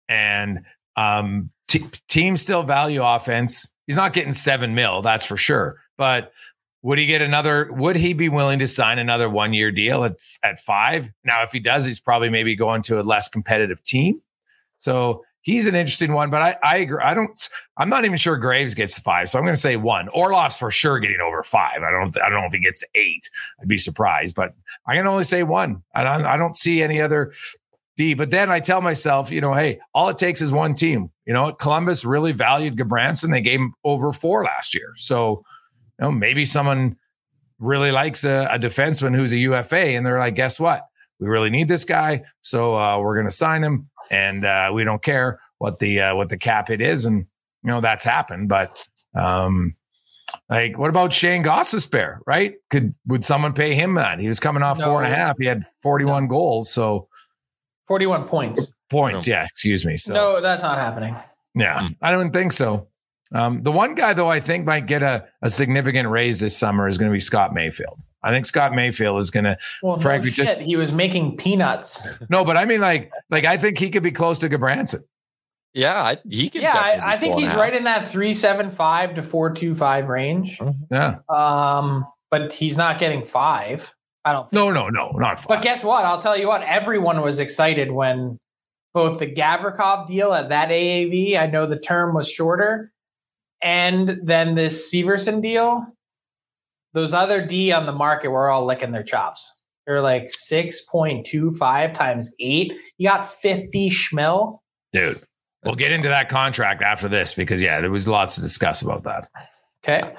and 0.09 0.65
um, 0.95 1.49
t- 1.67 1.85
teams 2.07 2.41
still 2.41 2.63
value 2.63 3.03
offense. 3.03 3.67
He's 3.87 3.95
not 3.95 4.13
getting 4.13 4.31
seven 4.31 4.75
mil, 4.75 5.01
that's 5.01 5.25
for 5.25 5.37
sure. 5.37 5.77
But 5.97 6.32
would 6.83 6.99
he 6.99 7.05
get 7.07 7.21
another? 7.21 7.71
Would 7.71 7.95
he 7.95 8.13
be 8.13 8.29
willing 8.29 8.59
to 8.59 8.67
sign 8.67 8.99
another 8.99 9.29
one 9.29 9.53
year 9.53 9.71
deal 9.71 10.03
at 10.03 10.17
at 10.43 10.59
five? 10.59 11.11
Now, 11.23 11.41
if 11.41 11.51
he 11.51 11.59
does, 11.59 11.85
he's 11.85 11.99
probably 11.99 12.29
maybe 12.29 12.55
going 12.55 12.83
to 12.83 12.99
a 12.99 13.03
less 13.03 13.29
competitive 13.29 13.81
team. 13.81 14.21
So 14.77 15.23
he's 15.43 15.67
an 15.67 15.75
interesting 15.75 16.13
one, 16.13 16.29
but 16.29 16.41
I, 16.41 16.55
I 16.63 16.77
agree. 16.77 17.01
I 17.01 17.13
don't, 17.13 17.49
I'm 17.77 17.89
not 17.89 18.05
even 18.05 18.17
sure 18.17 18.37
Graves 18.37 18.73
gets 18.73 18.95
to 18.95 19.01
five. 19.01 19.29
So 19.29 19.37
I'm 19.37 19.45
going 19.45 19.55
to 19.55 19.61
say 19.61 19.77
one. 19.77 20.09
Orlov's 20.09 20.57
for 20.57 20.71
sure 20.71 20.99
getting 20.99 21.21
over 21.21 21.43
five. 21.43 21.83
I 21.83 21.91
don't, 21.91 22.17
I 22.19 22.29
don't 22.29 22.41
know 22.41 22.47
if 22.47 22.53
he 22.53 22.59
gets 22.59 22.79
to 22.79 22.87
eight. 22.95 23.29
I'd 23.61 23.67
be 23.67 23.77
surprised, 23.77 24.35
but 24.35 24.53
I 24.87 24.95
can 24.95 25.05
only 25.07 25.25
say 25.25 25.43
one. 25.43 25.83
I 25.93 26.03
don't, 26.03 26.25
I 26.25 26.37
don't 26.37 26.55
see 26.55 26.81
any 26.81 26.99
other 26.99 27.33
D. 27.97 28.13
But 28.13 28.31
then 28.31 28.49
I 28.49 28.59
tell 28.59 28.81
myself, 28.81 29.31
you 29.31 29.41
know, 29.41 29.53
hey, 29.53 29.79
all 29.93 30.09
it 30.09 30.17
takes 30.17 30.41
is 30.41 30.51
one 30.51 30.75
team. 30.75 31.11
You 31.25 31.33
know, 31.33 31.51
Columbus 31.53 32.03
really 32.03 32.31
valued 32.31 32.77
Gudbranson. 32.77 33.31
They 33.31 33.41
gave 33.41 33.59
him 33.59 33.73
over 33.83 34.11
four 34.11 34.43
last 34.43 34.73
year. 34.73 34.93
So, 34.95 35.45
know, 36.03 36.11
maybe 36.11 36.45
someone 36.45 36.97
really 37.59 37.91
likes 37.91 38.23
a, 38.23 38.47
a 38.51 38.59
defenseman 38.59 39.15
who's 39.15 39.31
a 39.31 39.37
UFA 39.37 39.95
and 39.95 40.05
they're 40.05 40.19
like, 40.19 40.35
guess 40.35 40.59
what? 40.59 40.85
We 41.19 41.27
really 41.27 41.49
need 41.49 41.67
this 41.67 41.85
guy. 41.85 42.23
So 42.41 42.77
uh, 42.77 42.99
we're 42.99 43.15
going 43.15 43.27
to 43.27 43.31
sign 43.31 43.63
him 43.63 43.89
and 44.11 44.45
uh, 44.45 44.71
we 44.73 44.83
don't 44.83 45.01
care 45.01 45.39
what 45.57 45.79
the 45.79 46.01
uh, 46.01 46.15
what 46.15 46.29
the 46.29 46.37
cap 46.37 46.69
it 46.69 46.81
is. 46.81 47.05
and 47.05 47.25
you 47.63 47.71
know 47.71 47.81
that's 47.81 48.05
happened. 48.05 48.49
But 48.49 48.77
um, 49.15 49.75
like, 50.49 50.77
what 50.77 50.89
about 50.89 51.13
Shane 51.13 51.43
Gostisbehere? 51.43 52.19
Right? 52.27 52.55
Could 52.69 52.93
would 53.07 53.23
someone 53.23 53.53
pay 53.53 53.73
him 53.73 53.95
that? 53.95 54.19
He 54.19 54.27
was 54.27 54.39
coming 54.39 54.63
off 54.63 54.79
no. 54.79 54.85
four 54.85 55.03
and 55.03 55.11
a 55.11 55.15
half. 55.15 55.37
He 55.39 55.45
had 55.45 55.63
forty 55.81 56.05
one 56.05 56.23
no. 56.23 56.29
goals, 56.29 56.71
so 56.71 57.07
forty 57.87 58.05
one 58.05 58.25
points. 58.25 58.67
Points, 58.89 59.27
no. 59.27 59.33
yeah. 59.33 59.45
Excuse 59.45 59.85
me. 59.85 59.97
So 59.97 60.13
no, 60.13 60.41
that's 60.41 60.61
not 60.63 60.77
happening. 60.77 61.15
Yeah, 61.55 61.89
I 62.01 62.11
don't 62.11 62.31
think 62.31 62.51
so. 62.51 62.87
Um, 63.33 63.63
the 63.63 63.71
one 63.71 63.95
guy 63.95 64.13
though 64.13 64.29
I 64.29 64.39
think 64.39 64.65
might 64.65 64.85
get 64.85 65.01
a, 65.01 65.25
a 65.41 65.49
significant 65.49 66.09
raise 66.09 66.39
this 66.39 66.55
summer 66.57 66.87
is 66.87 66.97
going 66.97 67.09
to 67.11 67.13
be 67.13 67.19
Scott 67.19 67.53
Mayfield. 67.53 67.99
I 68.23 68.31
think 68.31 68.45
Scott 68.45 68.73
Mayfield 68.73 69.19
is 69.19 69.31
going 69.31 69.43
to. 69.43 69.57
Well, 69.81 69.99
frankly, 69.99 70.29
no 70.29 70.33
shit. 70.33 70.45
Just, 70.45 70.61
he 70.61 70.75
was 70.75 70.93
making 70.93 71.37
peanuts. 71.37 72.07
No, 72.29 72.45
but 72.45 72.55
I 72.55 72.65
mean, 72.65 72.79
like, 72.79 73.11
like 73.29 73.43
I 73.43 73.57
think 73.57 73.77
he 73.77 73.89
could 73.89 74.01
be 74.01 74.11
close 74.11 74.39
to 74.39 74.49
Gudbranson. 74.49 75.01
Yeah, 75.73 76.01
I, 76.01 76.17
he 76.29 76.49
could. 76.49 76.61
Yeah, 76.61 76.77
I, 76.77 77.13
I 77.13 77.17
think 77.17 77.35
he's 77.35 77.53
right 77.55 77.75
in 77.75 77.83
that 77.83 78.05
three 78.05 78.33
seven 78.33 78.69
five 78.69 79.15
to 79.15 79.23
four 79.23 79.51
two 79.51 79.73
five 79.73 80.07
range. 80.07 80.59
Mm-hmm. 80.59 80.93
Yeah. 80.93 81.17
Um, 81.29 82.05
but 82.31 82.53
he's 82.53 82.77
not 82.77 82.99
getting 82.99 83.23
five. 83.23 83.93
I 84.23 84.33
don't. 84.33 84.49
Think 84.49 84.53
no, 84.53 84.71
no, 84.71 84.89
no, 84.89 85.11
not 85.11 85.39
five. 85.39 85.47
But 85.47 85.61
guess 85.63 85.83
what? 85.83 86.05
I'll 86.05 86.19
tell 86.19 86.37
you 86.37 86.47
what. 86.47 86.61
Everyone 86.63 87.21
was 87.21 87.39
excited 87.39 87.91
when 87.91 88.37
both 88.93 89.19
the 89.19 89.27
Gavrikov 89.27 90.07
deal 90.07 90.33
at 90.33 90.49
that 90.49 90.69
AAV. 90.69 91.37
I 91.37 91.47
know 91.47 91.65
the 91.65 91.79
term 91.79 92.13
was 92.13 92.31
shorter, 92.31 92.92
and 93.63 94.19
then 94.23 94.55
this 94.55 94.93
Severson 94.93 95.41
deal 95.41 95.85
those 96.93 97.13
other 97.13 97.45
D 97.45 97.71
on 97.71 97.85
the 97.85 97.91
market 97.91 98.29
were 98.29 98.49
all 98.49 98.65
licking 98.65 98.91
their 98.91 99.03
chops. 99.03 99.51
They're 99.85 100.01
like 100.01 100.27
6.25 100.27 101.93
times 101.93 102.31
eight. 102.39 102.71
You 102.97 103.09
got 103.09 103.27
50 103.27 103.89
schmil. 103.89 104.59
Dude, 104.93 105.21
we'll 105.65 105.75
get 105.75 105.91
into 105.91 106.07
that 106.07 106.29
contract 106.29 106.81
after 106.81 107.09
this 107.09 107.33
because, 107.33 107.61
yeah, 107.61 107.81
there 107.81 107.91
was 107.91 108.07
lots 108.07 108.35
to 108.35 108.41
discuss 108.41 108.81
about 108.81 109.03
that. 109.03 109.27
Okay. 109.83 110.13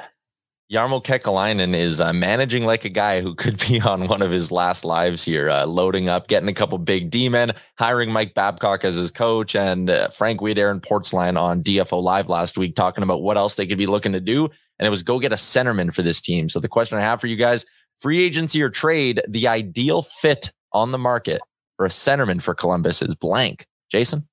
Jarmo 0.72 1.04
Kekalainen 1.04 1.74
is 1.74 2.00
uh, 2.00 2.12
managing 2.12 2.64
like 2.64 2.84
a 2.84 2.88
guy 2.88 3.20
who 3.20 3.34
could 3.34 3.58
be 3.68 3.80
on 3.80 4.08
one 4.08 4.22
of 4.22 4.30
his 4.30 4.50
last 4.50 4.84
lives 4.84 5.24
here, 5.24 5.50
uh, 5.50 5.66
loading 5.66 6.08
up, 6.08 6.26
getting 6.26 6.48
a 6.48 6.54
couple 6.54 6.78
big 6.78 7.10
D 7.10 7.28
men, 7.28 7.52
hiring 7.78 8.10
Mike 8.10 8.34
Babcock 8.34 8.84
as 8.84 8.96
his 8.96 9.10
coach, 9.10 9.54
and 9.54 9.90
uh, 9.90 10.08
Frank 10.08 10.40
Weed, 10.40 10.58
Aaron 10.58 10.80
Portzline 10.80 11.40
on 11.40 11.62
DFO 11.62 12.02
Live 12.02 12.28
last 12.28 12.56
week 12.56 12.74
talking 12.74 13.04
about 13.04 13.22
what 13.22 13.36
else 13.36 13.56
they 13.56 13.66
could 13.66 13.78
be 13.78 13.86
looking 13.86 14.12
to 14.12 14.20
do 14.20 14.48
and 14.78 14.86
it 14.86 14.90
was 14.90 15.02
go 15.02 15.18
get 15.18 15.32
a 15.32 15.36
centerman 15.36 15.92
for 15.92 16.02
this 16.02 16.20
team. 16.20 16.48
So 16.48 16.60
the 16.60 16.68
question 16.68 16.98
I 16.98 17.02
have 17.02 17.20
for 17.20 17.26
you 17.26 17.36
guys, 17.36 17.64
free 17.98 18.22
agency 18.22 18.62
or 18.62 18.70
trade, 18.70 19.22
the 19.28 19.48
ideal 19.48 20.02
fit 20.02 20.52
on 20.72 20.92
the 20.92 20.98
market 20.98 21.40
for 21.76 21.86
a 21.86 21.90
centerman 21.90 22.42
for 22.42 22.54
Columbus 22.54 23.02
is 23.02 23.14
blank. 23.14 23.66
Jason? 23.90 24.28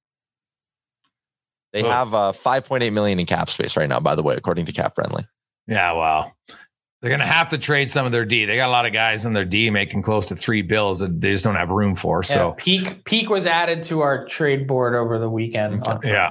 They 1.73 1.83
oh. 1.83 1.89
have 1.89 2.13
uh, 2.13 2.33
5.8 2.33 2.91
million 2.91 3.19
in 3.19 3.25
cap 3.25 3.49
space 3.49 3.77
right 3.77 3.87
now, 3.87 3.99
by 3.99 4.15
the 4.15 4.23
way, 4.23 4.35
according 4.35 4.65
to 4.65 4.73
Cap 4.73 4.95
Friendly. 4.95 5.23
Yeah, 5.67 5.93
well, 5.93 6.35
they're 7.01 7.09
going 7.09 7.19
to 7.19 7.25
have 7.25 7.49
to 7.49 7.57
trade 7.57 7.89
some 7.89 8.05
of 8.05 8.11
their 8.11 8.25
D. 8.25 8.45
They 8.45 8.55
got 8.55 8.69
a 8.69 8.71
lot 8.71 8.85
of 8.85 8.93
guys 8.93 9.25
in 9.25 9.33
their 9.33 9.45
D 9.45 9.69
making 9.69 10.03
close 10.03 10.27
to 10.27 10.35
three 10.35 10.61
bills 10.61 10.99
that 10.99 11.19
they 11.19 11.31
just 11.31 11.43
don't 11.43 11.55
have 11.55 11.69
room 11.69 11.95
for. 11.95 12.21
Yeah, 12.23 12.33
so 12.33 12.55
Peeke 12.57 13.03
Peeke 13.05 13.29
was 13.29 13.47
added 13.47 13.83
to 13.83 14.01
our 14.01 14.25
trade 14.27 14.67
board 14.67 14.95
over 14.95 15.17
the 15.17 15.29
weekend. 15.29 15.83
yeah, 16.03 16.29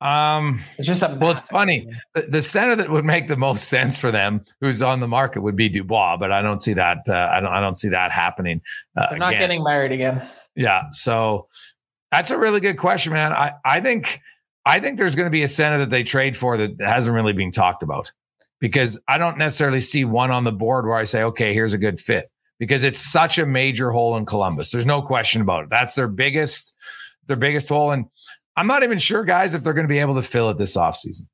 um, 0.00 0.60
it's 0.76 0.86
just 0.86 1.02
a 1.02 1.16
well, 1.20 1.32
it's 1.32 1.42
funny. 1.42 1.88
The, 2.14 2.22
the, 2.22 2.42
center 2.42 2.76
that 2.76 2.88
would 2.88 3.04
make 3.04 3.28
the 3.28 3.36
most 3.36 3.68
sense 3.68 3.98
for 3.98 4.10
them, 4.10 4.44
who's 4.60 4.80
on 4.80 5.00
the 5.00 5.08
market, 5.08 5.42
would 5.42 5.56
be 5.56 5.68
Dubois, 5.68 6.16
but 6.16 6.30
I 6.30 6.40
don't 6.40 6.60
see 6.60 6.72
that. 6.74 6.98
Uh, 7.08 7.30
I 7.32 7.40
don't. 7.40 7.52
I 7.52 7.60
don't 7.60 7.76
see 7.76 7.88
that 7.88 8.12
happening. 8.12 8.60
Uh, 8.96 9.06
They're 9.10 9.18
not 9.18 9.30
again. 9.30 9.42
getting 9.42 9.64
married 9.64 9.92
again. 9.92 10.22
Yeah. 10.54 10.84
So 10.92 11.48
that's 12.12 12.30
a 12.30 12.38
really 12.38 12.60
good 12.60 12.78
question, 12.78 13.12
man. 13.12 13.32
I 13.32 13.52
I 13.64 13.80
think 13.80 14.20
I 14.64 14.80
think 14.80 14.98
there's 14.98 15.16
going 15.16 15.26
to 15.26 15.30
be 15.30 15.42
a 15.42 15.48
center 15.48 15.78
that 15.78 15.90
they 15.90 16.04
trade 16.04 16.36
for 16.36 16.56
that 16.56 16.80
hasn't 16.80 17.14
really 17.14 17.32
been 17.32 17.50
talked 17.50 17.82
about 17.82 18.12
because 18.60 18.98
I 19.08 19.18
don't 19.18 19.38
necessarily 19.38 19.80
see 19.80 20.04
one 20.04 20.30
on 20.30 20.44
the 20.44 20.52
board 20.52 20.86
where 20.86 20.96
I 20.96 21.04
say, 21.04 21.22
okay, 21.24 21.54
here's 21.54 21.74
a 21.74 21.78
good 21.78 22.00
fit 22.00 22.30
because 22.58 22.84
it's 22.84 22.98
such 22.98 23.38
a 23.38 23.46
major 23.46 23.90
hole 23.92 24.16
in 24.16 24.26
Columbus. 24.26 24.70
There's 24.70 24.86
no 24.86 25.00
question 25.02 25.40
about 25.42 25.64
it. 25.64 25.70
That's 25.70 25.94
their 25.94 26.08
biggest, 26.08 26.74
their 27.26 27.36
biggest 27.36 27.68
hole. 27.68 27.92
And 27.92 28.06
I'm 28.56 28.66
not 28.66 28.82
even 28.82 28.98
sure, 28.98 29.24
guys, 29.24 29.54
if 29.54 29.62
they're 29.62 29.74
going 29.74 29.86
to 29.86 29.92
be 29.92 30.00
able 30.00 30.16
to 30.16 30.22
fill 30.22 30.50
it 30.50 30.58
this 30.58 30.76
offseason. 30.76 31.26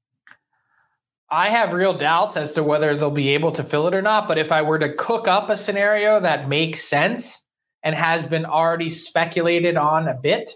I 1.31 1.49
have 1.49 1.73
real 1.73 1.95
doubts 1.95 2.37
as 2.37 2.53
to 2.53 2.63
whether 2.63 2.95
they'll 2.97 3.11
be 3.11 3.31
able 3.31 3.51
to 3.53 3.65
fill 3.65 3.89
it 3.89 3.95
or 3.95 4.03
not. 4.03 4.29
But 4.29 4.39
if 4.39 4.53
I 4.53 4.63
were 4.63 4.79
to 4.79 4.95
cook 4.95 5.27
up 5.27 5.49
a 5.49 5.57
scenario 5.57 6.21
that 6.21 6.49
makes 6.49 6.81
sense 6.81 7.45
and 7.83 7.95
has 7.95 8.27
been 8.27 8.45
already 8.45 8.91
speculated 8.91 9.77
on 9.77 10.07
a 10.07 10.15
bit, 10.15 10.51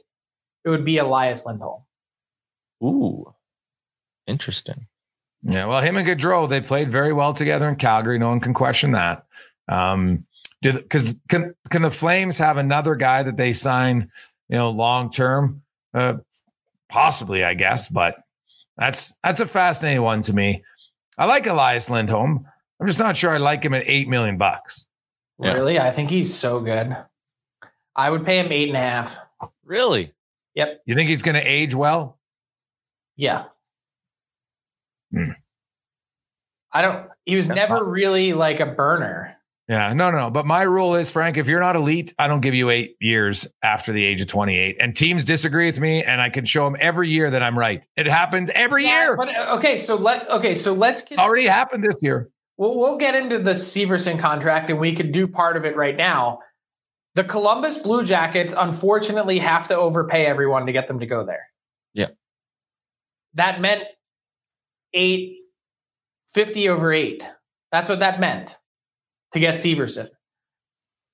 it 0.65 0.69
would 0.69 0.85
be 0.85 0.99
Elias 0.99 1.47
Lindholm. 1.47 1.83
Ooh, 2.83 3.35
interesting. 4.27 4.87
Yeah, 5.43 5.67
well, 5.67 5.81
him 5.81 5.97
and 5.97 6.07
Gaudreau, 6.07 6.49
they 6.49 6.61
played 6.61 6.91
very 6.91 7.13
well 7.13 7.33
together 7.33 7.69
in 7.69 7.77
Calgary. 7.77 8.19
No 8.19 8.29
one 8.29 8.41
can 8.41 8.55
question 8.55 8.93
that. 8.93 9.25
Um, 9.69 10.25
because 10.61 11.17
can 11.29 11.55
can 11.71 11.83
the 11.83 11.91
Flames 11.91 12.39
have 12.39 12.57
another 12.57 12.97
guy 12.97 13.23
that 13.23 13.37
they 13.37 13.53
sign, 13.53 14.11
you 14.49 14.57
know, 14.57 14.71
long 14.71 15.11
term 15.11 15.63
Uh, 15.95 16.15
possibly, 16.89 17.45
I 17.45 17.55
guess, 17.55 17.89
but 17.89 18.17
that's 18.77 19.15
that's 19.23 19.41
a 19.41 19.47
fascinating 19.47 20.03
one 20.03 20.23
to 20.23 20.33
me. 20.33 20.65
I 21.17 21.27
like 21.27 21.47
Elias 21.47 21.89
Lindholm. 21.89 22.47
I'm 22.81 22.87
just 22.87 22.99
not 22.99 23.17
sure 23.17 23.31
I 23.31 23.39
like 23.39 23.63
him 23.65 23.75
at 23.75 23.85
eight 23.87 24.09
million 24.09 24.39
bucks. 24.39 24.87
Yeah. 25.41 25.53
Really? 25.53 25.79
I 25.79 25.91
think 25.93 26.11
he's 26.11 26.35
so 26.35 26.61
good. 26.61 26.97
I 27.95 28.11
would 28.11 28.25
pay 28.25 28.39
him 28.39 28.51
eight 28.53 28.69
and 28.69 28.77
a 28.77 28.81
half. 28.81 29.19
Really? 29.65 30.13
Yep. 30.55 30.83
You 30.87 30.95
think 30.95 31.09
he's 31.09 31.23
going 31.23 31.35
to 31.35 31.41
age 31.41 31.75
well? 31.75 32.19
Yeah. 33.17 33.45
Hmm. 35.13 35.31
I 36.73 36.83
don't. 36.83 37.09
He 37.25 37.37
was 37.37 37.49
never 37.49 37.85
really 37.85 38.33
like 38.33 38.61
a 38.61 38.67
burner. 38.67 39.35
Yeah, 39.69 39.93
no, 39.93 40.11
no, 40.11 40.19
no. 40.19 40.31
But 40.31 40.47
my 40.47 40.63
rule 40.63 40.95
is, 40.95 41.11
Frank, 41.11 41.37
if 41.37 41.47
you're 41.47 41.61
not 41.61 41.77
elite, 41.77 42.15
I 42.19 42.27
don't 42.27 42.41
give 42.41 42.55
you 42.55 42.71
eight 42.71 42.97
years 43.01 43.47
after 43.63 43.93
the 43.93 44.03
age 44.03 44.23
of 44.23 44.27
28. 44.27 44.79
And 44.81 44.97
teams 44.97 45.27
disagree 45.27 45.67
with 45.67 45.79
me, 45.79 46.03
and 46.03 46.23
I 46.23 46.31
can 46.31 46.47
show 46.47 46.65
them 46.65 46.77
every 46.81 47.11
year 47.11 47.31
that 47.31 47.43
I'm 47.43 47.59
right. 47.59 47.83
It 47.95 48.07
happens 48.07 48.51
every 48.55 48.85
Yeah, 48.85 49.09
year. 49.09 49.17
But 49.17 49.29
uh, 49.29 49.57
okay, 49.57 49.77
so 49.77 49.95
let 49.95 50.29
okay, 50.31 50.55
so 50.55 50.73
let's 50.73 51.03
it's 51.03 51.19
already 51.19 51.47
happened 51.47 51.85
this 51.85 52.03
year. 52.03 52.31
We'll, 52.57 52.79
we'll 52.79 52.97
get 52.97 53.15
into 53.15 53.39
the 53.39 53.53
Severson 53.53 54.19
contract 54.19 54.71
and 54.71 54.79
we 54.79 54.95
could 54.95 55.13
do 55.13 55.29
part 55.29 55.57
of 55.57 55.65
it 55.67 55.77
right 55.77 55.97
now. 55.97 56.41
The 57.15 57.25
Columbus 57.25 57.79
Blue 57.79 58.05
Jackets 58.05 58.55
unfortunately 58.57 59.39
have 59.39 59.69
to 59.69 59.77
overpay 59.77 60.25
everyone 60.25 60.67
to 60.67 60.73
get 60.73 60.89
them 60.89 60.99
to 61.01 61.07
go 61.07 61.25
there. 61.27 61.47
Yeah. 61.93 62.09
That 63.35 63.61
meant 63.61 63.83
eight 64.95 65.37
fifty 66.29 66.69
over 66.69 66.93
eight. 66.93 67.27
That's 67.73 67.89
what 67.89 68.01
that 68.01 68.21
meant 68.21 68.57
to 69.33 69.41
get 69.41 69.55
Severson. 69.57 70.09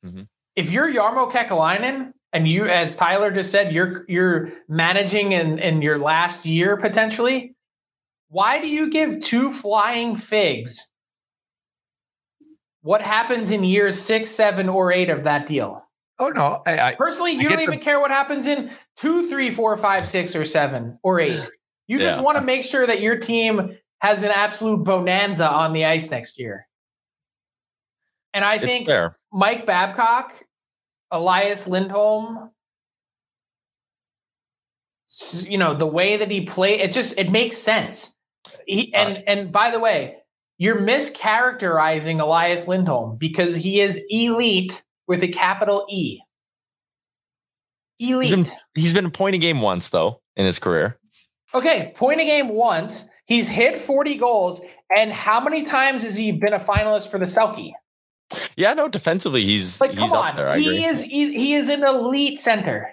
Mhm. 0.04 0.28
If 0.56 0.70
you're 0.70 0.92
Jarmo 0.92 1.30
Kekalainen 1.30 2.12
and 2.32 2.46
you, 2.46 2.66
as 2.66 2.94
Tyler 2.96 3.30
just 3.32 3.50
said, 3.50 3.72
you're 3.72 4.04
you're 4.08 4.52
managing 4.68 5.32
in, 5.32 5.58
in 5.58 5.82
your 5.82 5.98
last 5.98 6.46
year 6.46 6.76
potentially, 6.76 7.54
why 8.28 8.60
do 8.60 8.68
you 8.68 8.90
give 8.90 9.20
two 9.20 9.50
flying 9.52 10.14
figs 10.16 10.88
what 12.82 13.00
happens 13.00 13.50
in 13.50 13.64
years 13.64 13.98
six, 14.00 14.28
seven, 14.30 14.68
or 14.68 14.92
eight 14.92 15.08
of 15.10 15.24
that 15.24 15.46
deal? 15.46 15.80
Oh 16.18 16.28
no, 16.28 16.62
I, 16.66 16.78
I 16.90 16.94
Personally, 16.94 17.32
you 17.32 17.48
I 17.48 17.52
don't 17.52 17.60
even 17.62 17.78
the- 17.78 17.84
care 17.84 17.98
what 17.98 18.10
happens 18.12 18.46
in 18.46 18.70
two, 18.96 19.28
three, 19.28 19.50
four, 19.50 19.76
five, 19.76 20.06
six, 20.08 20.36
or 20.36 20.44
seven, 20.44 20.98
or 21.02 21.18
eight. 21.18 21.50
You 21.86 21.98
just 21.98 22.22
want 22.22 22.38
to 22.38 22.42
make 22.42 22.64
sure 22.64 22.86
that 22.86 23.00
your 23.00 23.16
team 23.16 23.76
has 24.00 24.24
an 24.24 24.30
absolute 24.30 24.84
bonanza 24.84 25.48
on 25.48 25.72
the 25.72 25.84
ice 25.84 26.10
next 26.10 26.38
year. 26.38 26.66
And 28.32 28.44
I 28.44 28.56
It's 28.56 28.64
think 28.64 28.86
fair. 28.86 29.16
Mike 29.32 29.66
Babcock, 29.66 30.42
Elias 31.10 31.68
Lindholm, 31.68 32.50
you 35.42 35.58
know, 35.58 35.74
the 35.74 35.86
way 35.86 36.16
that 36.16 36.30
he 36.30 36.40
played, 36.42 36.80
it 36.80 36.92
just 36.92 37.16
it 37.18 37.30
makes 37.30 37.56
sense. 37.56 38.16
He, 38.66 38.92
and 38.94 39.22
and 39.26 39.52
by 39.52 39.70
the 39.70 39.78
way, 39.78 40.16
you're 40.58 40.80
mischaracterizing 40.80 42.20
Elias 42.20 42.66
Lindholm 42.66 43.16
because 43.16 43.54
he 43.54 43.80
is 43.80 44.00
elite 44.08 44.82
with 45.06 45.22
a 45.22 45.28
capital 45.28 45.86
E. 45.88 46.20
Elite. 47.98 48.28
He's 48.28 48.30
been 48.30 48.58
he's 48.74 48.94
been 48.94 49.06
a 49.06 49.10
point 49.10 49.36
a 49.36 49.38
game 49.38 49.60
once 49.60 49.90
though 49.90 50.20
in 50.36 50.44
his 50.44 50.58
career. 50.58 50.98
Okay, 51.54 51.92
point 51.94 52.20
a 52.20 52.24
game 52.24 52.48
once. 52.48 53.08
He's 53.26 53.48
hit 53.48 53.78
40 53.78 54.16
goals. 54.16 54.60
And 54.96 55.12
how 55.12 55.40
many 55.40 55.62
times 55.64 56.02
has 56.02 56.16
he 56.16 56.32
been 56.32 56.52
a 56.52 56.58
finalist 56.58 57.10
for 57.10 57.18
the 57.18 57.24
Selke? 57.26 57.72
Yeah, 58.56 58.74
no, 58.74 58.88
defensively 58.88 59.42
he's 59.44 59.80
Like, 59.80 59.90
he's 59.90 59.98
come 60.00 60.12
up 60.12 60.24
on. 60.30 60.36
there. 60.36 60.48
I 60.48 60.58
he 60.58 60.66
agree. 60.66 60.84
is 60.84 61.02
he, 61.02 61.34
he 61.34 61.54
is 61.54 61.68
an 61.68 61.84
elite 61.84 62.40
center. 62.40 62.90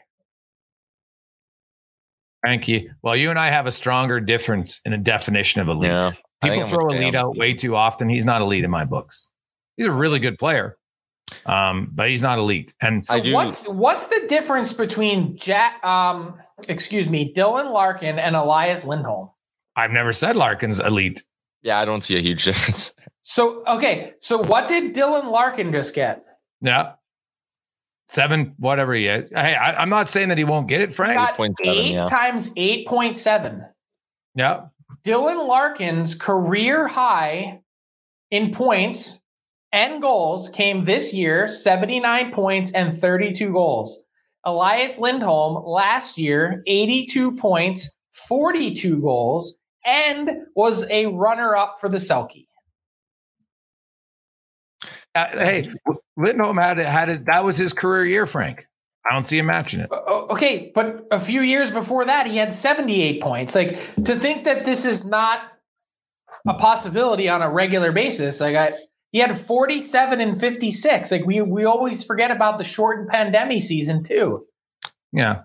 thank 2.45 2.67
you. 2.67 2.91
Well, 3.01 3.15
you 3.15 3.29
and 3.29 3.39
I 3.39 3.47
have 3.49 3.65
a 3.67 3.71
stronger 3.71 4.19
difference 4.19 4.79
in 4.85 4.93
a 4.93 4.97
definition 4.97 5.61
of 5.61 5.67
elite. 5.67 5.91
Yeah. 5.91 6.11
People 6.43 6.65
throw 6.65 6.85
with 6.87 6.97
elite 6.97 7.15
out 7.15 7.37
way 7.37 7.53
too 7.53 7.75
often. 7.75 8.09
He's 8.09 8.25
not 8.25 8.41
elite 8.41 8.63
in 8.63 8.71
my 8.71 8.83
books. 8.85 9.27
He's 9.77 9.85
a 9.85 9.91
really 9.91 10.19
good 10.19 10.37
player, 10.39 10.77
um, 11.45 11.89
but 11.93 12.09
he's 12.09 12.21
not 12.21 12.37
elite. 12.37 12.73
And 12.81 13.03
I 13.09 13.19
do- 13.19 13.33
What's 13.33 13.67
what's 13.67 14.07
the 14.07 14.25
difference 14.27 14.73
between 14.73 15.37
Jack 15.37 15.83
um 15.83 16.39
excuse 16.67 17.09
me, 17.09 17.33
Dylan 17.33 17.71
Larkin 17.73 18.19
and 18.19 18.35
Elias 18.35 18.85
Lindholm? 18.85 19.29
I've 19.75 19.91
never 19.91 20.13
said 20.13 20.35
Larkin's 20.35 20.79
elite. 20.79 21.23
Yeah, 21.63 21.79
I 21.79 21.85
don't 21.85 22.01
see 22.03 22.17
a 22.17 22.21
huge 22.21 22.43
difference. 22.45 22.93
So 23.23 23.63
okay, 23.67 24.13
so 24.19 24.39
what 24.43 24.67
did 24.67 24.93
Dylan 24.95 25.31
Larkin 25.31 25.71
just 25.71 25.93
get? 25.95 26.23
Yeah. 26.61 26.93
Seven, 28.07 28.55
whatever 28.57 28.93
he 28.93 29.07
is. 29.07 29.29
Hey, 29.29 29.55
I, 29.55 29.81
I'm 29.81 29.89
not 29.89 30.09
saying 30.09 30.29
that 30.29 30.37
he 30.37 30.43
won't 30.43 30.67
get 30.67 30.81
it, 30.81 30.89
He 30.89 30.95
Frank. 30.95 31.15
got 31.15 31.35
8.7, 31.37 31.53
eight 31.63 31.91
yeah. 31.93 32.09
times 32.09 32.49
eight 32.57 32.85
point 32.87 33.15
seven. 33.15 33.65
Yeah. 34.35 34.65
Dylan 35.05 35.47
Larkin's 35.47 36.13
career 36.13 36.87
high 36.89 37.61
in 38.29 38.51
points 38.51 39.20
and 39.71 40.01
goals 40.01 40.49
came 40.49 40.85
this 40.85 41.13
year 41.13 41.47
79 41.47 42.31
points 42.31 42.71
and 42.71 42.97
32 42.97 43.51
goals. 43.51 44.03
Elias 44.43 44.99
Lindholm 44.99 45.63
last 45.65 46.17
year 46.17 46.63
82 46.67 47.37
points, 47.37 47.93
42 48.27 48.99
goals, 49.01 49.57
and 49.85 50.31
was 50.55 50.89
a 50.89 51.07
runner 51.07 51.55
up 51.55 51.75
for 51.79 51.89
the 51.89 51.97
Selke. 51.97 52.47
Uh, 55.13 55.27
hey, 55.31 55.73
Lindholm 56.17 56.57
had 56.57 56.77
had 56.77 57.09
his 57.09 57.23
that 57.23 57.43
was 57.43 57.57
his 57.57 57.73
career 57.73 58.05
year, 58.05 58.25
Frank. 58.25 58.65
I 59.09 59.13
don't 59.13 59.27
see 59.27 59.39
him 59.39 59.47
matching 59.47 59.79
it. 59.79 59.91
Okay, 59.91 60.71
but 60.75 61.07
a 61.11 61.19
few 61.19 61.41
years 61.41 61.71
before 61.71 62.05
that, 62.05 62.27
he 62.27 62.37
had 62.37 62.53
78 62.53 63.21
points. 63.21 63.55
Like 63.55 63.79
to 64.05 64.17
think 64.17 64.43
that 64.43 64.63
this 64.63 64.85
is 64.85 65.03
not 65.03 65.41
a 66.47 66.53
possibility 66.53 67.27
on 67.27 67.41
a 67.41 67.49
regular 67.49 67.91
basis. 67.91 68.39
Like 68.39 68.55
I, 68.55 68.73
he 69.11 69.19
had 69.19 69.37
47 69.37 70.21
and 70.21 70.39
56. 70.39 71.11
Like 71.11 71.25
we 71.25 71.41
we 71.41 71.65
always 71.65 72.03
forget 72.03 72.31
about 72.31 72.57
the 72.57 72.63
shortened 72.63 73.09
pandemic 73.09 73.61
season 73.61 74.03
too. 74.03 74.45
Yeah. 75.11 75.43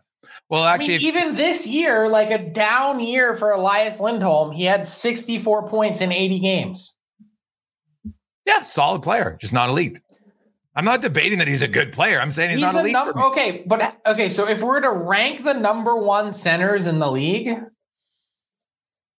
Well, 0.48 0.62
I 0.62 0.74
actually, 0.74 0.98
mean, 0.98 1.08
even 1.08 1.34
this 1.34 1.66
year, 1.66 2.08
like 2.08 2.30
a 2.30 2.38
down 2.38 3.00
year 3.00 3.34
for 3.34 3.50
Elias 3.50 3.98
Lindholm, 3.98 4.52
he 4.52 4.62
had 4.64 4.86
64 4.86 5.68
points 5.68 6.00
in 6.00 6.12
80 6.12 6.38
games. 6.38 6.94
yeah, 8.46 8.62
solid 8.62 9.02
player, 9.02 9.36
just 9.40 9.52
not 9.52 9.70
elite. 9.70 10.00
I'm 10.76 10.84
not 10.84 11.02
debating 11.02 11.38
that 11.38 11.48
he's 11.48 11.62
a 11.62 11.68
good 11.68 11.92
player. 11.92 12.20
I'm 12.20 12.30
saying 12.30 12.50
he's, 12.50 12.60
not 12.60 12.76
a 12.76 12.80
elite. 12.80 12.92
num- 12.92 13.16
okay, 13.16 13.64
but 13.66 13.98
okay, 14.06 14.28
so 14.28 14.46
if 14.46 14.62
we're 14.62 14.80
to 14.80 14.90
rank 14.92 15.42
the 15.42 15.54
number 15.54 15.96
one 15.96 16.30
centers 16.30 16.86
in 16.86 17.00
the 17.00 17.10
league, 17.10 17.58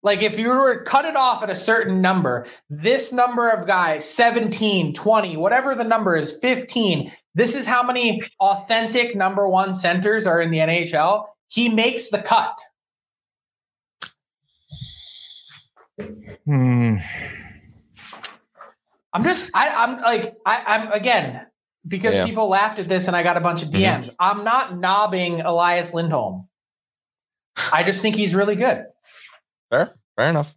like 0.06 0.22
if 0.22 0.38
you 0.38 0.48
were 0.48 0.78
to 0.78 0.84
cut 0.84 1.04
it 1.04 1.16
off 1.16 1.42
at 1.42 1.50
a 1.50 1.54
certain 1.54 2.00
number, 2.00 2.46
this 2.70 3.12
number 3.12 3.50
of 3.50 3.66
guys, 3.66 4.08
17, 4.08 4.92
20, 4.94 5.36
whatever 5.36 5.74
the 5.74 5.82
number 5.82 6.16
is, 6.16 6.38
15, 6.38 7.10
this 7.34 7.56
is 7.56 7.66
how 7.66 7.82
many 7.82 8.22
authentic 8.38 9.16
number 9.16 9.48
one 9.48 9.74
centers 9.74 10.24
are 10.24 10.40
in 10.40 10.52
the 10.52 10.58
NHL. 10.58 11.26
He 11.48 11.68
makes 11.68 12.10
the 12.10 12.20
cut. 12.20 12.56
Hmm. 16.44 16.98
I'm 19.12 19.24
just, 19.24 19.50
I, 19.56 19.68
I'm 19.70 20.00
like, 20.02 20.36
I, 20.46 20.62
I'm 20.66 20.92
again 20.92 21.46
because 21.88 22.14
Yeah. 22.14 22.26
people 22.26 22.48
laughed 22.48 22.78
at 22.78 22.88
this 22.88 23.08
and 23.08 23.16
I 23.16 23.24
got 23.24 23.36
a 23.36 23.40
bunch 23.40 23.64
of. 23.64 23.70
DMs. 23.70 24.10
I'm 24.20 24.44
not 24.44 24.78
knobbing 24.78 25.40
Elias 25.40 25.92
Lindholm. 25.92 26.48
I 27.72 27.82
just 27.82 28.02
think 28.02 28.14
he's 28.14 28.36
really 28.36 28.54
good. 28.54 28.84
Fair, 29.70 29.92
fair 30.16 30.30
enough. 30.30 30.54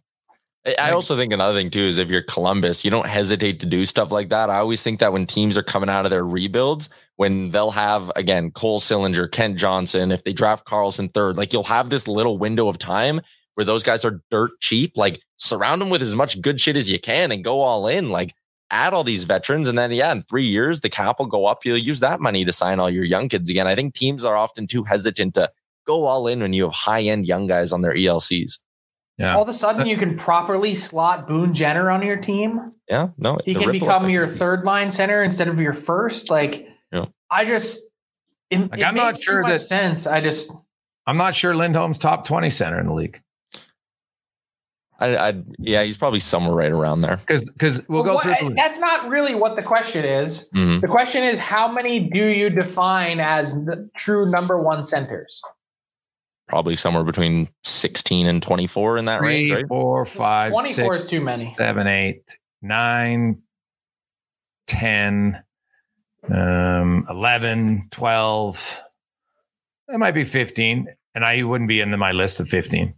I- 0.78 0.90
also 0.90 1.16
think 1.16 1.32
another 1.32 1.58
thing 1.58 1.70
too 1.70 1.80
is 1.80 1.96
if 1.96 2.10
you're 2.10 2.20
Columbus, 2.22 2.84
you 2.84 2.90
don't 2.90 3.06
hesitate 3.06 3.60
to 3.60 3.66
do 3.66 3.86
stuff 3.86 4.12
like 4.12 4.28
that. 4.28 4.50
I 4.50 4.58
always 4.58 4.82
think 4.82 5.00
that 5.00 5.12
when 5.12 5.24
teams 5.26 5.56
are 5.56 5.62
coming 5.62 5.88
out 5.88 6.04
of 6.04 6.10
their 6.10 6.24
rebuilds, 6.24 6.90
when 7.16 7.50
they'll 7.50 7.70
have 7.70 8.12
again 8.14 8.50
Cole 8.50 8.78
Sillinger, 8.80 9.30
Kent 9.30 9.56
Johnson, 9.56 10.12
if 10.12 10.22
they 10.24 10.34
draft 10.34 10.66
Carlson 10.66 11.08
third, 11.08 11.38
like 11.38 11.52
you'll 11.52 11.64
have 11.64 11.88
this 11.88 12.06
little 12.06 12.36
window 12.36 12.68
of 12.68 12.76
time 12.78 13.20
where 13.54 13.64
those 13.64 13.82
guys 13.82 14.04
are 14.04 14.20
dirt 14.30 14.50
cheap. 14.60 14.96
Like 14.96 15.20
surround 15.38 15.80
them 15.80 15.88
with 15.88 16.02
as 16.02 16.14
much 16.14 16.40
good 16.42 16.60
shit 16.60 16.76
as 16.76 16.90
you 16.90 16.98
can 17.00 17.32
and 17.32 17.42
go 17.42 17.60
all 17.60 17.86
in. 17.88 18.10
Like 18.10 18.34
add 18.70 18.92
all 18.92 19.02
these 19.02 19.24
veterans, 19.24 19.66
and 19.66 19.78
then 19.78 19.90
yeah, 19.92 20.12
in 20.12 20.20
three 20.22 20.44
years 20.44 20.80
the 20.80 20.90
cap 20.90 21.18
will 21.18 21.26
go 21.26 21.46
up. 21.46 21.64
You'll 21.64 21.78
use 21.78 22.00
that 22.00 22.20
money 22.20 22.44
to 22.44 22.52
sign 22.52 22.78
all 22.80 22.90
your 22.90 23.04
young 23.04 23.30
kids 23.30 23.48
again. 23.48 23.66
I 23.66 23.74
think 23.74 23.94
teams 23.94 24.24
are 24.26 24.36
often 24.36 24.66
too 24.66 24.84
hesitant 24.84 25.34
to 25.34 25.50
go 25.86 26.04
all 26.04 26.28
in 26.28 26.40
when 26.40 26.52
you 26.52 26.64
have 26.64 26.74
high 26.74 27.02
end 27.02 27.26
young 27.26 27.46
guys 27.46 27.72
on 27.72 27.80
their 27.80 27.94
ELCs. 27.94 28.58
Yeah. 29.20 29.36
All 29.36 29.42
of 29.42 29.48
a 29.50 29.52
sudden, 29.52 29.86
you 29.86 29.98
can 29.98 30.16
properly 30.16 30.74
slot 30.74 31.28
Boone 31.28 31.52
Jenner 31.52 31.90
on 31.90 32.00
your 32.02 32.16
team. 32.16 32.72
Yeah, 32.88 33.08
no, 33.18 33.36
He 33.44 33.52
can 33.54 33.68
ripple 33.68 33.80
become 33.86 34.08
your 34.08 34.26
third 34.26 34.64
line 34.64 34.90
center 34.90 35.22
instead 35.22 35.46
of 35.48 35.60
your 35.60 35.74
first. 35.74 36.30
Like, 36.30 36.66
Yeah. 36.90 37.04
I 37.30 37.44
just, 37.44 37.86
it, 38.48 38.60
Like, 38.70 38.80
it 38.80 38.84
I'm 38.84 38.94
not 38.94 39.12
makes 39.12 39.22
sure 39.22 39.36
too 39.36 39.42
much 39.42 39.50
that- 39.52 39.58
sense. 39.60 40.06
I 40.06 40.22
just, 40.22 40.50
I'm 41.06 41.18
not 41.18 41.34
sure 41.34 41.54
Lindholm's 41.54 41.98
top 41.98 42.24
20 42.26 42.48
center 42.50 42.80
in 42.80 42.86
the 42.86 42.94
league 42.94 43.20
I, 44.98 45.16
I, 45.30 45.42
yeah, 45.58 45.82
he's 45.82 45.96
probably 45.96 46.20
somewhere 46.20 46.54
right 46.54 46.70
around 46.72 47.00
there. 47.02 47.16
because 47.18 47.48
because 47.50 47.86
we'll 47.88 48.02
But 48.02 48.08
go 48.08 48.14
what- 48.16 48.38
through. 48.38 48.48
The, 48.50 48.54
That's 48.54 48.78
not 48.78 49.08
really 49.08 49.34
what 49.34 49.56
the 49.56 49.62
question 49.62 50.04
is. 50.04 50.48
Mhm. 50.54 50.80
The 50.82 50.88
question 50.88 51.22
is, 51.24 51.38
how 51.38 51.70
many 51.72 52.00
do 52.00 52.26
you 52.26 52.50
define 52.50 53.18
as 53.20 53.54
the 53.54 53.88
true 53.96 54.30
number 54.30 54.60
one 54.62 54.84
centers? 54.84 55.40
Probably 56.50 56.74
somewhere 56.74 57.04
between 57.04 57.48
16 57.62 58.26
and 58.26 58.42
24 58.42 58.98
in 58.98 59.04
that 59.04 59.20
Three, 59.20 59.28
range, 59.28 59.50
right? 59.52 59.68
four, 59.68 60.04
five, 60.04 60.50
24 60.50 60.96
is 60.96 61.06
too 61.06 61.20
many. 61.20 61.36
seven, 61.36 61.86
eight, 61.86 62.24
nine, 62.60 63.40
10, 64.66 65.42
um, 66.28 67.06
11, 67.08 67.88
12. 67.92 68.80
That 69.88 69.98
might 69.98 70.10
be 70.10 70.24
15. 70.24 70.88
And 71.14 71.24
I 71.24 71.42
wouldn't 71.44 71.68
be 71.68 71.80
in 71.80 71.96
my 71.96 72.10
list 72.10 72.40
of 72.40 72.48
15. 72.48 72.94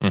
Hmm. 0.00 0.08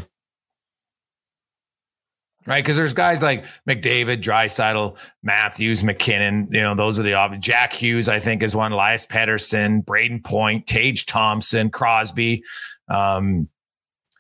Right. 2.48 2.64
Cause 2.66 2.78
there's 2.78 2.94
guys 2.94 3.22
like 3.22 3.46
McDavid, 3.68 4.24
Draisaitl, 4.24 4.96
Matthews, 5.22 5.84
MacKinnon. 5.84 6.48
You 6.52 6.62
know, 6.62 6.74
those 6.74 7.00
are 7.00 7.04
the 7.04 7.14
obvious. 7.14 7.44
Jack 7.44 7.74
Hughes, 7.74 8.08
I 8.08 8.20
think, 8.20 8.42
is 8.42 8.56
one. 8.56 8.72
Elias 8.72 9.06
Pettersson, 9.06 9.84
Brayden 9.84 10.24
Point, 10.24 10.66
Tage 10.66 11.06
Thompson, 11.06 11.70
Crosby. 11.70 12.44
Um, 12.88 13.50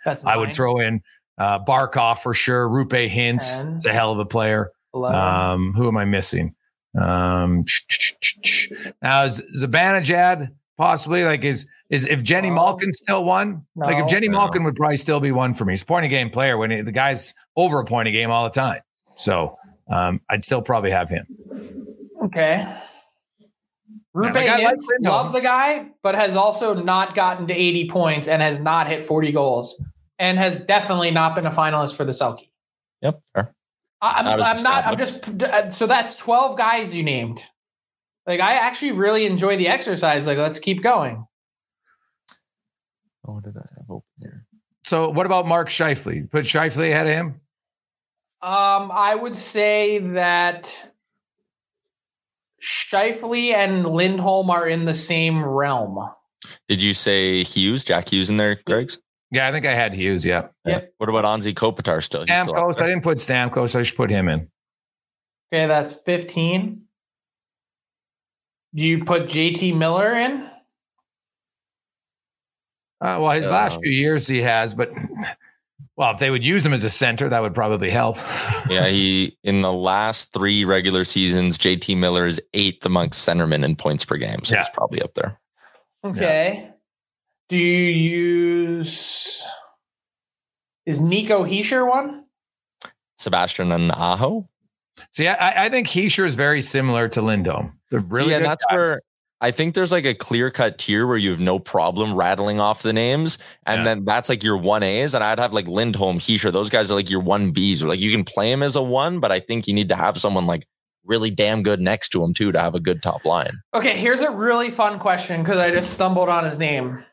That's 0.05 0.25
I 0.25 0.35
would 0.35 0.53
throw 0.53 0.79
in 0.79 1.01
uh, 1.37 1.63
Barkov 1.63 2.19
for 2.19 2.33
sure. 2.33 2.67
Roope 2.69 3.09
Hintz, 3.09 3.57
Ten. 3.57 3.75
it's 3.75 3.85
a 3.85 3.93
hell 3.93 4.11
of 4.11 4.19
a 4.19 4.25
player. 4.25 4.71
Um, 4.93 5.73
who 5.73 5.87
am 5.87 5.97
I 5.97 6.05
missing? 6.05 6.55
Um, 6.99 7.65
now 9.01 9.23
is 9.23 9.41
Zibanejad 9.57 10.49
possibly 10.77 11.23
like 11.23 11.43
is 11.43 11.67
is 11.89 12.05
if 12.05 12.23
Jenny 12.23 12.49
No. 12.49 12.55
Malkin 12.55 12.91
still 12.93 13.23
one? 13.23 13.65
like 13.75 13.97
if 14.03 14.07
Jenny 14.09 14.27
No. 14.27 14.37
Malkin 14.39 14.63
would 14.63 14.75
probably 14.75 14.97
still 14.97 15.19
be 15.19 15.31
one 15.31 15.53
for 15.53 15.65
me. 15.65 15.73
He's 15.73 15.81
a 15.81 15.85
point 15.85 16.05
a 16.05 16.09
game 16.09 16.29
player 16.29 16.57
when 16.57 16.71
he, 16.71 16.81
the 16.81 16.91
guy's 16.91 17.33
over 17.55 17.79
a 17.79 17.85
point 17.85 18.07
a 18.07 18.11
game 18.11 18.31
all 18.31 18.43
the 18.43 18.49
time. 18.51 18.81
So 19.17 19.55
um, 19.89 20.21
I'd 20.29 20.43
still 20.43 20.61
probably 20.61 20.91
have 20.91 21.09
him. 21.09 21.25
Okay. 22.23 22.67
Roope 24.15 24.33
like, 24.33 24.49
I 24.49 24.63
like 24.63 24.75
Hintz, 24.75 25.07
love 25.07 25.33
the 25.33 25.41
guy, 25.41 25.87
but 26.01 26.15
has 26.15 26.35
also 26.35 26.73
not 26.73 27.15
gotten 27.15 27.47
to 27.47 27.53
80 27.53 27.89
points 27.89 28.27
and 28.27 28.41
has 28.41 28.59
not 28.59 28.87
hit 28.87 29.05
40 29.05 29.31
goals 29.31 29.81
and 30.17 30.37
has 30.37 30.61
definitely 30.61 31.11
not 31.11 31.35
been 31.35 31.45
a 31.45 31.51
finalist 31.51 31.95
for 31.95 32.03
the 32.03 32.11
Selke. 32.11 32.49
Yep. 33.01 33.21
Fair. 33.33 33.53
I- 34.01 34.13
I'm, 34.19 34.27
Out 34.27 34.41
I'm 34.41 34.63
not, 34.63 34.85
I'm 34.85 34.97
just, 34.97 35.41
uh, 35.43 35.69
so 35.69 35.85
that's 35.85 36.15
12 36.15 36.57
guys 36.57 36.95
you 36.95 37.03
named. 37.03 37.41
Like, 38.25 38.39
I 38.39 38.53
actually 38.53 38.93
really 38.93 39.25
enjoy 39.25 39.57
the 39.57 39.67
exercise. 39.67 40.27
Like, 40.27 40.37
let's 40.37 40.59
keep 40.59 40.81
going. 40.81 41.25
Oh, 43.29 43.39
did 43.39 43.55
I 43.57 43.65
have 43.77 43.89
open 43.89 44.03
here? 44.19 44.45
So 44.83 45.09
what 45.09 45.25
about 45.25 45.45
Mark 45.45 45.69
Scheifele? 45.69 46.29
Put 46.31 46.45
Scheifele 46.45 46.89
ahead 46.89 47.05
of 47.07 47.13
him. 47.13 47.27
Um, 48.41 48.91
I 48.91 49.13
would 49.13 49.35
say 49.35 49.99
that 49.99 50.85
Scheifele 52.61 53.53
and 53.53 53.85
Lindholm 53.85 54.49
are 54.49 54.67
in 54.67 54.85
the 54.85 54.93
same 54.93 55.43
realm. 55.43 56.09
Did 56.67 56.81
you 56.81 56.93
say 56.93 57.43
Hughes, 57.43 57.83
Jack 57.83 58.11
Hughes 58.11 58.29
in 58.29 58.37
there, 58.37 58.59
Greg's? 58.65 58.97
Yeah, 59.31 59.47
I 59.47 59.51
think 59.51 59.65
I 59.67 59.73
had 59.75 59.93
Hughes. 59.93 60.25
Yeah, 60.25 60.47
Yep. 60.65 60.93
What 60.97 61.09
about 61.09 61.25
Anze 61.25 61.53
Kopitar 61.53 62.03
still? 62.03 62.25
He's 62.25 62.35
still 62.41 62.53
Stamkos. 62.55 62.81
I 62.81 62.87
didn't 62.87 63.03
put 63.03 63.19
Stamkos. 63.19 63.75
I 63.75 63.83
should 63.83 63.97
put 63.97 64.09
him 64.09 64.27
in. 64.27 64.49
Okay, 65.53 65.67
that's 65.67 65.93
15. 65.93 66.81
Do 68.73 68.87
you 68.87 69.03
put 69.03 69.23
JT 69.23 69.77
Miller 69.77 70.15
in? 70.15 70.49
Uh, 73.01 73.17
well, 73.21 73.31
his 73.31 73.49
last 73.49 73.77
Um, 73.77 73.81
few 73.83 73.91
years 73.91 74.27
he 74.27 74.41
has, 74.41 74.73
but 74.73 74.91
well, 75.95 76.11
if 76.11 76.19
they 76.19 76.31
would 76.31 76.43
use 76.43 76.65
him 76.65 76.73
as 76.73 76.83
a 76.83 76.89
center, 76.89 77.29
that 77.29 77.41
would 77.41 77.53
probably 77.55 77.89
help. 77.89 78.17
yeah, 78.69 78.87
he 78.87 79.37
in 79.43 79.61
the 79.61 79.71
last 79.73 80.33
three 80.33 80.65
regular 80.65 81.05
seasons, 81.05 81.57
JT 81.57 81.97
Miller 81.97 82.25
is 82.25 82.41
eighth 82.53 82.85
amongst 82.85 83.27
centermen 83.27 83.63
in 83.63 83.75
points 83.75 84.03
per 84.05 84.17
game. 84.17 84.43
So 84.43 84.55
Yeah. 84.55 84.61
he's 84.63 84.69
probably 84.73 85.01
up 85.01 85.13
there. 85.13 85.39
Okay. 86.03 86.69
Do 87.49 87.57
you 87.57 87.87
use 87.87 89.43
is 90.85 90.99
Nico 90.99 91.43
Hischier 91.45 91.87
one? 91.87 92.25
Sebastian 93.17 93.71
and 93.71 93.91
Aho. 93.91 94.47
See, 95.11 95.27
I, 95.27 95.65
I 95.65 95.69
think 95.69 95.87
Hischier 95.87 96.25
is 96.25 96.35
very 96.35 96.61
similar 96.61 97.07
to 97.09 97.21
Lindholm. 97.21 97.79
They're 97.89 97.99
really 98.01 98.29
See, 98.29 98.33
and 98.35 98.43
good 98.43 98.49
that's 98.49 98.65
guys. 98.65 98.75
where 98.75 99.01
I 99.41 99.51
think 99.51 99.73
there's 99.73 99.91
like 99.91 100.05
a 100.05 100.13
clear 100.13 100.51
cut 100.51 100.77
tier 100.77 101.07
where 101.07 101.15
you 101.17 101.31
have 101.31 101.39
no 101.39 101.59
problem 101.59 102.13
rattling 102.13 102.59
off 102.59 102.81
the 102.81 102.91
names. 102.93 103.37
And 103.65 103.79
Yeah. 103.79 103.83
then 103.85 104.05
that's 104.05 104.27
like 104.27 104.43
your 104.43 104.57
one 104.57 104.83
A's. 104.83 105.13
And 105.13 105.23
I'd 105.23 105.39
have 105.39 105.53
like 105.53 105.67
Lindholm, 105.67 106.19
Hischier. 106.19 106.51
Those 106.51 106.69
guys 106.69 106.91
are 106.91 106.95
like 106.95 107.09
your 107.09 107.21
one 107.21 107.51
B's. 107.51 107.81
Or 107.81 107.87
like 107.87 107.99
you 108.01 108.11
can 108.11 108.25
play 108.25 108.51
him 108.51 108.61
as 108.61 108.75
a 108.75 108.81
one, 108.81 109.19
but 109.19 109.31
I 109.31 109.39
think 109.39 109.67
you 109.67 109.73
need 109.73 109.89
to 109.89 109.95
have 109.95 110.17
someone 110.17 110.45
like 110.45 110.67
really 111.05 111.31
damn 111.31 111.63
good 111.63 111.79
next 111.79 112.09
to 112.09 112.23
him 112.23 112.33
too 112.33 112.51
to 112.51 112.59
have 112.59 112.75
a 112.75 112.79
good 112.81 113.01
top 113.01 113.23
line. 113.23 113.61
Okay, 113.73 113.97
here's 113.97 114.19
a 114.19 114.29
really 114.29 114.69
fun 114.69 114.99
question 114.99 115.41
because 115.41 115.57
I 115.57 115.71
just 115.71 115.93
stumbled 115.93 116.27
on 116.29 116.43
his 116.43 116.59
name. 116.59 117.03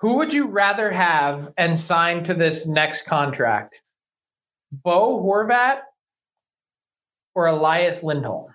Who 0.00 0.16
would 0.18 0.32
you 0.32 0.46
rather 0.48 0.90
have 0.90 1.48
and 1.56 1.78
sign 1.78 2.24
to 2.24 2.34
this 2.34 2.66
next 2.66 3.02
contract? 3.06 3.82
Bo 4.72 5.22
Horvat 5.22 5.78
or 7.34 7.46
Elias 7.46 8.02
Lindholm? 8.02 8.52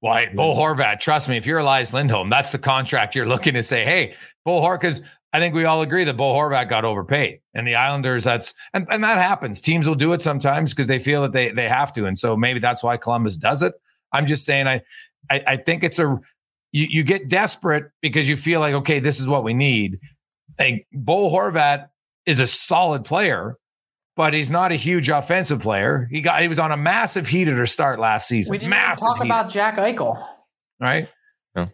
Why, 0.00 0.26
Bo 0.34 0.54
Horvat, 0.54 1.00
trust 1.00 1.28
me, 1.28 1.36
if 1.36 1.46
you're 1.46 1.58
Elias 1.58 1.92
Lindholm, 1.92 2.30
that's 2.30 2.50
the 2.50 2.58
contract 2.58 3.14
you're 3.14 3.26
looking 3.26 3.54
to 3.54 3.62
say, 3.62 3.84
hey, 3.84 4.14
Bo 4.44 4.60
Horvat, 4.60 4.80
because 4.80 5.02
I 5.32 5.38
think 5.38 5.54
we 5.54 5.64
all 5.64 5.82
agree 5.82 6.04
that 6.04 6.16
Bo 6.16 6.32
Horvat 6.34 6.68
got 6.68 6.84
overpaid. 6.84 7.40
And 7.54 7.66
the 7.66 7.74
Islanders, 7.74 8.24
that's 8.24 8.54
and, 8.72 8.86
and 8.90 9.04
that 9.04 9.18
happens. 9.18 9.60
Teams 9.60 9.86
will 9.86 9.94
do 9.94 10.12
it 10.12 10.22
sometimes 10.22 10.72
because 10.72 10.86
they 10.86 10.98
feel 10.98 11.22
that 11.22 11.32
they 11.32 11.50
they 11.50 11.68
have 11.68 11.92
to. 11.94 12.06
And 12.06 12.18
so 12.18 12.36
maybe 12.36 12.58
that's 12.58 12.82
why 12.82 12.96
Columbus 12.96 13.36
does 13.36 13.62
it. 13.62 13.74
I'm 14.12 14.26
just 14.26 14.44
saying 14.46 14.66
I 14.66 14.80
I, 15.28 15.42
I 15.46 15.56
think 15.56 15.84
it's 15.84 15.98
a 15.98 16.18
you, 16.72 16.86
you 16.88 17.02
get 17.02 17.28
desperate 17.28 17.90
because 18.00 18.28
you 18.28 18.36
feel 18.36 18.60
like, 18.60 18.74
okay, 18.74 18.98
this 18.98 19.20
is 19.20 19.28
what 19.28 19.44
we 19.44 19.52
need. 19.52 19.98
Like 20.58 20.86
Bo 20.92 21.30
Horvat 21.30 21.88
is 22.24 22.38
a 22.38 22.46
solid 22.46 23.04
player, 23.04 23.58
but 24.16 24.34
he's 24.34 24.50
not 24.50 24.72
a 24.72 24.76
huge 24.76 25.08
offensive 25.08 25.60
player. 25.60 26.08
He 26.10 26.20
got 26.22 26.40
he 26.42 26.48
was 26.48 26.58
on 26.58 26.72
a 26.72 26.76
massive 26.76 27.28
heater 27.28 27.56
to 27.56 27.66
start 27.66 28.00
last 28.00 28.26
season. 28.28 28.50
We 28.52 28.58
didn't 28.58 28.70
massive 28.70 29.02
talk 29.04 29.16
heater 29.18 29.26
about 29.26 29.48
Jack 29.50 29.76
Eichel. 29.76 30.22
right? 30.80 31.08
Yeah. 31.54 31.66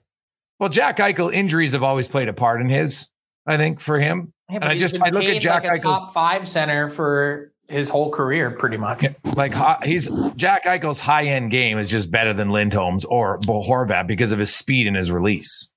Well, 0.59 0.68
Jack 0.68 0.99
Eichel 0.99 1.32
injuries 1.32 1.72
have 1.72 1.82
always 1.82 2.09
played 2.09 2.28
a 2.28 2.32
part 2.32 2.61
in 2.61 2.68
his. 2.68 3.09
I 3.47 3.57
think 3.57 3.80
for 3.80 3.99
him, 3.99 4.32
Yeah, 4.49 4.57
And 4.57 4.64
I 4.66 4.76
just- 4.76 4.95
I 5.01 5.09
look 5.11 5.24
at 5.24 5.30
paid 5.32 5.40
Jack 5.43 5.64
like 5.64 5.80
a 5.80 5.84
Eichel's- 5.84 5.99
top 6.01 6.12
five 6.12 6.47
center 6.47 6.88
for 6.90 7.53
his 7.68 7.88
whole 7.88 8.11
career, 8.11 8.51
pretty 8.51 8.76
much. 8.76 9.05
like 9.34 9.57
uh, 9.57 9.78
he's 9.82 10.09
Jack 10.36 10.64
Eichel's 10.64 11.01
high 11.01 11.24
end 11.24 11.51
game 11.51 11.78
is 11.78 11.88
just 11.90 12.11
better 12.11 12.34
than 12.34 12.51
Lindholm's 12.51 13.05
or 13.07 13.38
Bo 13.38 13.62
Horvat 13.64 14.07
because 14.07 14.30
of 14.30 14.38
his 14.38 14.55
speed 14.55 14.86
and 14.86 14.95
his 14.97 15.11
release. 15.11 15.70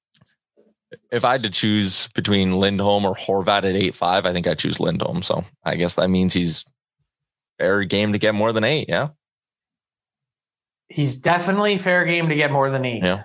If 1.11 1.25
I 1.25 1.33
had 1.33 1.43
to 1.43 1.49
choose 1.49 2.07
between 2.09 2.59
Lindholm 2.59 3.05
or 3.05 3.15
Horvat 3.15 3.59
at 3.59 3.65
eight 3.65 3.95
five, 3.95 4.25
I 4.25 4.33
think 4.33 4.47
I 4.47 4.55
choose 4.55 4.79
Lindholm. 4.79 5.21
So 5.21 5.45
I 5.63 5.75
guess 5.75 5.95
that 5.95 6.09
means 6.09 6.33
he's 6.33 6.65
fair 7.59 7.83
game 7.83 8.13
to 8.13 8.19
get 8.19 8.35
more 8.35 8.53
than 8.53 8.63
eight. 8.63 8.87
Yeah. 8.89 9.09
He's 10.89 11.17
definitely 11.17 11.77
fair 11.77 12.05
game 12.05 12.29
to 12.29 12.35
get 12.35 12.51
more 12.51 12.69
than 12.69 12.85
eight. 12.85 13.03
Yeah. 13.03 13.23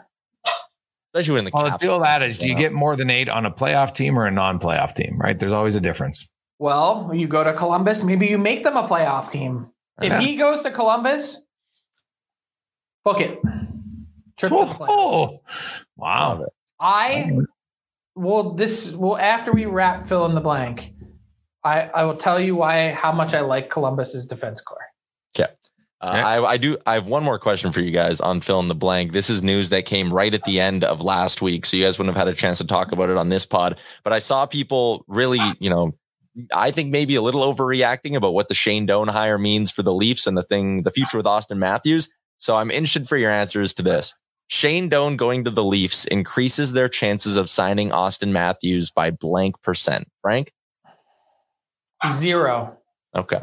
Especially 1.13 1.35
when 1.35 1.45
the 1.45 1.51
Well, 1.53 1.77
the 1.79 1.89
old 1.89 2.05
adage: 2.05 2.39
Do 2.39 2.49
you 2.49 2.55
get 2.55 2.73
more 2.73 2.95
than 2.97 3.11
eight 3.11 3.29
on 3.29 3.45
a 3.45 3.51
playoff 3.51 3.95
team 3.95 4.19
or 4.19 4.27
a 4.27 4.31
non-playoff 4.31 4.95
team? 4.95 5.19
Right? 5.19 5.39
There's 5.39 5.53
always 5.53 5.75
a 5.75 5.81
difference. 5.81 6.29
Well, 6.59 7.11
you 7.13 7.27
go 7.27 7.43
to 7.43 7.53
Columbus, 7.53 8.03
maybe 8.03 8.27
you 8.27 8.39
make 8.39 8.65
them 8.65 8.77
a 8.77 8.87
playoff 8.87 9.31
team. 9.31 9.71
If 10.01 10.19
he 10.19 10.37
goes 10.37 10.63
to 10.63 10.71
Columbus, 10.71 11.43
book 13.05 13.21
it. 13.21 13.39
Trip 14.37 14.51
to 14.51 14.59
the 14.59 14.65
playoffs. 14.67 14.87
Oh, 14.89 15.41
wow! 15.97 16.47
I 16.79 17.31
will 18.21 18.55
this 18.55 18.93
well 18.93 19.17
after 19.17 19.53
we 19.53 19.67
wrap 19.67 20.07
fill 20.07 20.27
in 20.27 20.35
the 20.35 20.41
blank. 20.41 20.93
I, 21.65 21.83
I 21.95 22.05
will 22.05 22.17
tell 22.17 22.41
you 22.41 22.57
why 22.57 22.93
how 22.93 23.13
much 23.13 23.35
I 23.35 23.41
like 23.41 23.69
Columbus's 23.69 24.27
defense 24.27 24.61
core. 24.61 24.79
Okay. 25.37 25.51
Uh, 26.01 26.11
Okay. 26.11 26.21
I, 26.21 26.43
I 26.43 26.57
do. 26.57 26.79
I 26.87 26.95
have 26.95 27.07
one 27.07 27.23
more 27.23 27.39
question 27.39 27.73
for 27.73 27.81
you 27.81 27.91
guys 27.91 28.21
on 28.21 28.41
fill 28.41 28.61
in 28.61 28.69
the 28.69 28.75
blank. 28.75 29.13
This 29.13 29.29
is 29.29 29.43
news 29.43 29.69
that 29.69 29.85
came 29.85 30.13
right 30.13 30.33
at 30.33 30.45
the 30.45 30.59
end 30.59 30.83
of 30.83 31.03
last 31.03 31.43
week, 31.43 31.67
so 31.67 31.77
you 31.77 31.85
guys 31.85 31.99
wouldn't 31.99 32.17
have 32.17 32.27
had 32.27 32.33
a 32.33 32.37
chance 32.37 32.59
to 32.59 32.67
talk 32.67 32.93
about 32.93 33.11
it 33.11 33.19
on 33.19 33.29
this 33.29 33.45
pod. 33.45 33.79
But 34.03 34.15
I 34.15 34.19
saw 34.19 34.47
people 34.47 35.05
really, 35.09 35.41
you 35.59 35.69
know, 35.69 35.93
I 36.55 36.71
think 36.71 36.91
maybe 36.91 37.17
a 37.17 37.23
little 37.23 37.43
overreacting 37.43 38.17
about 38.17 38.33
what 38.33 38.49
the 38.49 38.55
Shane 38.55 38.87
Doan 38.87 39.09
hire 39.09 39.37
means 39.37 39.71
for 39.71 39.83
the 39.83 39.93
Leafs 39.93 40.27
and 40.27 40.39
the 40.39 40.43
thing, 40.43 40.85
the 40.85 40.91
future 40.91 41.19
with 41.19 41.27
Auston 41.27 41.59
Matthews. 41.59 42.09
So 42.39 42.57
I'm 42.57 42.71
interested 42.71 43.07
for 43.07 43.19
your 43.19 43.31
answers 43.31 43.75
to 43.75 43.83
this. 43.83 44.15
Shane 44.51 44.89
Doan 44.89 45.17
going 45.17 45.45
to 45.45 45.51
the 45.51 45.63
Leafs 45.63 46.07
increases 46.07 46.73
their 46.73 46.89
chances 46.89 47.37
of 47.37 47.49
signing 47.49 47.91
Auston 47.91 48.33
Matthews 48.33 48.91
by 48.91 49.13
blank 49.13 49.63
percent. 49.63 50.09
Frank, 50.23 50.53
Zero. 52.13 52.77
okay. 53.15 53.43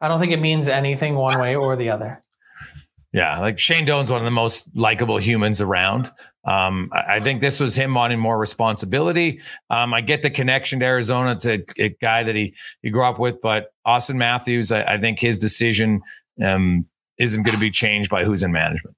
I 0.00 0.08
don't 0.08 0.18
think 0.18 0.32
it 0.32 0.40
means 0.40 0.66
anything 0.66 1.14
one 1.14 1.38
way 1.38 1.56
or 1.56 1.76
the 1.76 1.90
other. 1.90 2.22
Yeah, 3.12 3.38
like 3.38 3.58
Shane 3.58 3.84
Doan's 3.84 4.10
one 4.10 4.20
of 4.20 4.24
the 4.24 4.30
most 4.30 4.66
likable 4.74 5.18
humans 5.18 5.60
around. 5.60 6.10
Um, 6.44 6.90
I, 6.92 7.16
I 7.16 7.20
think 7.20 7.42
this 7.42 7.60
was 7.60 7.74
him 7.74 7.92
wanting 7.92 8.18
more 8.18 8.38
responsibility. 8.38 9.40
Um, 9.68 9.92
I 9.92 10.00
get 10.00 10.22
the 10.22 10.30
connection 10.30 10.80
to 10.80 10.86
Arizona. 10.86 11.32
It's 11.32 11.46
a, 11.46 11.62
a 11.78 11.90
guy 12.00 12.22
that 12.22 12.34
he 12.34 12.54
he 12.82 12.88
grew 12.88 13.04
up 13.04 13.18
with, 13.18 13.42
but 13.42 13.74
Auston 13.86 14.16
Matthews, 14.16 14.72
I, 14.72 14.94
I 14.94 14.98
think 14.98 15.18
his 15.18 15.38
decision 15.38 16.00
um, 16.42 16.86
isn't 17.18 17.42
going 17.42 17.54
to 17.54 17.60
be 17.60 17.70
changed 17.70 18.08
by 18.08 18.24
who's 18.24 18.42
in 18.42 18.52
management. 18.52 18.95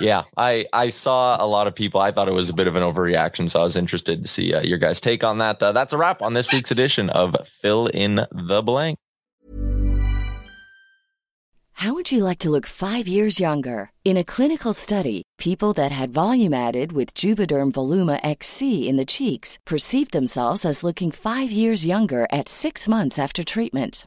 Yeah, 0.00 0.24
I 0.36 0.66
I 0.72 0.88
saw 0.88 1.42
a 1.42 1.46
lot 1.46 1.66
of 1.66 1.74
people. 1.74 2.00
I 2.00 2.12
thought 2.12 2.28
it 2.28 2.34
was 2.34 2.48
a 2.48 2.54
bit 2.54 2.66
of 2.66 2.76
an 2.76 2.82
overreaction, 2.82 3.50
so 3.50 3.60
I 3.60 3.64
was 3.64 3.76
interested 3.76 4.22
to 4.22 4.28
see 4.28 4.54
uh, 4.54 4.62
your 4.62 4.78
guys' 4.78 5.00
take 5.00 5.24
on 5.24 5.38
that. 5.38 5.62
Uh, 5.62 5.72
that's 5.72 5.92
a 5.92 5.98
wrap 5.98 6.22
on 6.22 6.34
this 6.34 6.52
week's 6.52 6.70
edition 6.70 7.10
of 7.10 7.36
Fill 7.46 7.88
in 7.88 8.26
the 8.30 8.62
Blank. 8.62 8.98
How 11.78 11.92
would 11.92 12.12
you 12.12 12.22
like 12.22 12.38
to 12.38 12.50
look 12.50 12.66
five 12.66 13.08
years 13.08 13.40
younger? 13.40 13.90
In 14.04 14.16
a 14.16 14.24
clinical 14.24 14.72
study, 14.72 15.22
people 15.38 15.72
that 15.72 15.90
had 15.90 16.14
volume 16.14 16.54
added 16.54 16.92
with 16.92 17.14
Juvederm 17.14 17.72
Voluma 17.72 18.20
XC 18.22 18.88
in 18.88 18.96
the 18.96 19.04
cheeks 19.04 19.58
perceived 19.66 20.12
themselves 20.12 20.64
as 20.64 20.84
looking 20.84 21.10
five 21.10 21.50
years 21.50 21.84
younger 21.84 22.26
at 22.30 22.48
six 22.48 22.86
months 22.88 23.18
after 23.18 23.42
treatment. 23.42 24.06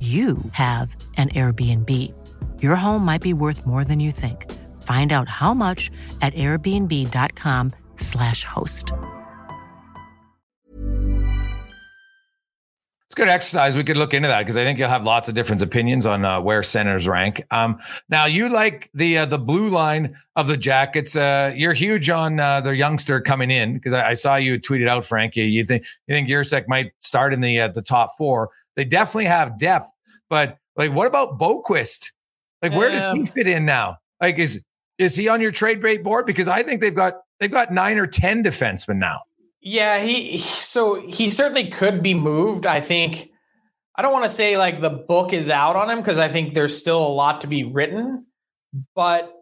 you 0.00 0.38
have 0.52 0.94
an 1.16 1.30
Airbnb. 1.30 1.90
Your 2.62 2.76
home 2.76 3.04
might 3.04 3.22
be 3.22 3.32
worth 3.32 3.66
more 3.66 3.84
than 3.84 4.00
you 4.00 4.10
think. 4.10 4.52
Find 4.82 5.12
out 5.12 5.30
how 5.30 5.54
much 5.54 5.90
at 6.20 6.34
airbnb.com/slash 6.34 8.44
host. 8.44 8.92
It's 13.14 13.20
good 13.20 13.28
exercise. 13.28 13.76
We 13.76 13.84
could 13.84 13.96
look 13.96 14.12
into 14.12 14.26
that 14.26 14.40
because 14.40 14.56
I 14.56 14.64
think 14.64 14.76
you'll 14.76 14.88
have 14.88 15.04
lots 15.04 15.28
of 15.28 15.36
different 15.36 15.62
opinions 15.62 16.04
on 16.04 16.24
uh, 16.24 16.40
where 16.40 16.64
centers 16.64 17.06
rank. 17.06 17.44
Um, 17.52 17.78
now, 18.08 18.26
you 18.26 18.48
like 18.48 18.90
the 18.92 19.18
uh, 19.18 19.26
the 19.26 19.38
blue 19.38 19.68
line 19.68 20.16
of 20.34 20.48
the 20.48 20.56
Jackets. 20.56 21.14
Uh, 21.14 21.52
you're 21.54 21.74
huge 21.74 22.10
on 22.10 22.40
uh, 22.40 22.60
the 22.60 22.74
youngster 22.74 23.20
coming 23.20 23.52
in 23.52 23.74
because 23.74 23.92
I, 23.92 24.08
I, 24.08 24.14
saw 24.14 24.34
you 24.34 24.58
tweeted 24.58 24.88
out, 24.88 25.06
Frankie. 25.06 25.42
You 25.42 25.64
think 25.64 25.84
you 26.08 26.14
think 26.14 26.28
Jiricek 26.28 26.66
might 26.66 26.90
start 26.98 27.32
in 27.32 27.40
the 27.40 27.60
uh, 27.60 27.68
the 27.68 27.82
top 27.82 28.16
four? 28.18 28.50
They 28.76 28.84
definitely 28.84 29.26
have 29.26 29.58
depth, 29.58 29.90
but 30.28 30.58
like, 30.76 30.92
what 30.92 31.06
about 31.06 31.38
Boqvist? 31.38 32.10
Like, 32.62 32.72
where 32.72 32.90
does 32.90 33.04
he 33.16 33.24
fit 33.26 33.46
in 33.46 33.64
now? 33.64 33.98
Like, 34.20 34.38
is 34.38 34.62
is 34.98 35.14
he 35.14 35.28
on 35.28 35.40
your 35.40 35.52
trade 35.52 35.82
rate 35.82 36.02
board? 36.02 36.26
Because 36.26 36.48
I 36.48 36.62
think 36.62 36.80
they've 36.80 36.94
got 36.94 37.20
they've 37.40 37.50
got 37.50 37.72
nine 37.72 37.98
or 37.98 38.06
ten 38.06 38.42
defensemen 38.42 38.96
now. 38.96 39.20
Yeah, 39.60 40.02
he 40.02 40.38
so 40.38 41.00
he 41.06 41.30
certainly 41.30 41.68
could 41.68 42.02
be 42.02 42.14
moved. 42.14 42.66
I 42.66 42.80
think 42.80 43.30
I 43.96 44.02
don't 44.02 44.12
want 44.12 44.24
to 44.24 44.30
say 44.30 44.56
like 44.56 44.80
the 44.80 44.90
book 44.90 45.32
is 45.32 45.50
out 45.50 45.76
on 45.76 45.90
him 45.90 45.98
because 45.98 46.18
I 46.18 46.28
think 46.28 46.54
there's 46.54 46.76
still 46.76 47.04
a 47.04 47.08
lot 47.08 47.42
to 47.42 47.46
be 47.46 47.64
written, 47.64 48.26
but 48.94 49.32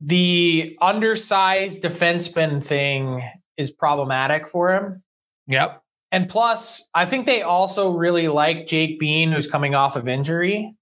the 0.00 0.76
undersized 0.80 1.82
defenseman 1.82 2.62
thing 2.62 3.22
is 3.56 3.70
problematic 3.70 4.48
for 4.48 4.72
him. 4.72 5.02
Yep. 5.48 5.82
And 6.10 6.28
plus, 6.28 6.88
I 6.94 7.04
think 7.04 7.26
they 7.26 7.42
also 7.42 7.90
really 7.90 8.28
like 8.28 8.66
Jake 8.66 8.98
Bean, 8.98 9.30
who's 9.30 9.46
coming 9.46 9.74
off 9.74 9.96
of 9.96 10.08
injury. 10.08 10.74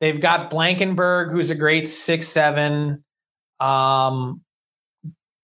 They've 0.00 0.20
got 0.20 0.50
Blankenburg, 0.50 1.32
who's 1.32 1.50
a 1.50 1.54
great 1.54 1.86
six 1.86 2.28
seven. 2.28 3.04
Um, 3.60 4.42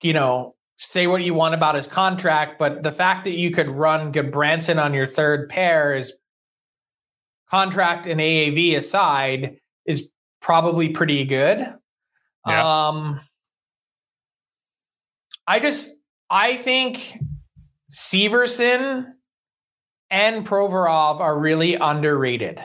you 0.03 0.13
know, 0.13 0.57
say 0.77 1.07
what 1.07 1.23
you 1.23 1.35
want 1.35 1.55
about 1.55 1.75
his 1.75 1.87
contract, 1.87 2.59
but 2.59 2.83
the 2.83 2.93
fact 2.93 3.25
that 3.25 3.35
you 3.35 3.51
could 3.51 3.71
run 3.71 4.13
Gudbranson 4.13 4.83
on 4.83 4.95
your 4.95 5.07
third 5.07 5.49
pair 5.49 5.97
is 5.97 6.13
contract 7.51 8.07
and 8.07 8.21
AAV 8.21 8.77
aside 8.77 9.59
is 9.87 10.11
probably 10.41 10.91
pretty 10.91 11.25
good. 11.25 11.67
Yeah. 12.47 12.89
Um, 12.89 13.21
I 15.47 15.61
just 15.61 15.95
I 16.31 16.57
think 16.57 17.19
Severson 17.93 19.07
and 20.11 20.47
Provorov 20.47 21.21
are 21.21 21.39
really 21.39 21.75
underrated. 21.75 22.61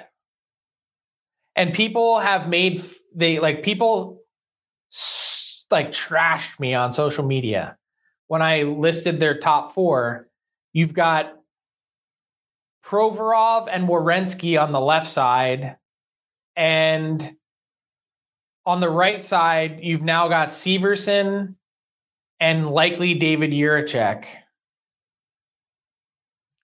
And 1.56 1.74
people 1.74 2.20
have 2.20 2.50
made 2.50 2.82
they 3.16 3.40
like 3.40 3.64
people 3.64 4.22
like 5.70 5.92
trashed 5.92 6.60
me 6.60 6.74
on 6.74 6.94
social 6.94 7.26
media 7.26 7.78
when 8.28 8.42
I 8.42 8.64
listed 8.64 9.20
their 9.20 9.38
top 9.38 9.74
four, 9.74 10.28
you've 10.72 10.96
got 10.96 11.34
Provorov 12.84 13.68
and 13.72 13.88
Werenski 13.88 14.60
on 14.60 14.72
the 14.72 14.80
left 14.80 15.08
side. 15.08 15.78
And 16.56 17.36
on 18.66 18.80
the 18.80 18.90
right 18.90 19.22
side, 19.22 19.82
you've 19.84 20.04
now 20.04 20.30
got 20.30 20.50
Severson 20.50 21.56
and 22.40 22.70
likely 22.72 23.14
David 23.14 23.52
Jiricek. 23.52 24.26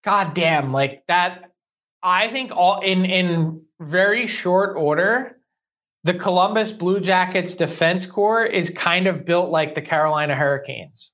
God 0.03 0.33
damn, 0.33 0.71
like 0.71 1.03
that. 1.07 1.51
I 2.01 2.29
think 2.29 2.55
all 2.55 2.79
in 2.79 3.05
in 3.05 3.61
very 3.81 4.27
short 4.27 4.77
order, 4.77 5.37
the 6.03 6.13
Columbus 6.13 6.71
Blue 6.71 6.99
Jackets 6.99 7.55
defense 7.55 8.05
core 8.05 8.45
is 8.45 8.69
kind 8.69 9.07
of 9.07 9.25
built 9.25 9.49
like 9.49 9.75
the 9.75 9.81
Carolina 9.81 10.35
Hurricanes. 10.35 11.11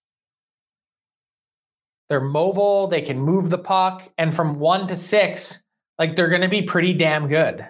They're 2.08 2.22
mobile, 2.22 2.88
they 2.88 3.02
can 3.02 3.20
move 3.20 3.50
the 3.50 3.58
puck, 3.58 4.12
and 4.18 4.36
from 4.36 4.60
one 4.60 4.88
to 4.88 4.96
six, 4.96 5.64
like 5.98 6.16
they're 6.16 6.30
going 6.30 6.42
to 6.42 6.48
be 6.48 6.62
pretty 6.62 6.94
damn 6.94 7.28
good. 7.28 7.66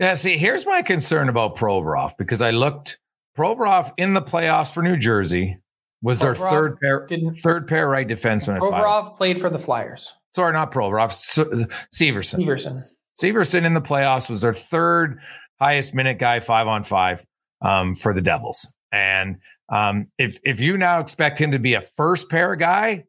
Yeah, 0.00 0.14
see, 0.14 0.36
here's 0.38 0.66
my 0.66 0.82
concern 0.82 1.28
about 1.28 1.56
Provorov 1.56 2.16
because 2.16 2.42
I 2.42 2.50
looked 2.50 2.98
Provorov 3.38 3.92
in 3.96 4.14
the 4.14 4.22
playoffs 4.22 4.72
for 4.72 4.82
New 4.82 4.96
Jersey 4.96 5.58
was 6.02 6.20
Provorov 6.20 6.20
their 6.20 6.34
third 6.34 6.80
pair 6.80 7.08
third 7.42 7.68
pair 7.68 7.88
right 7.88 8.08
defenseman. 8.08 8.58
Provorov 8.58 9.16
played 9.16 9.40
for 9.40 9.50
the 9.50 9.58
Flyers. 9.58 10.12
Sorry, 10.34 10.52
not 10.52 10.72
Provorov. 10.72 11.10
Severson. 11.10 12.44
Severson. 12.44 12.78
Severson 13.20 13.64
in 13.64 13.74
the 13.74 13.80
playoffs 13.80 14.30
was 14.30 14.40
their 14.40 14.54
third 14.54 15.18
highest 15.60 15.94
minute 15.94 16.18
guy, 16.18 16.40
five 16.40 16.66
on 16.66 16.84
five, 16.84 17.24
um, 17.60 17.94
for 17.94 18.14
the 18.14 18.22
Devils. 18.22 18.72
And 18.92 19.36
um, 19.68 20.06
if 20.18 20.38
if 20.44 20.60
you 20.60 20.78
now 20.78 21.00
expect 21.00 21.38
him 21.38 21.52
to 21.52 21.58
be 21.58 21.74
a 21.74 21.82
first 21.96 22.30
pair 22.30 22.56
guy, 22.56 23.04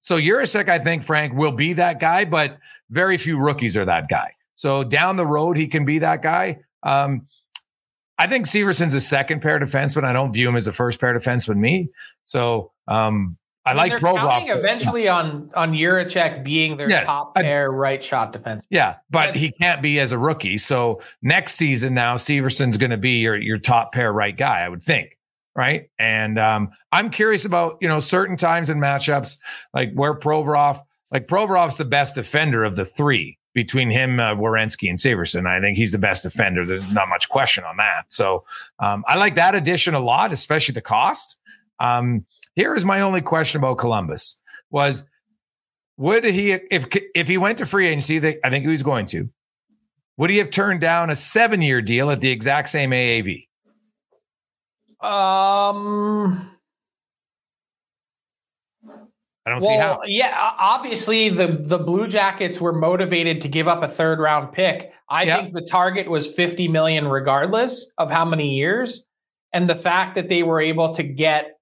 so 0.00 0.18
Jiricek, 0.18 0.68
I 0.68 0.78
think 0.78 1.02
Frank 1.02 1.34
will 1.34 1.52
be 1.52 1.72
that 1.74 2.00
guy, 2.00 2.24
but 2.24 2.58
very 2.90 3.18
few 3.18 3.38
rookies 3.38 3.76
are 3.76 3.84
that 3.84 4.08
guy. 4.08 4.32
So 4.54 4.84
down 4.84 5.16
the 5.16 5.26
road, 5.26 5.56
he 5.56 5.66
can 5.66 5.84
be 5.84 5.98
that 5.98 6.22
guy. 6.22 6.60
Um, 6.82 7.26
I 8.18 8.26
think 8.26 8.46
Severson's 8.46 8.94
a 8.94 9.00
second 9.00 9.40
pair 9.42 9.60
defenseman. 9.60 10.04
I 10.04 10.12
don't 10.12 10.32
view 10.32 10.48
him 10.48 10.56
as 10.56 10.66
a 10.66 10.72
first 10.72 11.00
pair 11.00 11.16
defenseman. 11.18 11.58
Me, 11.58 11.88
so 12.24 12.72
um, 12.88 13.36
I, 13.64 13.74
like 13.74 13.92
they're 13.92 13.98
Provorov. 14.00 14.30
counting 14.30 14.48
eventually 14.50 15.08
on 15.08 15.50
on 15.54 15.72
Jiricek 15.72 16.42
being 16.42 16.76
their 16.76 16.90
Yes, 16.90 17.06
top 17.08 17.32
I- 17.36 17.42
pair 17.42 17.70
right 17.70 18.02
shot 18.02 18.32
defense. 18.32 18.66
Yeah, 18.70 18.96
but 19.10 19.28
But- 19.28 19.36
he 19.36 19.52
can't 19.52 19.82
be 19.82 20.00
as 20.00 20.12
a 20.12 20.18
rookie. 20.18 20.58
So 20.58 21.00
next 21.22 21.54
season 21.54 21.94
now, 21.94 22.16
Severson's 22.16 22.76
going 22.76 22.90
to 22.90 22.96
be 22.96 23.18
your 23.18 23.36
your 23.36 23.58
top 23.58 23.92
pair 23.92 24.12
right 24.12 24.36
guy, 24.36 24.60
I 24.60 24.68
would 24.68 24.82
think. 24.82 25.16
Right. 25.54 25.90
And 25.98 26.38
um, 26.38 26.70
I'm 26.92 27.10
curious 27.10 27.44
about, 27.44 27.78
you 27.80 27.88
know, 27.88 27.98
certain 27.98 28.36
times 28.36 28.70
in 28.70 28.78
matchups, 28.78 29.38
like 29.74 29.92
where 29.92 30.14
Provorov, 30.14 30.80
like 31.10 31.26
Provorov's 31.26 31.76
the 31.76 31.84
best 31.84 32.14
defender 32.14 32.62
of 32.62 32.76
the 32.76 32.84
three 32.84 33.37
between 33.58 33.90
him, 33.90 34.20
uh, 34.20 34.36
Werenski, 34.36 34.88
and 34.88 34.98
Severson. 34.98 35.46
I 35.46 35.60
think 35.60 35.76
he's 35.76 35.90
the 35.90 35.98
best 35.98 36.22
defender. 36.22 36.64
There's 36.64 36.92
not 36.92 37.08
much 37.08 37.28
question 37.28 37.64
on 37.64 37.76
that. 37.78 38.12
So 38.12 38.44
um, 38.78 39.04
I 39.08 39.16
like 39.16 39.34
that 39.34 39.56
addition 39.56 39.94
a 39.94 40.00
lot, 40.00 40.32
especially 40.32 40.74
the 40.74 40.80
cost. 40.80 41.36
Um, 41.80 42.24
here 42.54 42.74
is 42.76 42.84
my 42.84 43.00
only 43.00 43.20
question 43.20 43.58
about 43.60 43.78
Columbus 43.78 44.36
was 44.70 45.02
would 45.96 46.24
he 46.24 46.52
if 46.52 46.86
if 47.14 47.26
he 47.26 47.36
went 47.36 47.58
to 47.58 47.66
free 47.66 47.88
agency, 47.88 48.18
I 48.44 48.50
think 48.50 48.64
he 48.64 48.70
was 48.70 48.84
going 48.84 49.06
to, 49.06 49.28
would 50.16 50.30
he 50.30 50.36
have 50.36 50.50
turned 50.50 50.80
down 50.80 51.10
a 51.10 51.16
seven 51.16 51.60
year 51.60 51.82
deal 51.82 52.10
at 52.10 52.20
the 52.20 52.30
exact 52.30 52.68
same 52.68 52.90
AAV? 52.90 53.48
Um. 55.00 56.57
I 59.48 59.50
don't 59.52 59.60
see 59.62 59.68
Well, 59.68 59.94
how. 59.94 60.00
yeah, 60.04 60.52
obviously 60.58 61.30
the 61.30 61.46
the 61.64 61.78
Blue 61.78 62.06
Jackets 62.06 62.60
were 62.60 62.72
motivated 62.72 63.40
to 63.40 63.48
give 63.48 63.66
up 63.66 63.82
a 63.82 63.88
third 63.88 64.18
round 64.18 64.52
pick. 64.52 64.92
I 65.08 65.22
Yeah. 65.22 65.36
think 65.38 65.52
the 65.54 65.62
target 65.62 66.10
was 66.10 66.32
50 66.34 66.68
million 66.68 67.08
regardless 67.08 67.90
of 67.96 68.10
how 68.10 68.24
many 68.26 68.54
years. 68.54 69.06
And 69.54 69.68
the 69.68 69.74
fact 69.74 70.14
that 70.16 70.28
they 70.28 70.42
were 70.42 70.60
able 70.60 70.92
to 70.92 71.02
get 71.02 71.52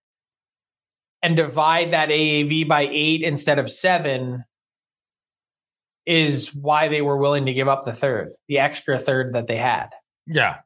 and 1.23 1.37
divide 1.37 1.93
that 1.93 2.09
AAV 2.11 2.65
by 2.65 2.83
8 2.91 3.23
instead 3.23 3.61
of 3.61 3.71
7 3.71 4.45
is 6.07 6.53
why 6.55 6.89
they 6.89 7.03
were 7.03 7.17
willing 7.17 7.47
to 7.47 7.53
give 7.53 7.69
up 7.69 7.85
the 7.85 7.93
third, 7.93 8.33
the 8.49 8.59
extra 8.59 8.99
third 8.99 9.33
that 9.35 9.47
they 9.47 9.57
had. 9.57 9.89
Yeah. 10.27 10.59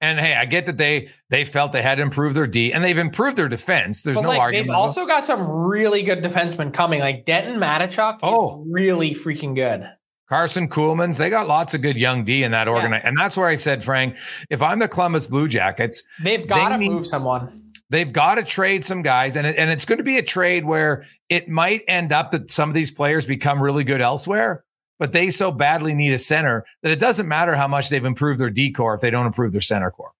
And 0.00 0.18
hey, 0.20 0.34
I 0.34 0.44
get 0.44 0.66
that 0.66 0.78
they 0.78 1.08
they 1.30 1.44
felt 1.44 1.72
they 1.72 1.82
had 1.82 1.96
to 1.96 2.02
improve 2.02 2.34
their 2.34 2.46
D 2.46 2.72
and 2.72 2.84
they've 2.84 2.98
improved 2.98 3.36
their 3.36 3.48
defense. 3.48 4.02
There's 4.02 4.16
but 4.16 4.22
no 4.22 4.28
like, 4.28 4.40
argument. 4.40 4.68
they've 4.68 4.74
also 4.76 5.06
got 5.06 5.24
some 5.24 5.48
really 5.48 6.02
good 6.02 6.22
defensemen 6.22 6.72
coming. 6.72 7.00
Like 7.00 7.24
Denton 7.26 7.60
Mateychuk 7.60 8.18
Oh. 8.22 8.62
is 8.62 8.68
really 8.72 9.10
freaking 9.12 9.54
good. 9.54 9.88
Corson 10.28 10.68
Ceulemans, 10.68 11.18
they 11.18 11.28
got 11.28 11.46
lots 11.46 11.74
of 11.74 11.82
good 11.82 11.96
young 11.96 12.24
D 12.24 12.42
in 12.44 12.52
that 12.52 12.66
organi 12.66 12.98
And 13.04 13.16
that's 13.18 13.36
where 13.36 13.46
I 13.46 13.56
said, 13.56 13.84
Frank, 13.84 14.16
if 14.48 14.62
I'm 14.62 14.78
the 14.78 14.88
Columbus 14.88 15.26
Blue 15.26 15.48
Jackets, 15.48 16.02
They've 16.22 16.46
got 16.46 16.70
to 16.70 16.78
need- 16.78 16.90
move 16.92 17.06
someone. 17.06 17.60
they've 17.90 18.10
got 18.12 18.36
to 18.36 18.42
trade 18.42 18.82
some 18.84 19.02
guys. 19.02 19.36
And, 19.36 19.46
it, 19.46 19.56
and 19.56 19.70
it's 19.70 19.84
going 19.84 19.98
to 19.98 20.04
be 20.04 20.16
a 20.16 20.22
trade 20.22 20.64
where 20.64 21.04
it 21.28 21.48
might 21.48 21.82
end 21.86 22.10
up 22.12 22.32
that 22.32 22.50
some 22.50 22.70
of 22.70 22.74
these 22.74 22.90
players 22.90 23.26
become 23.26 23.60
really 23.62 23.84
good 23.84 24.00
elsewhere, 24.00 24.63
but 24.98 25.12
they 25.12 25.30
so 25.30 25.50
badly 25.50 25.94
need 25.94 26.12
a 26.12 26.18
center 26.18 26.64
that 26.82 26.92
it 26.92 26.98
doesn't 27.00 27.28
matter 27.28 27.54
how 27.54 27.68
much 27.68 27.88
they've 27.88 28.04
improved 28.04 28.40
their 28.40 28.50
decor 28.50 28.94
if 28.94 29.00
they 29.00 29.10
don't 29.10 29.26
improve 29.26 29.52
their 29.52 29.60
center 29.60 29.90
core. 29.90 30.12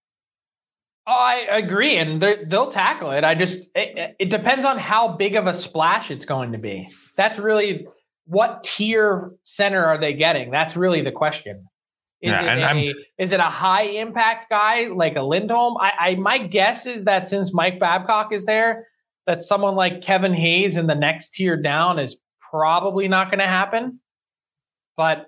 Oh, 1.07 1.11
I 1.13 1.35
agree, 1.51 1.97
and 1.97 2.19
they're- 2.19 2.45
they'll 2.47 2.71
tackle 2.71 3.11
it. 3.11 3.23
I 3.23 3.35
just 3.35 3.67
it, 3.75 4.15
it 4.19 4.29
depends 4.31 4.65
on 4.65 4.79
how 4.79 5.07
big 5.09 5.35
of 5.35 5.45
a 5.45 5.53
splash 5.53 6.09
it's 6.09 6.25
going 6.25 6.51
to 6.53 6.57
be. 6.57 6.89
That's 7.15 7.37
really 7.37 7.87
what 8.25 8.63
tier 8.63 9.31
center 9.43 9.85
are 9.85 9.99
they 9.99 10.13
getting? 10.13 10.49
That's 10.49 10.75
really 10.75 11.01
the 11.01 11.11
question. 11.11 11.67
Is 12.21 12.31
Yeah, 12.31 12.41
it 12.55 12.63
I'm- 12.63 12.77
a 12.77 12.93
is 13.19 13.33
it 13.33 13.39
a 13.39 13.43
high 13.43 13.83
impact 13.83 14.47
guy 14.49 14.87
like 14.87 15.15
a 15.15 15.21
Lindholm? 15.21 15.77
I, 15.79 15.91
I 15.99 16.15
my 16.15 16.39
guess 16.39 16.87
is 16.87 17.05
that 17.05 17.27
since 17.27 17.53
Mike 17.53 17.79
Babcock 17.79 18.33
is 18.33 18.45
there, 18.45 18.87
that 19.27 19.41
someone 19.41 19.75
like 19.75 20.01
Kevin 20.01 20.33
Hayes 20.33 20.75
in 20.75 20.87
the 20.87 20.95
next 20.95 21.35
tier 21.35 21.55
down 21.55 21.99
is 21.99 22.19
probably 22.49 23.07
not 23.07 23.29
going 23.29 23.39
to 23.41 23.45
happen. 23.47 23.99
But 24.97 25.27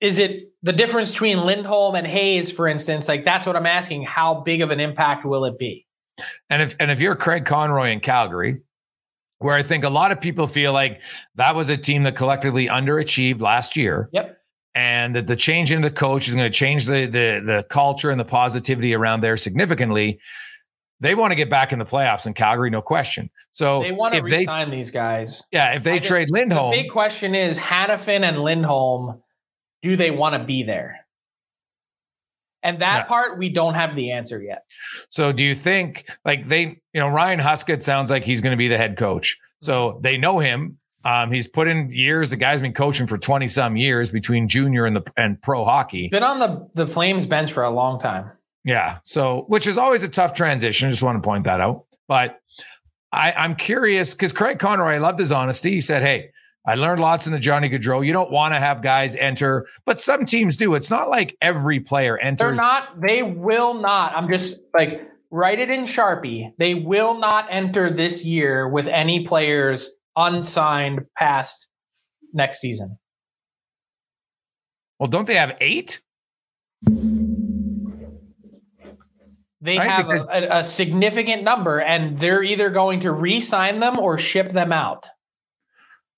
is 0.00 0.18
it 0.18 0.52
the 0.62 0.72
difference 0.72 1.10
between 1.10 1.44
Lindholm 1.44 1.94
and 1.94 2.06
Hayes, 2.06 2.50
for 2.52 2.68
instance? 2.68 3.08
Like 3.08 3.24
that's 3.24 3.46
what 3.46 3.56
I'm 3.56 3.66
asking. 3.66 4.02
How 4.04 4.34
big 4.34 4.60
of 4.60 4.70
an 4.70 4.80
impact 4.80 5.24
will 5.24 5.44
it 5.44 5.58
be? 5.58 5.86
And 6.50 6.62
if 6.62 6.76
and 6.80 6.90
if 6.90 7.00
you're 7.00 7.16
Craig 7.16 7.44
Conroy 7.44 7.90
in 7.90 8.00
Calgary, 8.00 8.62
where 9.38 9.54
I 9.54 9.62
think 9.62 9.84
a 9.84 9.90
lot 9.90 10.12
of 10.12 10.20
people 10.20 10.46
feel 10.46 10.72
like 10.72 11.00
that 11.34 11.54
was 11.54 11.68
a 11.68 11.76
team 11.76 12.02
that 12.04 12.16
collectively 12.16 12.66
underachieved 12.68 13.40
last 13.40 13.76
year, 13.76 14.08
Yep. 14.12 14.38
and 14.74 15.14
that 15.16 15.26
the 15.26 15.36
change 15.36 15.72
in 15.72 15.82
the 15.82 15.90
coach 15.90 16.26
is 16.28 16.34
going 16.34 16.50
to 16.50 16.56
change 16.58 16.86
the 16.86 17.06
the 17.06 17.42
the 17.44 17.66
culture 17.70 18.10
and 18.10 18.18
the 18.20 18.24
positivity 18.24 18.94
around 18.94 19.20
there 19.20 19.36
significantly. 19.36 20.18
They 21.00 21.14
want 21.14 21.32
to 21.32 21.34
get 21.34 21.50
back 21.50 21.72
in 21.72 21.78
the 21.78 21.84
playoffs 21.84 22.26
in 22.26 22.32
Calgary, 22.34 22.70
no 22.70 22.80
question. 22.80 23.30
So 23.50 23.82
They 23.82 23.92
want 23.92 24.14
to 24.14 24.18
if 24.18 24.24
they 24.26 24.38
resign 24.38 24.70
these 24.70 24.90
guys. 24.90 25.42
yeah, 25.52 25.74
if 25.74 25.82
they 25.82 26.00
trade 26.00 26.30
Lindholm, 26.30 26.70
The 26.72 26.82
big 26.82 26.90
question 26.90 27.34
is 27.34 27.58
Hanifin 27.58 28.26
and 28.26 28.42
Lindholm, 28.42 29.20
do 29.82 29.96
they 29.96 30.10
want 30.10 30.34
to 30.34 30.44
be 30.44 30.62
there? 30.62 31.06
And 32.62 32.80
that 32.80 33.06
part 33.06 33.38
we 33.38 33.48
don't 33.48 33.74
have 33.74 33.94
the 33.94 34.10
answer 34.10 34.42
yet. 34.42 34.64
So 35.08 35.30
do 35.32 35.42
you 35.44 35.54
think 35.54 36.08
like 36.24 36.48
they, 36.48 36.80
you 36.92 37.00
know, 37.00 37.08
Ryan 37.08 37.38
Huskett 37.38 37.80
sounds 37.80 38.10
like 38.10 38.24
he's 38.24 38.40
going 38.40 38.50
to 38.52 38.56
be 38.56 38.66
the 38.66 38.78
head 38.78 38.96
coach. 38.96 39.38
So 39.60 40.00
they 40.02 40.16
know 40.18 40.40
him. 40.40 40.78
Um, 41.04 41.30
he's 41.30 41.46
put 41.46 41.68
in 41.68 41.90
years. 41.90 42.30
The 42.30 42.36
guy's 42.36 42.60
been 42.60 42.72
coaching 42.74 43.06
for 43.06 43.18
20 43.18 43.46
some 43.46 43.76
years 43.76 44.10
between 44.10 44.48
junior 44.48 44.86
and 44.86 44.96
the 44.96 45.04
and 45.16 45.40
pro 45.40 45.64
hockey. 45.64 46.08
Been 46.08 46.24
on 46.24 46.40
the 46.40 46.68
the 46.74 46.88
Flames 46.88 47.26
bench 47.26 47.52
for 47.52 47.62
a 47.62 47.70
long 47.70 48.00
time. 48.00 48.32
Yeah. 48.66 48.98
So 49.04 49.44
which 49.46 49.66
is 49.66 49.78
always 49.78 50.02
a 50.02 50.08
tough 50.08 50.34
transition. 50.34 50.88
I 50.88 50.90
just 50.90 51.02
want 51.02 51.22
to 51.22 51.26
point 51.26 51.44
that 51.44 51.60
out. 51.60 51.86
But 52.08 52.40
I, 53.12 53.32
I'm 53.32 53.54
curious 53.54 54.12
because 54.12 54.32
Craig 54.32 54.58
Conroy, 54.58 54.94
I 54.94 54.98
loved 54.98 55.20
his 55.20 55.30
honesty. 55.32 55.70
He 55.70 55.80
said, 55.80 56.02
Hey, 56.02 56.30
I 56.66 56.74
learned 56.74 57.00
lots 57.00 57.28
in 57.28 57.32
the 57.32 57.38
Johnny 57.38 57.70
Gaudreau. 57.70 58.04
You 58.04 58.12
don't 58.12 58.30
want 58.32 58.54
to 58.54 58.58
have 58.58 58.82
guys 58.82 59.14
enter, 59.14 59.68
but 59.84 60.00
some 60.00 60.26
teams 60.26 60.56
do. 60.56 60.74
It's 60.74 60.90
not 60.90 61.08
like 61.08 61.36
every 61.40 61.78
player 61.78 62.18
enters. 62.18 62.38
They're 62.38 62.54
not, 62.56 63.00
they 63.00 63.22
will 63.22 63.74
not. 63.74 64.12
I'm 64.16 64.28
just 64.28 64.58
like 64.74 65.08
write 65.30 65.60
it 65.60 65.70
in 65.70 65.82
Sharpie. 65.84 66.52
They 66.58 66.74
will 66.74 67.18
not 67.20 67.46
enter 67.48 67.88
this 67.94 68.24
year 68.24 68.68
with 68.68 68.88
any 68.88 69.24
players 69.24 69.90
unsigned 70.16 71.06
past 71.16 71.68
next 72.32 72.60
season. 72.60 72.98
well, 74.98 75.08
don't 75.08 75.26
they 75.26 75.36
have 75.36 75.56
eight? 75.60 76.00
They 79.60 79.78
Right, 79.78 79.90
have 79.90 80.08
a, 80.10 80.24
a, 80.28 80.58
a 80.60 80.64
significant 80.64 81.42
number, 81.42 81.80
and 81.80 82.18
they're 82.18 82.42
either 82.42 82.68
going 82.70 83.00
to 83.00 83.12
re-sign 83.12 83.80
them 83.80 83.98
or 83.98 84.18
ship 84.18 84.52
them 84.52 84.70
out. 84.72 85.08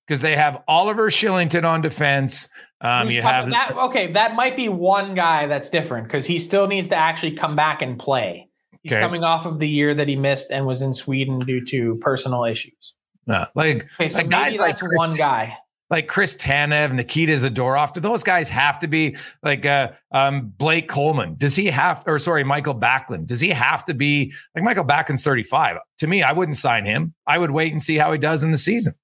Because 0.07 0.23
they 0.23 0.35
have 0.37 0.63
Oliver 0.67 1.09
Kylington 1.11 1.65
on 1.65 1.81
defense. 1.83 2.49
Um, 2.81 3.11
you 3.11 3.23
have 3.23 3.51
that, 3.51 3.75
okay. 3.77 4.13
That 4.13 4.35
might 4.35 4.57
be 4.57 4.69
one 4.69 5.15
guy 5.15 5.47
that's 5.47 5.69
different 5.71 6.07
because 6.09 6.27
he 6.27 6.39
still 6.39 6.67
needs 6.67 6.89
to 6.89 6.97
actually 6.97 7.33
come 7.37 7.55
back 7.57 7.83
and 7.83 7.99
play. 7.99 8.49
He's 8.83 8.93
Okay. 8.93 9.01
coming 9.03 9.23
off 9.25 9.45
of 9.47 9.59
the 9.59 9.69
year 9.69 9.95
that 9.95 10.09
he 10.09 10.17
missed 10.17 10.51
and 10.51 10.65
was 10.65 10.81
in 10.83 10.93
Sweden 10.93 11.41
due 11.41 11.65
to 11.67 11.97
personal 12.01 12.45
issues. 12.45 12.95
uh, 13.29 13.47
like 13.55 13.87
Okay, 13.95 14.09
so 14.09 14.19
like 14.19 14.31
guys 14.31 14.59
like 14.59 14.79
one 14.97 15.11
guy. 15.11 15.57
Like 15.91 16.07
Chris 16.07 16.37
Tanev, 16.37 16.93
Nikita 16.93 17.33
Zadorov. 17.33 17.95
Do 17.95 18.01
those 18.01 18.23
guys 18.23 18.49
have 18.51 18.79
to 18.81 18.87
be 18.89 19.17
like 19.43 19.65
uh, 19.65 19.93
um, 20.13 20.53
Blake 20.59 20.87
Coleman? 20.89 21.37
Does 21.39 21.57
he 21.57 21.67
have, 21.67 22.05
or 22.07 22.19
sorry, 22.19 22.45
Michael 22.45 22.75
Backlund? 22.75 23.27
Does 23.27 23.41
he 23.41 23.49
have 23.49 23.85
to 23.87 23.95
be 23.95 24.33
like 24.55 24.65
Michael 24.65 24.85
Backlund's 24.85 25.23
35? 25.23 25.79
To 25.99 26.07
me, 26.07 26.23
I 26.23 26.33
wouldn't 26.33 26.59
sign 26.59 26.85
him. 26.85 27.15
I 27.27 27.39
would 27.39 27.51
wait 27.53 27.73
and 27.73 27.83
see 27.83 27.97
how 27.97 28.13
he 28.13 28.19
does 28.19 28.43
in 28.45 28.51
the 28.53 28.59
season. 28.59 28.95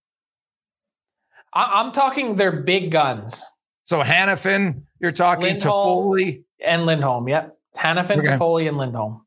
I, 1.55 1.80
I'm 1.80 1.91
talking 1.93 2.35
their 2.35 2.53
big 2.53 2.91
guns 2.91 3.43
So 3.85 4.03
Hanifin, 4.03 4.82
you're 5.01 5.12
talking 5.12 5.45
Lindholm. 5.45 6.16
Toffoli. 6.18 6.43
and 6.64 6.85
Lindholm. 6.85 7.28
Yep, 7.28 7.57
Hanifin, 7.76 8.18
Okay. 8.18 8.28
Toffoli, 8.37 8.68
and 8.68 8.76
Lindholm. 8.76 9.24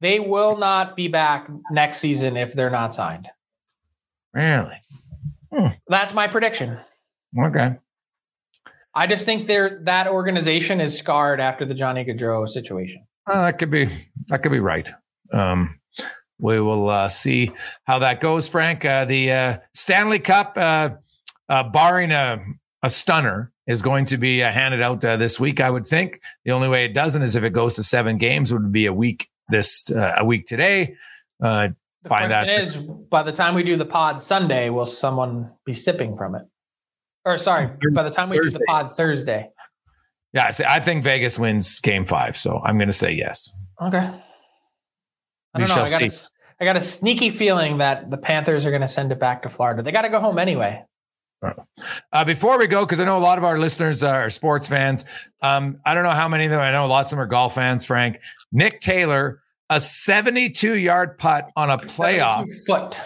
They 0.00 0.20
will 0.20 0.56
not 0.56 0.94
be 0.96 1.08
back 1.08 1.48
next 1.70 1.98
season 1.98 2.36
if 2.36 2.52
they're 2.54 2.70
not 2.70 2.94
signed. 2.94 3.28
Really? 4.32 4.80
That's 5.88 6.14
my 6.14 6.28
prediction. 6.28 6.78
Okay. 7.38 7.76
I 8.94 9.06
just 9.06 9.26
think 9.26 9.46
they're 9.46 9.80
that 9.84 10.06
organization 10.06 10.80
is 10.80 10.96
scarred 10.98 11.38
after 11.38 11.66
the 11.66 11.74
Johnny 11.74 12.04
Gaudreau 12.04 12.48
situation. 12.48 13.06
Uh, 13.26 13.42
that 13.42 13.58
could 13.58 13.70
be 13.70 13.90
that 14.28 14.42
could 14.42 14.52
be 14.52 14.60
right. 14.60 14.88
Um, 15.32 15.78
we 16.38 16.60
will 16.60 16.88
uh, 16.88 17.08
see 17.08 17.52
how 17.84 17.98
that 18.00 18.20
goes, 18.20 18.48
Frank. 18.48 18.84
Uh, 18.84 19.04
the 19.04 19.32
uh, 19.32 19.58
Stanley 19.74 20.18
Cup, 20.18 20.54
uh, 20.56 20.90
uh, 21.48 21.62
barring 21.64 22.10
a, 22.10 22.44
a 22.82 22.90
stunner, 22.90 23.52
is 23.66 23.82
going 23.82 24.06
to 24.06 24.16
be 24.16 24.42
uh, 24.42 24.50
handed 24.50 24.82
out 24.82 25.04
uh, 25.04 25.16
this 25.16 25.40
week. 25.40 25.60
I 25.60 25.70
would 25.70 25.86
think 25.86 26.20
the 26.44 26.52
only 26.52 26.68
way 26.68 26.84
it 26.84 26.94
doesn't 26.94 27.22
is 27.22 27.36
if 27.36 27.44
it 27.44 27.50
goes 27.50 27.74
to 27.76 27.82
seven 27.82 28.18
games. 28.18 28.52
Would 28.52 28.72
be 28.72 28.86
a 28.86 28.92
week 28.92 29.28
this 29.48 29.90
uh, 29.90 30.14
a 30.18 30.24
week 30.24 30.46
today. 30.46 30.96
The 32.02 32.08
Find 32.08 32.30
question 32.30 32.54
that- 32.54 32.60
is, 32.60 32.76
by 32.76 33.22
the 33.22 33.32
time 33.32 33.54
we 33.54 33.62
do 33.62 33.76
the 33.76 33.84
pod 33.86 34.22
Sunday, 34.22 34.70
will 34.70 34.86
someone 34.86 35.50
be 35.64 35.72
sipping 35.72 36.16
from 36.16 36.34
it? 36.34 36.42
Or 37.24 37.38
sorry, 37.38 37.68
by 37.92 38.02
the 38.04 38.10
time 38.10 38.28
we 38.30 38.38
do 38.38 38.50
the 38.50 38.60
pod 38.68 38.96
Thursday, 38.96 39.50
Yeah, 40.32 40.50
I 40.68 40.78
think 40.80 41.02
Vegas 41.02 41.38
wins 41.38 41.80
game 41.80 42.04
five. 42.04 42.36
So 42.36 42.60
I'm 42.64 42.78
going 42.78 42.88
to 42.88 42.92
say 42.92 43.12
yes. 43.12 43.50
Okay. 43.82 43.98
I 43.98 45.58
don't 45.58 45.68
know. 45.68 45.82
I 45.82 45.88
got, 45.88 46.02
a, 46.02 46.10
I 46.60 46.64
got 46.64 46.76
a 46.76 46.80
sneaky 46.80 47.30
feeling 47.30 47.78
that 47.78 48.10
the 48.10 48.18
Panthers 48.18 48.66
are 48.66 48.70
going 48.70 48.82
to 48.82 48.86
send 48.86 49.10
it 49.10 49.18
back 49.18 49.42
to 49.42 49.48
Florida. 49.48 49.82
They 49.82 49.90
got 49.90 50.02
to 50.02 50.08
go 50.08 50.20
home 50.20 50.38
anyway. 50.38 50.84
Uh, 52.12 52.24
before 52.24 52.58
we 52.58 52.66
go, 52.66 52.84
because 52.84 53.00
I 53.00 53.04
know 53.04 53.16
a 53.16 53.20
lot 53.20 53.38
of 53.38 53.44
our 53.44 53.58
listeners 53.58 54.02
are 54.02 54.28
sports 54.30 54.68
fans. 54.68 55.04
Um, 55.42 55.80
I 55.84 55.94
don't 55.94 56.02
know 56.04 56.10
how 56.10 56.28
many 56.28 56.44
of 56.44 56.50
them. 56.50 56.60
I 56.60 56.70
know 56.72 56.86
lots 56.86 57.08
of 57.10 57.16
them 57.16 57.20
are 57.20 57.26
golf 57.26 57.54
fans. 57.54 57.84
Frank, 57.84 58.18
Nick 58.52 58.80
Taylor, 58.80 59.42
a 59.70 59.80
72 59.80 60.78
yard 60.78 61.18
putt 61.18 61.50
on 61.56 61.70
a 61.70 61.78
playoff 61.78 62.46
foot 62.66 62.98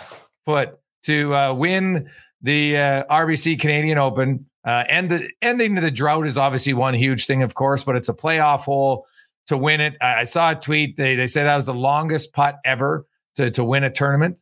foot 0.45 0.79
to 1.05 1.35
uh, 1.35 1.53
win 1.55 2.11
the 2.43 2.77
uh, 2.77 3.05
RBC 3.05 3.61
Canadian 3.61 3.99
Open. 3.99 4.47
Uh, 4.65 4.85
and 4.89 5.11
the 5.11 5.31
ending 5.41 5.77
of 5.79 5.83
the 5.83 5.91
drought 5.91 6.27
is 6.27 6.37
obviously 6.37 6.75
one 6.75 6.93
huge 6.93 7.27
thing, 7.27 7.43
of 7.43 7.55
course, 7.55 7.85
but 7.85 7.97
it's 7.97 8.09
a 8.09 8.15
playoff 8.15 8.61
hole 8.61 9.07
to 9.47 9.57
win 9.57 9.81
it. 9.81 9.97
I, 10.01 10.21
I 10.21 10.25
saw 10.25 10.51
a 10.51 10.55
tweet. 10.55 10.97
They 10.97 11.17
they 11.17 11.27
said 11.27 11.45
that 11.45 11.57
was 11.57 11.67
the 11.67 11.75
longest 11.75 12.33
putt 12.33 12.59
ever 12.65 13.07
to 13.37 13.51
to 13.53 13.65
win 13.65 13.85
a 13.85 13.91
tournament. 13.91 14.39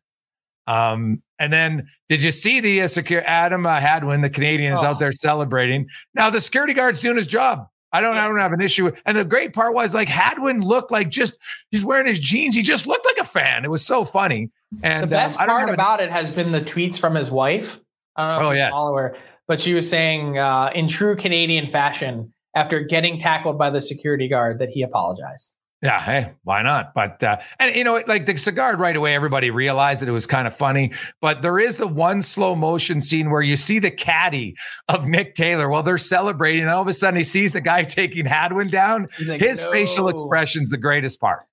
Um, 0.66 1.22
and 1.38 1.52
then 1.52 1.88
did 2.08 2.22
you 2.22 2.30
see 2.30 2.60
the 2.60 2.82
uh, 2.82 2.88
secure 2.88 3.22
Adam 3.24 3.64
uh, 3.64 3.80
Hadwin, 3.80 4.20
the 4.20 4.30
Canadian, 4.30 4.74
is 4.74 4.80
oh. 4.82 4.86
out 4.86 4.98
there 4.98 5.12
celebrating? 5.12 5.86
Now 6.14 6.30
the 6.30 6.40
security 6.40 6.74
guard's 6.74 7.00
doing 7.00 7.16
his 7.16 7.26
job. 7.26 7.68
I 7.92 8.00
don't, 8.00 8.14
yeah. 8.14 8.24
I 8.24 8.28
don't 8.28 8.38
have 8.38 8.52
an 8.52 8.60
issue. 8.60 8.90
And 9.06 9.16
the 9.16 9.24
great 9.24 9.52
part 9.52 9.74
was 9.74 9.94
like 9.94 10.08
Hadwin 10.08 10.60
looked 10.60 10.90
like 10.90 11.08
just 11.08 11.38
he's 11.70 11.84
wearing 11.84 12.06
his 12.06 12.20
jeans. 12.20 12.54
He 12.54 12.62
just 12.62 12.86
looked 12.86 13.06
like 13.06 13.18
a 13.18 13.28
fan. 13.28 13.64
It 13.64 13.70
was 13.70 13.84
so 13.84 14.04
funny. 14.04 14.50
And 14.82 15.02
the 15.02 15.06
best 15.06 15.40
um, 15.40 15.46
part 15.46 15.70
about 15.70 16.00
it 16.00 16.10
has 16.10 16.30
been 16.30 16.52
the 16.52 16.60
tweets 16.60 16.98
from 16.98 17.14
his 17.14 17.30
wife. 17.30 17.80
I 18.16 18.28
don't 18.28 18.42
know. 18.42 18.48
Oh 18.48 18.52
yeah, 18.52 18.70
follower, 18.70 19.16
but 19.46 19.60
she 19.60 19.74
was 19.74 19.88
saying 19.88 20.38
uh, 20.38 20.70
in 20.74 20.88
true 20.88 21.16
Canadian 21.16 21.68
fashion 21.68 22.32
after 22.54 22.80
getting 22.80 23.18
tackled 23.18 23.58
by 23.58 23.70
the 23.70 23.80
security 23.80 24.28
guard 24.28 24.58
that 24.58 24.70
he 24.70 24.82
apologized. 24.82 25.54
Yeah, 25.80 26.00
hey, 26.00 26.34
why 26.42 26.62
not? 26.62 26.92
But 26.92 27.22
uh, 27.22 27.38
and 27.60 27.74
you 27.74 27.84
know, 27.84 28.02
like 28.08 28.26
the 28.26 28.36
cigar 28.36 28.76
right 28.76 28.96
away, 28.96 29.14
everybody 29.14 29.50
realized 29.50 30.02
that 30.02 30.08
it 30.08 30.12
was 30.12 30.26
kind 30.26 30.48
of 30.48 30.56
funny. 30.56 30.92
But 31.20 31.40
there 31.40 31.60
is 31.60 31.76
the 31.76 31.86
one 31.86 32.20
slow 32.20 32.56
motion 32.56 33.00
scene 33.00 33.30
where 33.30 33.42
you 33.42 33.54
see 33.54 33.78
the 33.78 33.92
caddy 33.92 34.56
of 34.88 35.06
Nick 35.06 35.36
Taylor 35.36 35.68
while 35.68 35.84
they're 35.84 35.96
celebrating, 35.96 36.62
and 36.62 36.70
all 36.70 36.82
of 36.82 36.88
a 36.88 36.92
sudden 36.92 37.16
he 37.16 37.22
sees 37.24 37.52
the 37.52 37.60
guy 37.60 37.84
taking 37.84 38.26
Hadwin 38.26 38.66
down. 38.66 39.08
Like, 39.28 39.40
His 39.40 39.62
no. 39.62 39.70
facial 39.70 40.08
expression's 40.08 40.70
the 40.70 40.78
greatest 40.78 41.20
part. 41.20 41.46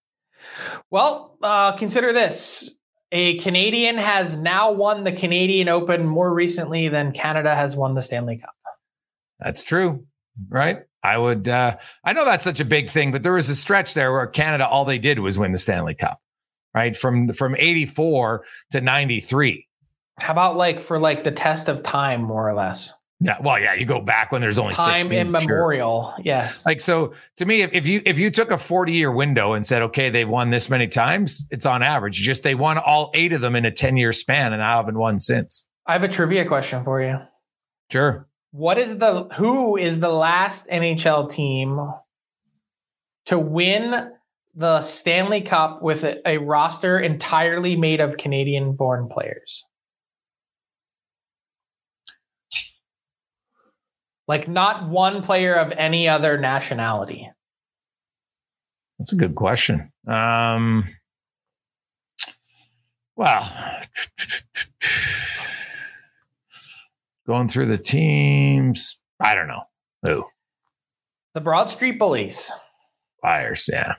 Well, 0.89 1.38
uh, 1.43 1.73
consider 1.73 2.11
this: 2.11 2.76
a 3.11 3.38
Canadian 3.39 3.97
has 3.97 4.36
now 4.36 4.71
won 4.71 5.03
the 5.03 5.11
Canadian 5.11 5.69
Open 5.69 6.03
more 6.03 6.34
recently 6.34 6.88
than 6.88 7.11
Canada 7.11 7.53
has 7.53 7.76
won 7.76 7.93
the 7.93 8.01
Stanley 8.01 8.38
Cup. 8.38 8.55
That's 9.39 9.63
true, 9.63 10.05
right? 10.49 10.80
I 11.06 11.18
would. 11.18 11.47
Uh, 11.47 11.78
I 12.03 12.14
know 12.14 12.26
that's 12.26 12.43
such 12.43 12.60
a 12.60 12.66
big 12.66 12.89
thing, 12.89 13.12
but 13.12 13.24
there 13.24 13.34
was 13.34 13.47
a 13.49 13.56
stretch 13.56 13.93
there 13.93 14.12
where 14.12 14.26
Canada 14.28 14.68
all 14.68 14.86
they 14.86 14.97
did 14.97 15.20
was 15.20 15.38
win 15.38 15.51
the 15.51 15.58
Stanley 15.58 15.95
Cup, 15.95 16.20
right? 16.74 16.97
From 16.97 17.32
from 17.34 17.56
eighty 17.60 17.86
four 17.86 18.43
to 18.72 18.82
ninety 18.82 19.20
three. 19.20 19.68
How 20.20 20.34
about 20.34 20.58
like 20.58 20.82
for 20.82 20.97
like 20.97 21.24
the 21.24 21.32
test 21.32 21.70
of 21.70 21.84
time, 21.84 22.24
more 22.24 22.49
or 22.49 22.53
less? 22.53 22.93
Yeah, 23.22 23.38
well, 23.41 23.60
yeah, 23.60 23.74
you 23.74 23.86
go 23.86 24.01
back 24.01 24.32
when 24.32 24.41
there's 24.41 24.58
only 24.58 24.76
time 24.76 24.99
16, 24.99 25.20
immemorial. 25.20 26.14
Sure. 26.16 26.22
Yes. 26.26 26.66
Like 26.66 26.82
so, 26.82 27.14
to 27.38 27.45
me, 27.45 27.62
if, 27.62 27.74
if 27.74 27.88
you 27.88 28.01
if 28.06 28.20
you 28.20 28.30
took 28.30 28.51
a 28.51 28.58
40 28.58 28.91
year 28.91 29.10
window 29.10 29.53
and 29.53 29.66
said, 29.66 29.82
okay, 29.84 30.10
they've 30.10 30.28
won 30.28 30.49
this 30.49 30.70
many 30.70 30.88
times, 30.88 31.45
it's 31.49 31.66
on 31.66 31.82
average. 31.82 32.16
Just 32.16 32.43
they 32.43 32.56
won 32.56 32.78
all 32.78 33.12
eight 33.14 33.32
of 33.32 33.39
them 33.39 33.56
in 33.56 33.64
a 33.64 33.72
10 33.72 33.95
year 33.95 34.12
span, 34.12 34.51
and 34.51 34.62
I 34.62 34.76
haven't 34.76 34.97
won 34.97 35.20
since. 35.20 35.66
I 35.86 35.93
have 35.93 36.03
a 36.03 36.10
trivia 36.10 36.45
question 36.45 36.84
for 36.84 37.01
you. 37.01 37.20
Sure. 37.89 38.28
What 38.56 38.78
is 38.78 38.99
the 38.99 39.28
who 39.36 39.76
is 39.76 39.99
the 39.99 40.08
last 40.08 40.70
NHL 40.70 41.30
team 41.30 41.91
to 43.26 43.38
win 43.38 44.14
the 44.56 44.80
Stanley 44.80 45.41
Cup 45.41 45.82
with 45.82 46.06
a, 46.06 46.26
a 46.26 46.38
roster 46.38 46.97
entirely 46.97 47.76
made 47.76 47.99
of 47.99 48.16
Canadian 48.16 48.72
born 48.72 49.10
players? 49.10 49.66
Like 54.26 54.47
not 54.47 54.88
one 54.88 55.22
player 55.22 55.56
of 55.56 55.74
any 55.74 56.08
other 56.08 56.38
nationality. 56.38 57.30
That's 58.99 59.12
a 59.12 59.18
good 59.18 59.36
question. 59.36 59.91
Um, 60.08 60.88
well, 63.18 63.82
Going 67.28 67.47
through 67.47 67.67
the 67.67 67.78
teams. 67.78 68.99
I 69.19 69.34
don't 69.34 69.47
know. 69.47 69.63
Who? 70.03 70.26
The 71.34 71.41
Broad 71.41 71.71
Street 71.71 71.97
Bullies. 71.97 72.51
Flyers, 73.21 73.69
yeah. 73.71 73.95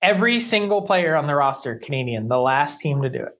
Every 0.00 0.40
single 0.40 0.82
player 0.82 1.14
on 1.14 1.26
the 1.26 1.34
roster, 1.34 1.76
Canadian, 1.76 2.28
the 2.28 2.38
last 2.38 2.80
team 2.80 3.02
to 3.02 3.08
do 3.08 3.22
it. 3.22 3.32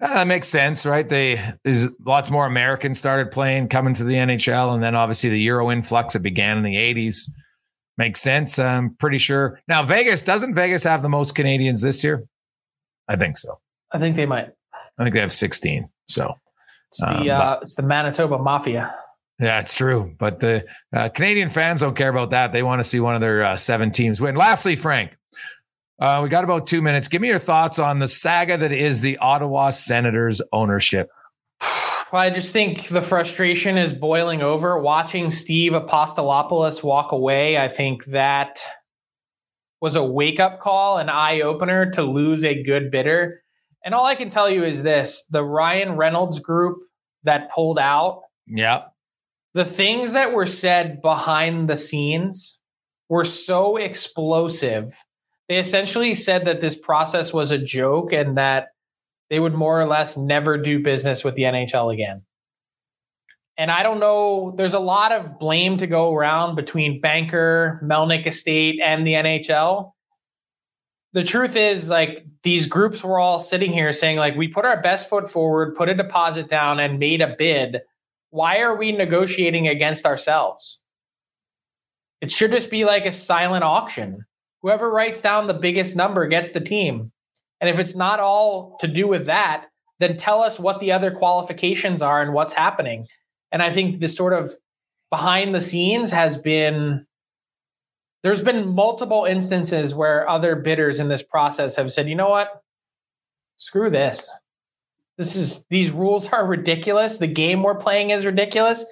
Uh, 0.00 0.14
that 0.14 0.26
makes 0.26 0.48
sense, 0.48 0.86
right? 0.86 1.08
They 1.08 1.42
there's 1.64 1.88
lots 2.04 2.30
more 2.30 2.46
Americans 2.46 2.98
started 2.98 3.30
playing, 3.30 3.68
coming 3.68 3.92
to 3.94 4.04
the 4.04 4.14
NHL, 4.14 4.72
and 4.74 4.82
then 4.82 4.94
obviously 4.94 5.30
the 5.30 5.40
Euro 5.40 5.70
influx 5.70 6.14
that 6.14 6.20
began 6.20 6.56
in 6.56 6.62
the 6.62 6.76
'80s 6.76 7.28
makes 7.98 8.20
sense. 8.20 8.58
I'm 8.58 8.94
pretty 8.94 9.18
sure. 9.18 9.60
Now 9.68 9.82
Vegas 9.82 10.22
doesn't 10.22 10.54
Vegas 10.54 10.84
have 10.84 11.02
the 11.02 11.10
most 11.10 11.34
Canadians 11.34 11.82
this 11.82 12.02
year? 12.02 12.24
I 13.08 13.16
think 13.16 13.36
so. 13.36 13.60
I 13.92 13.98
think 13.98 14.16
they 14.16 14.26
might. 14.26 14.50
I 14.98 15.02
think 15.02 15.14
they 15.14 15.20
have 15.20 15.32
16. 15.32 15.88
So 16.10 16.34
it's 16.88 17.00
the 17.00 17.30
um, 17.30 17.40
uh, 17.40 17.58
it's 17.62 17.74
the 17.74 17.82
Manitoba 17.82 18.38
Mafia. 18.38 18.94
Yeah, 19.38 19.60
it's 19.60 19.74
true. 19.74 20.14
But 20.18 20.40
the 20.40 20.66
uh, 20.92 21.08
Canadian 21.08 21.48
fans 21.48 21.80
don't 21.80 21.96
care 21.96 22.10
about 22.10 22.30
that. 22.30 22.52
They 22.52 22.62
want 22.62 22.80
to 22.80 22.84
see 22.84 23.00
one 23.00 23.14
of 23.14 23.20
their 23.20 23.42
uh, 23.42 23.56
seven 23.56 23.90
teams 23.90 24.20
win. 24.20 24.34
Lastly, 24.34 24.76
Frank, 24.76 25.16
uh, 25.98 26.20
we 26.22 26.28
got 26.28 26.44
about 26.44 26.66
two 26.66 26.82
minutes. 26.82 27.08
Give 27.08 27.22
me 27.22 27.28
your 27.28 27.38
thoughts 27.38 27.78
on 27.78 28.00
the 28.00 28.08
saga 28.08 28.58
that 28.58 28.72
is 28.72 29.00
the 29.00 29.16
Ottawa 29.18 29.70
Senators 29.70 30.42
ownership. 30.52 31.08
I 32.12 32.30
just 32.30 32.52
think 32.52 32.88
the 32.88 33.02
frustration 33.02 33.78
is 33.78 33.92
boiling 33.94 34.42
over. 34.42 34.78
Watching 34.80 35.30
Steve 35.30 35.72
Apostolopoulos 35.72 36.82
walk 36.82 37.12
away, 37.12 37.56
I 37.56 37.68
think 37.68 38.04
that 38.06 38.58
was 39.80 39.94
a 39.94 40.04
wake 40.04 40.40
up 40.40 40.60
call, 40.60 40.98
an 40.98 41.08
eye 41.08 41.40
opener 41.40 41.90
to 41.92 42.02
lose 42.02 42.44
a 42.44 42.62
good 42.62 42.90
bidder. 42.90 43.42
And 43.84 43.94
all 43.94 44.04
I 44.04 44.14
can 44.14 44.28
tell 44.28 44.50
you 44.50 44.64
is 44.64 44.82
this 44.82 45.24
the 45.30 45.44
Ryan 45.44 45.96
Reynolds 45.96 46.38
group 46.38 46.78
that 47.24 47.50
pulled 47.50 47.78
out. 47.78 48.22
Yeah. 48.46 48.84
The 49.54 49.64
things 49.64 50.12
that 50.12 50.32
were 50.32 50.46
said 50.46 51.02
behind 51.02 51.68
the 51.68 51.76
scenes 51.76 52.60
were 53.08 53.24
so 53.24 53.76
explosive. 53.76 54.92
They 55.48 55.58
essentially 55.58 56.14
said 56.14 56.44
that 56.44 56.60
this 56.60 56.76
process 56.76 57.32
was 57.32 57.50
a 57.50 57.58
joke 57.58 58.12
and 58.12 58.38
that 58.38 58.68
they 59.30 59.40
would 59.40 59.54
more 59.54 59.80
or 59.80 59.86
less 59.86 60.16
never 60.16 60.56
do 60.56 60.82
business 60.82 61.24
with 61.24 61.34
the 61.34 61.42
NHL 61.42 61.92
again. 61.92 62.22
And 63.58 63.70
I 63.70 63.82
don't 63.82 64.00
know, 64.00 64.54
there's 64.56 64.74
a 64.74 64.80
lot 64.80 65.12
of 65.12 65.38
blame 65.38 65.76
to 65.78 65.86
go 65.86 66.14
around 66.14 66.54
between 66.54 67.00
Banker, 67.00 67.80
Melnyk 67.84 68.26
Estate, 68.26 68.80
and 68.82 69.06
the 69.06 69.12
NHL 69.12 69.92
the 71.12 71.24
truth 71.24 71.56
is 71.56 71.90
like 71.90 72.24
these 72.42 72.66
groups 72.66 73.02
were 73.02 73.18
all 73.18 73.40
sitting 73.40 73.72
here 73.72 73.92
saying 73.92 74.16
like 74.16 74.36
we 74.36 74.48
put 74.48 74.64
our 74.64 74.80
best 74.80 75.08
foot 75.08 75.30
forward 75.30 75.74
put 75.74 75.88
a 75.88 75.94
deposit 75.94 76.48
down 76.48 76.78
and 76.80 76.98
made 76.98 77.20
a 77.20 77.34
bid. 77.36 77.82
Why 78.30 78.60
are 78.60 78.76
we 78.76 78.92
negotiating 78.92 79.66
against 79.66 80.06
ourselves? 80.06 80.80
It 82.20 82.30
should 82.30 82.52
just 82.52 82.70
be 82.70 82.84
like 82.84 83.06
a 83.06 83.12
silent 83.12 83.64
auction. 83.64 84.24
Whoever 84.62 84.90
writes 84.90 85.22
down 85.22 85.46
the 85.46 85.54
biggest 85.54 85.96
number 85.96 86.26
gets 86.28 86.52
the 86.52 86.60
team. 86.60 87.12
And 87.60 87.68
if 87.68 87.78
it's 87.78 87.96
not 87.96 88.20
all 88.20 88.76
to 88.80 88.86
do 88.86 89.08
with 89.08 89.26
that 89.26 89.66
then 90.00 90.16
tell 90.16 90.42
us 90.42 90.58
what 90.58 90.80
the 90.80 90.90
other 90.90 91.10
qualifications 91.10 92.00
are 92.02 92.22
and 92.22 92.32
what's 92.32 92.54
happening. 92.54 93.06
And 93.52 93.62
i 93.62 93.70
think 93.70 94.00
this 94.00 94.16
sort 94.16 94.32
of 94.32 94.52
behind 95.10 95.54
the 95.54 95.60
scenes 95.60 96.10
has 96.12 96.36
been 96.36 97.06
there's 98.22 98.42
been 98.42 98.68
multiple 98.68 99.24
instances 99.24 99.94
where 99.94 100.28
other 100.28 100.56
bidders 100.56 101.00
in 101.00 101.08
this 101.08 101.22
process 101.22 101.76
have 101.76 101.92
said, 101.92 102.08
you 102.08 102.14
know 102.14 102.28
what? 102.28 102.62
Screw 103.56 103.90
this. 103.90 104.30
This 105.16 105.36
is 105.36 105.64
these 105.68 105.90
rules 105.90 106.28
are 106.32 106.46
ridiculous. 106.46 107.18
The 107.18 107.26
game 107.26 107.62
we're 107.62 107.74
playing 107.74 108.10
is 108.10 108.24
ridiculous. 108.24 108.86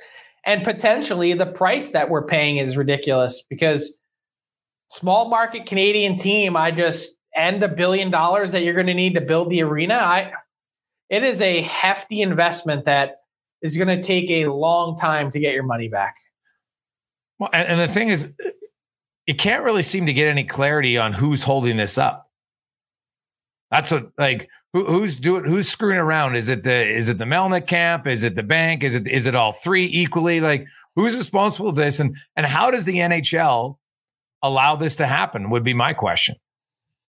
And 0.44 0.62
potentially 0.62 1.32
the 1.34 1.46
price 1.46 1.90
that 1.90 2.10
we're 2.10 2.26
paying 2.26 2.58
is 2.58 2.76
ridiculous 2.76 3.42
because 3.48 3.98
small 4.88 5.28
market 5.28 5.66
Canadian 5.66 6.16
team, 6.16 6.56
I 6.56 6.70
just 6.70 7.18
end 7.34 7.62
a 7.62 7.68
billion 7.68 8.10
dollars 8.10 8.52
that 8.52 8.62
you're 8.62 8.74
going 8.74 8.86
to 8.86 8.94
need 8.94 9.14
to 9.14 9.20
build 9.20 9.50
the 9.50 9.62
arena. 9.62 9.94
I 9.94 10.32
it 11.08 11.22
is 11.22 11.40
a 11.40 11.62
hefty 11.62 12.20
investment 12.20 12.84
that 12.84 13.16
is 13.62 13.76
going 13.76 13.88
to 13.88 14.00
take 14.00 14.30
a 14.30 14.46
long 14.46 14.96
time 14.96 15.30
to 15.30 15.40
get 15.40 15.54
your 15.54 15.62
money 15.62 15.88
back. 15.88 16.16
Well, 17.38 17.50
and, 17.52 17.68
and 17.68 17.80
the 17.80 17.88
thing 17.88 18.08
is, 18.08 18.32
you 19.28 19.34
can't 19.34 19.62
really 19.62 19.84
seem 19.84 20.06
to 20.06 20.12
get 20.12 20.28
any 20.28 20.42
clarity 20.42 20.98
on 20.98 21.12
who's 21.12 21.44
holding 21.44 21.76
this 21.76 21.98
up. 21.98 22.28
That's 23.70 23.92
what 23.92 24.10
like 24.18 24.48
who, 24.72 24.86
who's 24.86 25.16
doing 25.16 25.44
who's 25.44 25.68
screwing 25.68 25.98
around? 25.98 26.34
Is 26.34 26.48
it 26.48 26.64
the 26.64 26.72
is 26.72 27.08
it 27.08 27.18
the 27.18 27.24
Melnyk 27.24 27.68
camp? 27.68 28.08
Is 28.08 28.24
it 28.24 28.34
the 28.34 28.42
bank? 28.42 28.82
Is 28.82 28.96
it 28.96 29.06
is 29.06 29.26
it 29.26 29.36
all 29.36 29.52
three 29.52 29.84
equally? 29.84 30.40
Like 30.40 30.66
Who's 30.98 31.16
responsible 31.16 31.70
for 31.70 31.76
this? 31.76 32.00
And 32.00 32.16
and 32.34 32.44
how 32.44 32.72
does 32.72 32.84
the 32.84 32.96
NHL 32.96 33.76
allow 34.42 34.74
this 34.74 34.96
to 34.96 35.06
happen? 35.06 35.48
Would 35.50 35.62
be 35.62 35.72
my 35.72 35.94
question. 35.94 36.34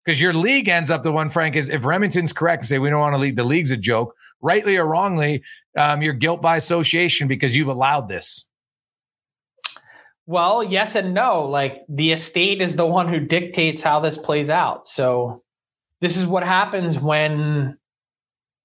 Because 0.04 0.20
your 0.20 0.34
league 0.34 0.68
ends 0.68 0.90
up 0.90 1.02
the 1.02 1.10
one, 1.10 1.30
Frank, 1.30 1.56
is 1.56 1.70
if 1.70 1.86
Remington's 1.86 2.34
correct 2.34 2.64
and 2.64 2.68
say 2.68 2.78
we 2.78 2.90
don't 2.90 3.00
want 3.00 3.14
to 3.14 3.18
lead, 3.18 3.36
the 3.36 3.44
league's 3.44 3.70
a 3.70 3.78
joke, 3.78 4.14
rightly 4.42 4.76
or 4.76 4.86
wrongly, 4.86 5.42
um, 5.78 6.02
you're 6.02 6.12
guilt 6.12 6.42
by 6.42 6.58
association 6.58 7.28
because 7.28 7.56
you've 7.56 7.68
allowed 7.68 8.08
this. 8.08 8.44
Well, 10.28 10.62
yes 10.62 10.94
and 10.94 11.14
no. 11.14 11.46
Like 11.46 11.80
the 11.88 12.12
estate 12.12 12.60
is 12.60 12.76
the 12.76 12.84
one 12.84 13.08
who 13.08 13.18
dictates 13.18 13.82
how 13.82 14.00
this 14.00 14.18
plays 14.18 14.50
out. 14.50 14.86
So 14.86 15.42
this 16.02 16.18
is 16.18 16.26
what 16.26 16.42
happens 16.42 17.00
when 17.00 17.78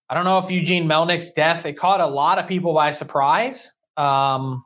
I 0.09 0.13
don't 0.13 0.25
know 0.25 0.39
if 0.39 0.51
Eugene 0.51 0.89
Melnyk's 0.89 1.31
death 1.31 1.65
it 1.65 1.79
caught 1.79 2.01
a 2.01 2.05
lot 2.05 2.37
of 2.37 2.49
people 2.49 2.73
by 2.73 2.91
surprise. 2.91 3.71
Um, 3.95 4.65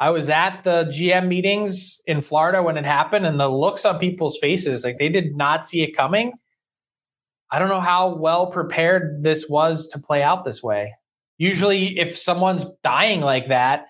I 0.00 0.10
was 0.10 0.28
at 0.28 0.64
the 0.64 0.86
GM 0.86 1.28
meetings 1.28 2.00
in 2.04 2.20
Florida 2.20 2.64
when 2.64 2.76
it 2.76 2.84
happened, 2.84 3.26
and 3.26 3.38
the 3.38 3.48
looks 3.48 3.84
on 3.84 4.00
people's 4.00 4.36
faces 4.38 4.82
like 4.82 4.98
they 4.98 5.08
did 5.08 5.36
not 5.36 5.64
see 5.64 5.84
it 5.84 5.96
coming. 5.96 6.32
I 7.52 7.60
don't 7.60 7.68
know 7.68 7.80
how 7.80 8.16
well 8.16 8.48
prepared 8.50 9.22
this 9.22 9.48
was 9.48 9.86
to 9.88 10.00
play 10.00 10.20
out 10.20 10.44
this 10.44 10.64
way. 10.64 10.94
Usually, 11.38 11.96
if 11.96 12.16
someone's 12.16 12.66
dying 12.82 13.20
like 13.20 13.46
that, 13.46 13.86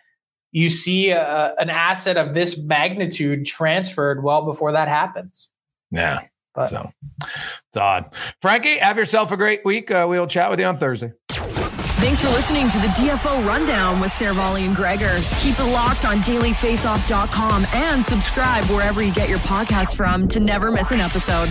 you 0.54 0.68
see 0.68 1.10
a, 1.10 1.52
an 1.58 1.68
asset 1.68 2.16
of 2.16 2.32
this 2.32 2.56
magnitude 2.56 3.44
transferred 3.44 4.22
well 4.22 4.44
before 4.44 4.72
that 4.72 4.86
happens. 4.86 5.50
Yeah. 5.90 6.20
But, 6.54 6.66
so 6.66 6.92
it's 7.18 7.76
odd. 7.76 8.14
Frankie, 8.40 8.78
have 8.78 8.96
yourself 8.96 9.32
a 9.32 9.36
great 9.36 9.64
week. 9.64 9.90
Uh, 9.90 10.06
we'll 10.08 10.28
chat 10.28 10.48
with 10.50 10.60
you 10.60 10.66
on 10.66 10.76
Thursday. 10.76 11.12
Thanks 11.28 12.20
for 12.20 12.28
listening 12.28 12.68
to 12.68 12.78
the 12.78 12.86
DFO 12.88 13.44
Rundown 13.44 14.00
with 14.00 14.12
Seravalli 14.12 14.64
and 14.64 14.76
Gregor. 14.76 15.18
Keep 15.40 15.58
it 15.58 15.64
locked 15.64 16.04
on 16.04 16.18
dailyfaceoff.com 16.18 17.66
and 17.72 18.06
subscribe 18.06 18.64
wherever 18.66 19.02
you 19.02 19.12
get 19.12 19.28
your 19.28 19.40
podcasts 19.40 19.96
from 19.96 20.28
to 20.28 20.38
never 20.38 20.70
miss 20.70 20.92
an 20.92 21.00
episode. 21.00 21.50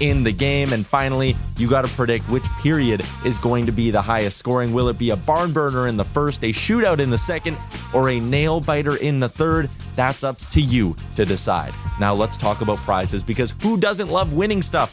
in 0.00 0.22
the 0.22 0.32
game. 0.32 0.72
And 0.72 0.86
finally, 0.86 1.36
you 1.56 1.68
got 1.68 1.82
to 1.82 1.88
predict 1.88 2.28
which 2.28 2.48
period 2.60 3.04
is 3.24 3.38
going 3.38 3.66
to 3.66 3.72
be 3.72 3.90
the 3.90 4.02
highest 4.02 4.38
scoring. 4.38 4.72
Will 4.72 4.88
it 4.88 4.98
be 4.98 5.10
a 5.10 5.16
barn 5.16 5.52
burner 5.52 5.88
in 5.88 5.96
the 5.96 6.04
first, 6.04 6.42
a 6.44 6.52
shootout 6.52 6.98
in 6.98 7.10
the 7.10 7.18
second, 7.18 7.56
or 7.92 8.10
a 8.10 8.20
nail 8.20 8.60
biter 8.60 8.96
in 8.96 9.20
the 9.20 9.28
third? 9.28 9.70
That's 9.96 10.24
up 10.24 10.38
to 10.50 10.60
you 10.60 10.96
to 11.16 11.24
decide. 11.24 11.72
Now 12.00 12.14
let's 12.14 12.36
talk 12.36 12.60
about 12.60 12.78
prizes 12.78 13.22
because 13.22 13.54
who 13.62 13.76
doesn't 13.76 14.08
love 14.08 14.32
winning 14.32 14.62
stuff? 14.62 14.92